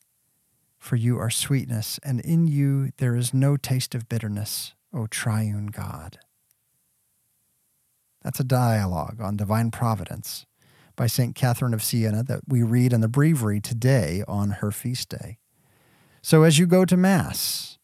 for 0.77 0.95
you 0.95 1.17
are 1.17 1.29
sweetness, 1.29 1.99
and 2.03 2.19
in 2.21 2.47
you 2.47 2.91
there 2.97 3.15
is 3.15 3.33
no 3.33 3.55
taste 3.55 3.95
of 3.95 4.09
bitterness, 4.09 4.73
O 4.93 5.07
triune 5.07 5.67
God. 5.67 6.19
That's 8.21 8.39
a 8.39 8.43
dialogue 8.43 9.21
on 9.21 9.37
divine 9.37 9.71
providence 9.71 10.45
by 10.99 11.07
St. 11.07 11.33
Catherine 11.33 11.73
of 11.73 11.81
Siena 11.81 12.23
that 12.23 12.41
we 12.45 12.61
read 12.61 12.91
in 12.91 12.99
the 12.99 13.07
breviary 13.07 13.61
today 13.61 14.21
on 14.27 14.51
her 14.59 14.69
feast 14.69 15.07
day. 15.07 15.37
So 16.21 16.43
as 16.43 16.59
you 16.59 16.67
go 16.67 16.83
to 16.83 16.97
Mass, 16.97 17.77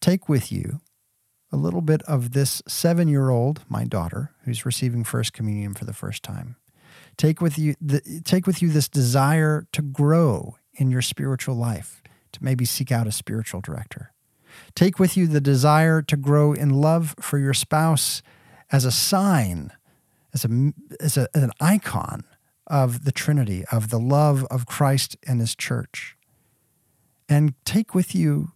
take 0.00 0.28
with 0.28 0.52
you 0.52 0.80
a 1.50 1.56
little 1.56 1.80
bit 1.80 2.02
of 2.02 2.30
this 2.30 2.62
seven 2.68 3.08
year 3.08 3.30
old, 3.30 3.64
my 3.68 3.82
daughter, 3.82 4.30
who's 4.44 4.64
receiving 4.64 5.02
First 5.02 5.32
Communion 5.32 5.74
for 5.74 5.84
the 5.84 5.92
first 5.92 6.22
time. 6.22 6.54
Take 7.16 7.40
with 7.40 7.58
you 7.58 7.74
the, 7.80 8.22
take 8.24 8.46
with 8.46 8.62
you 8.62 8.68
this 8.68 8.88
desire 8.88 9.66
to 9.72 9.82
grow 9.82 10.56
in 10.74 10.92
your 10.92 11.02
spiritual 11.02 11.56
life, 11.56 12.00
to 12.30 12.44
maybe 12.44 12.64
seek 12.64 12.92
out 12.92 13.08
a 13.08 13.12
spiritual 13.12 13.60
director. 13.60 14.12
Take 14.76 15.00
with 15.00 15.16
you 15.16 15.26
the 15.26 15.40
desire 15.40 16.00
to 16.02 16.16
grow 16.16 16.52
in 16.52 16.70
love 16.70 17.16
for 17.18 17.38
your 17.38 17.54
spouse 17.54 18.22
as 18.70 18.84
a 18.84 18.92
sign, 18.92 19.72
as, 20.34 20.44
a, 20.44 20.72
as, 21.00 21.16
a, 21.16 21.28
as 21.34 21.42
an 21.42 21.52
icon 21.60 22.24
of 22.66 23.04
the 23.04 23.12
Trinity, 23.12 23.64
of 23.72 23.90
the 23.90 23.98
love 23.98 24.44
of 24.50 24.66
Christ 24.66 25.16
and 25.26 25.40
His 25.40 25.54
church. 25.54 26.16
And 27.28 27.54
take 27.64 27.94
with 27.94 28.14
you 28.14 28.52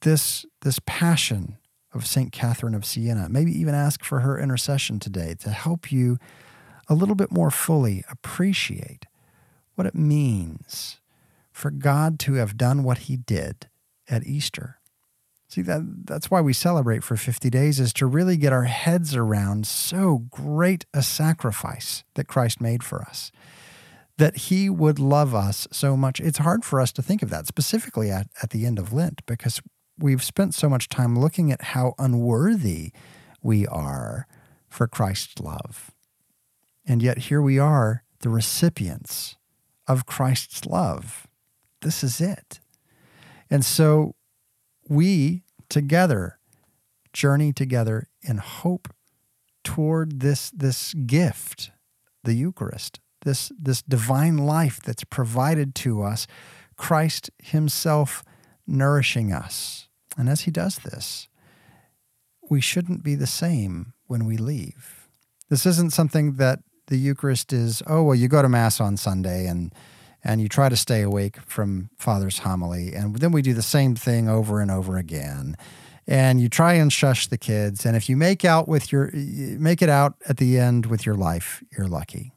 this, 0.00 0.46
this 0.62 0.78
passion 0.86 1.58
of 1.92 2.06
St. 2.06 2.32
Catherine 2.32 2.74
of 2.74 2.84
Siena. 2.84 3.28
Maybe 3.28 3.52
even 3.58 3.74
ask 3.74 4.04
for 4.04 4.20
her 4.20 4.38
intercession 4.38 4.98
today 4.98 5.34
to 5.40 5.50
help 5.50 5.90
you 5.90 6.18
a 6.88 6.94
little 6.94 7.14
bit 7.14 7.30
more 7.30 7.50
fully 7.50 8.04
appreciate 8.10 9.06
what 9.74 9.86
it 9.86 9.94
means 9.94 11.00
for 11.52 11.70
God 11.70 12.18
to 12.20 12.34
have 12.34 12.56
done 12.56 12.82
what 12.82 12.98
he 12.98 13.16
did 13.16 13.68
at 14.08 14.26
Easter. 14.26 14.79
See 15.50 15.62
that 15.62 16.06
that's 16.06 16.30
why 16.30 16.40
we 16.40 16.52
celebrate 16.52 17.02
for 17.02 17.16
50 17.16 17.50
days 17.50 17.80
is 17.80 17.92
to 17.94 18.06
really 18.06 18.36
get 18.36 18.52
our 18.52 18.66
heads 18.66 19.16
around 19.16 19.66
so 19.66 20.18
great 20.30 20.86
a 20.94 21.02
sacrifice 21.02 22.04
that 22.14 22.28
Christ 22.28 22.60
made 22.60 22.84
for 22.84 23.02
us. 23.02 23.32
That 24.16 24.36
he 24.36 24.70
would 24.70 25.00
love 25.00 25.34
us 25.34 25.66
so 25.72 25.96
much. 25.96 26.20
It's 26.20 26.38
hard 26.38 26.64
for 26.64 26.80
us 26.80 26.92
to 26.92 27.02
think 27.02 27.20
of 27.20 27.30
that 27.30 27.48
specifically 27.48 28.12
at, 28.12 28.28
at 28.40 28.50
the 28.50 28.64
end 28.64 28.78
of 28.78 28.92
Lent 28.92 29.26
because 29.26 29.60
we've 29.98 30.22
spent 30.22 30.54
so 30.54 30.68
much 30.68 30.88
time 30.88 31.18
looking 31.18 31.50
at 31.50 31.62
how 31.62 31.94
unworthy 31.98 32.92
we 33.42 33.66
are 33.66 34.28
for 34.68 34.86
Christ's 34.86 35.40
love. 35.40 35.90
And 36.86 37.02
yet 37.02 37.18
here 37.18 37.42
we 37.42 37.58
are, 37.58 38.04
the 38.20 38.28
recipients 38.28 39.34
of 39.88 40.06
Christ's 40.06 40.64
love. 40.64 41.26
This 41.80 42.04
is 42.04 42.20
it. 42.20 42.60
And 43.50 43.64
so 43.64 44.14
we 44.90 45.44
together 45.70 46.40
journey 47.12 47.52
together 47.52 48.08
in 48.22 48.38
hope 48.38 48.88
toward 49.64 50.20
this, 50.20 50.50
this 50.50 50.94
gift, 50.94 51.70
the 52.24 52.34
Eucharist, 52.34 53.00
this, 53.24 53.52
this 53.58 53.82
divine 53.82 54.36
life 54.36 54.80
that's 54.80 55.04
provided 55.04 55.74
to 55.76 56.02
us, 56.02 56.26
Christ 56.76 57.30
Himself 57.42 58.24
nourishing 58.66 59.32
us. 59.32 59.88
And 60.16 60.28
as 60.28 60.42
He 60.42 60.50
does 60.50 60.76
this, 60.78 61.28
we 62.48 62.60
shouldn't 62.60 63.02
be 63.02 63.14
the 63.14 63.26
same 63.26 63.92
when 64.06 64.24
we 64.24 64.36
leave. 64.36 65.08
This 65.48 65.66
isn't 65.66 65.92
something 65.92 66.34
that 66.34 66.60
the 66.88 66.96
Eucharist 66.96 67.52
is, 67.52 67.82
oh, 67.86 68.02
well, 68.02 68.14
you 68.14 68.28
go 68.28 68.42
to 68.42 68.48
Mass 68.48 68.80
on 68.80 68.96
Sunday 68.96 69.46
and 69.46 69.72
and 70.22 70.40
you 70.40 70.48
try 70.48 70.68
to 70.68 70.76
stay 70.76 71.02
awake 71.02 71.38
from 71.46 71.90
Father's 71.98 72.38
homily. 72.38 72.94
And 72.94 73.16
then 73.16 73.32
we 73.32 73.42
do 73.42 73.54
the 73.54 73.62
same 73.62 73.94
thing 73.94 74.28
over 74.28 74.60
and 74.60 74.70
over 74.70 74.96
again. 74.96 75.56
And 76.06 76.40
you 76.40 76.48
try 76.48 76.74
and 76.74 76.92
shush 76.92 77.26
the 77.26 77.38
kids. 77.38 77.86
And 77.86 77.96
if 77.96 78.08
you 78.08 78.16
make 78.16 78.44
out 78.44 78.68
with 78.68 78.90
your 78.90 79.10
make 79.14 79.82
it 79.82 79.88
out 79.88 80.14
at 80.28 80.38
the 80.38 80.58
end 80.58 80.86
with 80.86 81.06
your 81.06 81.14
life, 81.14 81.62
you're 81.76 81.88
lucky. 81.88 82.32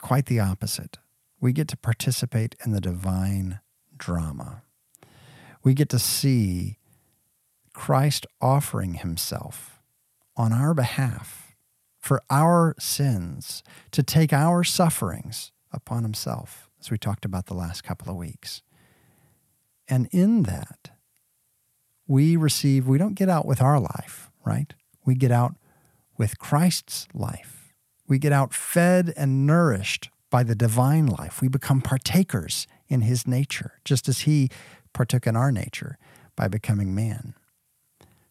Quite 0.00 0.26
the 0.26 0.40
opposite. 0.40 0.98
We 1.40 1.52
get 1.52 1.68
to 1.68 1.76
participate 1.76 2.56
in 2.64 2.72
the 2.72 2.80
divine 2.80 3.60
drama. 3.96 4.62
We 5.62 5.74
get 5.74 5.88
to 5.90 5.98
see 5.98 6.78
Christ 7.72 8.26
offering 8.40 8.94
himself 8.94 9.80
on 10.36 10.52
our 10.52 10.74
behalf 10.74 11.54
for 11.98 12.22
our 12.30 12.76
sins, 12.78 13.64
to 13.90 14.00
take 14.02 14.32
our 14.32 14.62
sufferings 14.62 15.50
upon 15.72 16.02
himself, 16.02 16.68
as 16.80 16.90
we 16.90 16.98
talked 16.98 17.24
about 17.24 17.46
the 17.46 17.54
last 17.54 17.84
couple 17.84 18.10
of 18.10 18.16
weeks. 18.16 18.62
And 19.88 20.08
in 20.10 20.44
that, 20.44 20.90
we 22.06 22.36
receive, 22.36 22.86
we 22.86 22.98
don't 22.98 23.14
get 23.14 23.28
out 23.28 23.46
with 23.46 23.60
our 23.60 23.80
life, 23.80 24.30
right? 24.44 24.72
We 25.04 25.14
get 25.14 25.30
out 25.30 25.56
with 26.16 26.38
Christ's 26.38 27.08
life. 27.14 27.74
We 28.08 28.18
get 28.18 28.32
out 28.32 28.54
fed 28.54 29.12
and 29.16 29.46
nourished 29.46 30.10
by 30.30 30.42
the 30.42 30.54
divine 30.54 31.06
life. 31.06 31.40
We 31.40 31.48
become 31.48 31.80
partakers 31.80 32.66
in 32.88 33.02
his 33.02 33.26
nature, 33.26 33.80
just 33.84 34.08
as 34.08 34.20
he 34.20 34.48
partook 34.92 35.26
in 35.26 35.36
our 35.36 35.52
nature 35.52 35.98
by 36.36 36.48
becoming 36.48 36.94
man. 36.94 37.34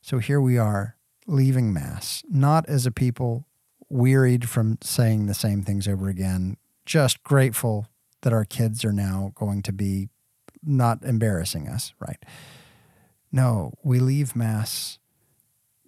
So 0.02 0.20
here 0.20 0.40
we 0.40 0.58
are 0.58 0.96
leaving 1.28 1.74
Mass, 1.74 2.24
not 2.30 2.68
as 2.70 2.86
a 2.86 2.92
people 2.92 3.48
wearied 3.90 4.48
from 4.50 4.78
saying 4.82 5.26
the 5.26 5.34
same 5.34 5.64
things 5.64 5.88
over 5.88 6.08
again. 6.08 6.58
Just 6.86 7.24
grateful 7.24 7.88
that 8.22 8.34
our 8.34 8.46
kids 8.46 8.86
are 8.86 8.94
now 8.94 9.32
going 9.36 9.62
to 9.64 9.74
be 9.74 10.10
not 10.64 11.04
embarrassing 11.04 11.68
us, 11.68 11.94
right? 12.00 12.24
No, 13.32 13.74
we 13.84 14.00
leave 14.00 14.36
Mass 14.36 15.00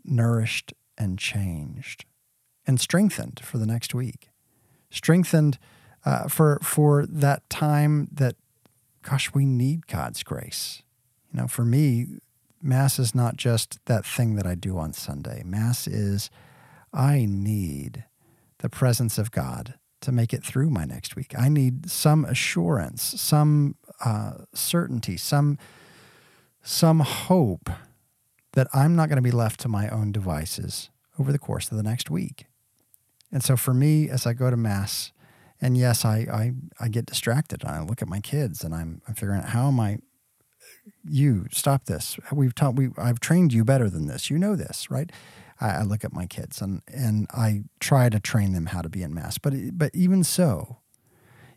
nourished 0.04 0.74
and 0.98 1.18
changed 1.18 2.06
and 2.66 2.80
strengthened 2.80 3.40
for 3.44 3.58
the 3.58 3.66
next 3.66 3.94
week. 3.94 4.30
Strengthened 4.90 5.58
uh, 6.06 6.28
for, 6.28 6.60
for 6.62 7.06
that 7.06 7.50
time 7.50 8.08
that, 8.12 8.36
gosh, 9.02 9.34
we 9.34 9.46
need 9.46 9.88
God's 9.88 10.24
grace. 10.24 10.84
You 11.32 11.42
know, 11.42 11.48
for 11.48 11.66
me, 11.66 12.08
Mass 12.62 13.00
is 13.00 13.14
not 13.14 13.38
just 13.38 13.80
that 13.86 14.06
thing 14.06 14.36
that 14.36 14.48
I 14.48 14.56
do 14.56 14.78
on 14.78 14.94
Sunday. 14.94 15.44
Mass 15.46 15.88
is 15.88 16.30
I 16.94 17.26
need 17.30 18.06
the 18.60 18.70
presence 18.70 19.18
of 19.18 19.32
God 19.32 19.76
to 20.02 20.12
make 20.12 20.34
it 20.34 20.44
through 20.44 20.70
my 20.70 20.86
next 20.86 21.16
week. 21.16 21.34
I 21.38 21.50
need 21.50 21.90
some 21.90 22.26
assurance, 22.26 23.02
some 23.20 23.76
uh, 24.04 24.34
certainty, 24.54 25.18
some 25.18 25.58
some 26.62 27.00
hope 27.00 27.70
that 28.54 28.68
I'm 28.74 28.96
not 28.96 29.08
going 29.08 29.18
to 29.18 29.22
be 29.22 29.32
left 29.32 29.60
to 29.62 29.70
my 29.70 29.88
own 29.88 30.12
devices 30.12 30.90
over 31.18 31.32
the 31.32 31.40
course 31.40 31.72
of 31.72 31.78
the 31.78 31.84
next 31.84 32.10
week. 32.10 32.46
And 33.32 33.42
so 33.42 33.56
for 33.56 33.74
me, 33.74 34.10
as 34.10 34.26
I 34.26 34.34
go 34.34 34.50
to 34.50 34.58
mass, 34.58 35.14
and 35.62 35.78
yes, 35.78 36.06
I 36.06 36.18
I, 36.18 36.54
I 36.80 36.88
get 36.90 37.06
distracted. 37.06 37.64
And 37.64 37.72
I 37.72 37.82
look 37.82 38.02
at 38.02 38.08
my 38.08 38.20
kids, 38.20 38.64
and 38.64 38.76
I'm, 38.76 39.02
I'm 39.08 39.16
figuring 39.16 39.42
out 39.42 39.50
how 39.50 39.68
am 39.68 39.80
I. 39.80 40.00
You 41.04 41.48
stop 41.52 41.86
this. 41.86 42.18
We've 42.32 42.56
taught 42.56 42.76
we 42.76 42.90
I've 42.98 43.20
trained 43.20 43.54
you 43.54 43.66
better 43.66 43.90
than 43.90 44.08
this. 44.08 44.30
You 44.30 44.38
know 44.38 44.56
this, 44.56 44.92
right? 44.92 45.12
I, 45.60 45.70
I 45.70 45.82
look 45.84 46.04
at 46.04 46.14
my 46.14 46.26
kids 46.26 46.62
and 46.62 46.82
and 46.94 47.28
I 47.32 47.64
try 47.80 48.10
to 48.10 48.20
train 48.20 48.54
them 48.54 48.68
how 48.68 48.82
to 48.82 48.90
be 48.90 49.04
in 49.04 49.14
mass. 49.14 49.38
But 49.38 49.54
but 49.74 49.92
even 49.94 50.24
so, 50.24 50.78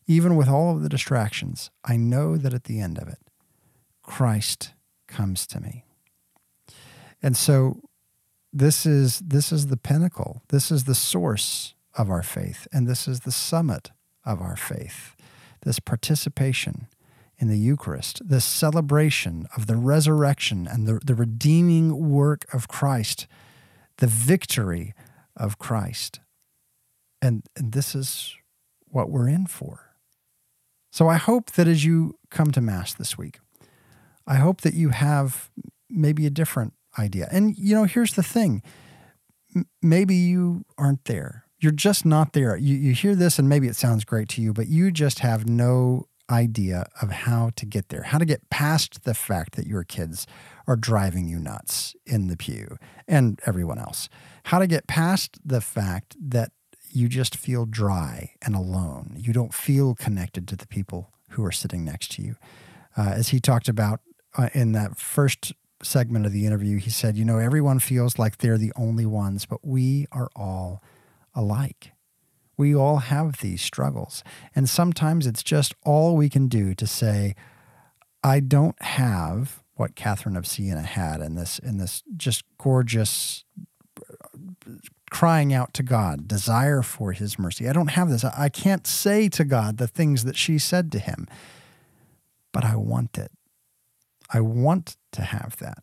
even 0.07 0.37
with 0.37 0.49
all 0.49 0.75
of 0.75 0.83
the 0.83 0.89
distractions, 0.89 1.71
I 1.85 1.97
know 1.97 2.37
that 2.37 2.55
at 2.55 2.65
the 2.65 2.81
end 2.81 2.99
of 2.99 3.09
it, 3.09 3.19
Christ 4.03 4.73
comes 5.07 5.47
to 5.49 5.61
me. 5.61 5.85
And 7.23 7.37
so 7.37 7.81
this 8.53 8.87
is 8.87 9.21
this 9.21 9.53
is 9.53 9.69
the 9.69 9.77
pinnacle. 9.77 10.43
This 10.49 10.71
is 10.71 10.85
the 10.85 10.95
source 10.95 11.75
of 11.95 12.11
our 12.11 12.23
faith 12.23 12.69
and 12.73 12.87
this 12.87 13.09
is 13.09 13.21
the 13.21 13.33
summit 13.33 13.91
of 14.25 14.41
our 14.41 14.57
faith. 14.57 15.17
This 15.63 15.79
participation 15.79 16.87
in 17.39 17.49
the 17.49 17.59
Eucharist, 17.59 18.27
this 18.27 18.45
celebration 18.45 19.49
of 19.57 19.67
the 19.67 19.77
resurrection 19.77 20.69
and 20.69 20.87
the, 20.87 21.01
the 21.05 21.15
redeeming 21.15 22.11
work 22.11 22.47
of 22.53 22.69
Christ, 22.69 23.27
the 24.01 24.07
victory 24.07 24.95
of 25.37 25.59
Christ. 25.59 26.21
And, 27.23 27.45
and 27.57 27.73
this 27.73 27.95
is 27.95 28.35
what 28.87 29.11
we're 29.11 29.29
in 29.29 29.47
for. 29.47 29.95
So 30.91 31.09
I 31.09 31.17
hope 31.17 31.53
that 31.53 31.69
as 31.69 31.85
you 31.85 32.19
come 32.31 32.51
to 32.51 32.61
Mass 32.61 32.93
this 32.93 33.17
week, 33.17 33.39
I 34.27 34.37
hope 34.37 34.63
that 34.63 34.75
you 34.75 34.89
have 34.91 35.51
maybe 35.89 36.27
a 36.27 36.31
different 36.31 36.75
idea. 36.99 37.29
And, 37.31 37.57
you 37.57 37.75
know, 37.75 37.85
here's 37.85 38.15
the 38.15 38.23
thing 38.23 38.63
M- 39.55 39.69
maybe 39.81 40.15
you 40.15 40.65
aren't 40.77 41.05
there. 41.05 41.45
You're 41.59 41.73
just 41.73 42.05
not 42.05 42.33
there. 42.33 42.57
You, 42.57 42.75
you 42.75 42.93
hear 42.93 43.15
this 43.15 43.39
and 43.39 43.49
maybe 43.49 43.69
it 43.69 43.77
sounds 43.77 44.05
great 44.05 44.29
to 44.31 44.43
you, 44.43 44.53
but 44.53 44.69
you 44.69 44.91
just 44.91 45.21
have 45.21 45.49
no 45.49 46.07
idea 46.31 46.87
of 47.03 47.11
how 47.11 47.51
to 47.57 47.67
get 47.67 47.89
there, 47.89 48.05
how 48.05 48.19
to 48.19 48.25
get 48.25 48.49
past 48.51 49.05
the 49.05 49.15
fact 49.15 49.57
that 49.57 49.67
your 49.67 49.85
kids 49.85 50.27
are 50.67 50.77
driving 50.77 51.29
you 51.29 51.39
nuts 51.39 51.95
in 52.07 52.29
the 52.29 52.37
pew 52.37 52.77
and 53.09 53.41
everyone 53.47 53.79
else, 53.79 54.09
how 54.45 54.59
to 54.59 54.67
get 54.67 54.87
past 54.87 55.39
the 55.45 55.61
fact 55.61 56.17
that 56.21 56.53
you 56.93 57.09
just 57.09 57.37
feel 57.37 57.67
dry 57.67 58.33
and 58.43 58.55
alone. 58.55 59.15
You 59.17 59.33
don't 59.33 59.55
feel 59.55 59.95
connected 59.95 60.49
to 60.49 60.57
the 60.57 60.67
people 60.67 61.11
who 61.31 61.45
are 61.45 61.53
sitting 61.53 61.85
next 61.85 62.13
to 62.13 62.23
you. 62.23 62.37
Uh, 62.97 63.13
as 63.15 63.29
he 63.29 63.41
talked 63.41 63.69
about 63.69 64.01
uh, 64.37 64.49
in 64.53 64.73
that 64.73 64.97
first 64.99 65.53
segment 65.83 66.27
of 66.27 66.33
the 66.33 66.47
interview, 66.47 66.79
he 66.79 66.91
said, 66.91 67.17
You 67.17 67.25
know, 67.25 67.39
everyone 67.39 67.79
feels 67.79 68.19
like 68.19 68.39
they're 68.39 68.59
the 68.59 68.73
only 68.77 69.07
ones, 69.07 69.47
but 69.47 69.65
we 69.65 70.07
are 70.13 70.29
all 70.35 70.83
alike. 71.35 71.93
We 72.61 72.75
all 72.75 72.99
have 72.99 73.39
these 73.39 73.63
struggles. 73.63 74.23
And 74.55 74.69
sometimes 74.69 75.27
it's 75.27 75.43
just 75.43 75.75
all 75.83 76.15
we 76.15 76.29
can 76.29 76.47
do 76.47 76.75
to 76.75 76.87
say, 76.87 77.35
I 78.23 78.41
don't 78.41 78.81
have 78.83 79.63
what 79.77 79.95
Catherine 79.95 80.37
of 80.37 80.47
Siena 80.47 80.83
had 80.83 81.23
in 81.23 81.37
this 81.37 81.59
in 81.59 81.79
this 81.79 82.03
just 82.19 82.45
gorgeous 82.59 83.47
crying 85.11 85.55
out 85.55 85.73
to 85.73 85.83
God, 85.83 86.29
desire 86.29 86.83
for 86.83 87.13
his 87.13 87.39
mercy. 87.39 87.67
I 87.67 87.73
don't 87.73 87.93
have 87.93 88.11
this. 88.11 88.25
I 88.25 88.51
can't 88.51 88.87
say 88.87 89.31
to 89.31 89.45
God 89.45 89.79
the 89.79 89.89
things 89.89 90.25
that 90.25 90.37
she 90.37 90.59
said 90.59 90.93
to 90.93 90.99
him, 90.99 91.27
but 92.53 92.63
I 92.63 92.77
want 92.77 93.17
it. 93.17 93.33
I 94.35 94.43
want 94.43 94.99
to 95.13 95.23
have 95.23 95.57
that. 95.61 95.79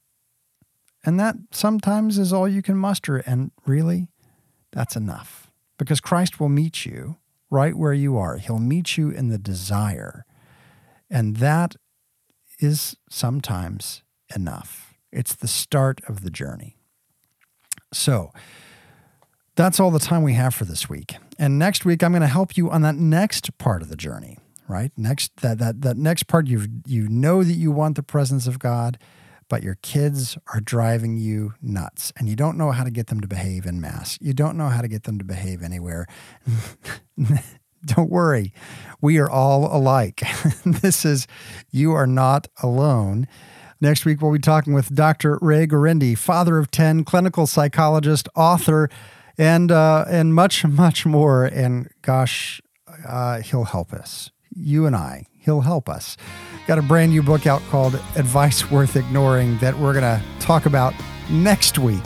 And 1.03 1.19
that 1.19 1.37
sometimes 1.49 2.19
is 2.19 2.31
all 2.31 2.47
you 2.47 2.61
can 2.61 2.77
muster. 2.77 3.17
And 3.17 3.49
really, 3.65 4.09
that's 4.71 4.95
enough 4.95 5.46
because 5.77 5.99
Christ 5.99 6.39
will 6.39 6.49
meet 6.49 6.85
you 6.85 7.17
right 7.49 7.75
where 7.75 7.93
you 7.93 8.17
are. 8.17 8.37
He'll 8.37 8.59
meet 8.59 8.97
you 8.97 9.09
in 9.09 9.29
the 9.29 9.37
desire. 9.37 10.25
And 11.09 11.37
that 11.37 11.75
is 12.59 12.97
sometimes 13.09 14.03
enough. 14.35 14.93
It's 15.11 15.35
the 15.35 15.47
start 15.47 16.01
of 16.07 16.21
the 16.21 16.29
journey. 16.29 16.77
So, 17.93 18.31
that's 19.57 19.79
all 19.79 19.91
the 19.91 19.99
time 19.99 20.21
we 20.21 20.33
have 20.33 20.53
for 20.53 20.65
this 20.65 20.87
week. 20.87 21.15
And 21.39 21.57
next 21.57 21.83
week, 21.83 22.03
I'm 22.03 22.11
going 22.11 22.21
to 22.21 22.27
help 22.27 22.55
you 22.55 22.69
on 22.69 22.83
that 22.83 22.95
next 22.95 23.57
part 23.57 23.81
of 23.81 23.89
the 23.89 23.95
journey, 23.95 24.37
right? 24.67 24.91
Next, 24.95 25.35
that, 25.37 25.57
that, 25.57 25.81
that 25.81 25.97
next 25.97 26.27
part, 26.27 26.47
you 26.47 26.67
you 26.85 27.09
know 27.09 27.43
that 27.43 27.53
you 27.53 27.71
want 27.71 27.95
the 27.95 28.03
presence 28.03 28.45
of 28.45 28.59
God, 28.59 28.99
but 29.49 29.63
your 29.63 29.75
kids 29.81 30.37
are 30.53 30.59
driving 30.59 31.17
you 31.17 31.53
nuts 31.61 32.11
and 32.17 32.27
you 32.27 32.35
don't 32.35 32.57
know 32.57 32.71
how 32.71 32.83
to 32.83 32.91
get 32.91 33.07
them 33.07 33.21
to 33.21 33.27
behave 33.27 33.65
in 33.65 33.79
mass. 33.79 34.17
You 34.21 34.33
don't 34.33 34.57
know 34.57 34.69
how 34.69 34.81
to 34.81 34.87
get 34.87 35.03
them 35.03 35.17
to 35.19 35.25
behave 35.25 35.63
anywhere. 35.63 36.07
don't 37.85 38.09
worry. 38.09 38.53
We 39.01 39.17
are 39.17 39.29
all 39.29 39.73
alike. 39.75 40.23
this 40.65 41.05
is, 41.05 41.27
you 41.71 41.93
are 41.93 42.07
not 42.07 42.47
alone. 42.61 43.27
Next 43.79 44.05
week, 44.05 44.21
we'll 44.21 44.33
be 44.33 44.39
talking 44.39 44.73
with 44.73 44.93
Dr. 44.93 45.37
Ray 45.41 45.67
Guarendi, 45.67 46.17
father 46.17 46.57
of 46.57 46.71
10, 46.71 47.03
clinical 47.03 47.45
psychologist, 47.45 48.27
author, 48.35 48.89
and 49.37 49.71
uh, 49.71 50.03
and 50.09 50.33
much 50.33 50.65
much 50.65 51.05
more. 51.05 51.45
And 51.45 51.89
gosh, 52.01 52.59
uh, 53.07 53.41
he'll 53.41 53.65
help 53.65 53.93
us. 53.93 54.31
You 54.55 54.87
and 54.87 54.95
I, 54.95 55.25
he'll 55.47 55.61
help 55.61 55.89
us. 55.89 56.17
Got 56.67 56.77
a 56.77 56.81
brand 56.81 57.11
new 57.13 57.23
book 57.23 57.47
out 57.47 57.61
called 57.69 57.95
Advice 58.17 58.69
Worth 58.69 58.97
Ignoring 58.97 59.57
that 59.59 59.79
we're 59.79 59.93
gonna 59.93 60.21
talk 60.39 60.65
about 60.65 60.93
next 61.29 61.79
week. 61.79 62.03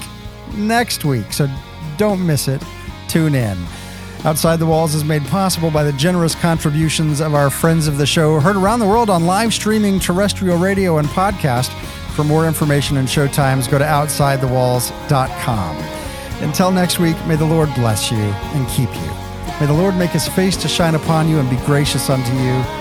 Next 0.53 1.03
week, 1.03 1.33
so 1.33 1.49
don't 1.97 2.25
miss 2.25 2.47
it. 2.47 2.63
Tune 3.07 3.33
in. 3.33 3.57
Outside 4.23 4.57
the 4.57 4.67
Walls 4.67 4.93
is 4.93 5.03
made 5.03 5.23
possible 5.25 5.71
by 5.71 5.83
the 5.83 5.93
generous 5.93 6.35
contributions 6.35 7.19
of 7.19 7.33
our 7.33 7.49
friends 7.49 7.87
of 7.87 7.97
the 7.97 8.05
show, 8.05 8.39
heard 8.39 8.55
around 8.55 8.79
the 8.79 8.87
world 8.87 9.09
on 9.09 9.25
live 9.25 9.51
streaming, 9.55 9.99
terrestrial 9.99 10.59
radio, 10.59 10.99
and 10.99 11.07
podcast. 11.07 11.71
For 12.11 12.23
more 12.23 12.45
information 12.45 12.97
and 12.97 13.07
showtimes, 13.07 13.67
go 13.71 13.79
to 13.79 13.85
OutsideTheWalls.com. 13.85 15.75
Until 16.43 16.71
next 16.71 16.99
week, 16.99 17.15
may 17.25 17.35
the 17.35 17.45
Lord 17.45 17.73
bless 17.73 18.11
you 18.11 18.19
and 18.19 18.67
keep 18.69 18.93
you. 18.93 19.11
May 19.59 19.65
the 19.65 19.73
Lord 19.73 19.95
make 19.95 20.11
his 20.11 20.27
face 20.27 20.55
to 20.57 20.67
shine 20.67 20.93
upon 20.93 21.27
you 21.27 21.39
and 21.39 21.49
be 21.49 21.55
gracious 21.65 22.07
unto 22.07 22.31
you. 22.33 22.80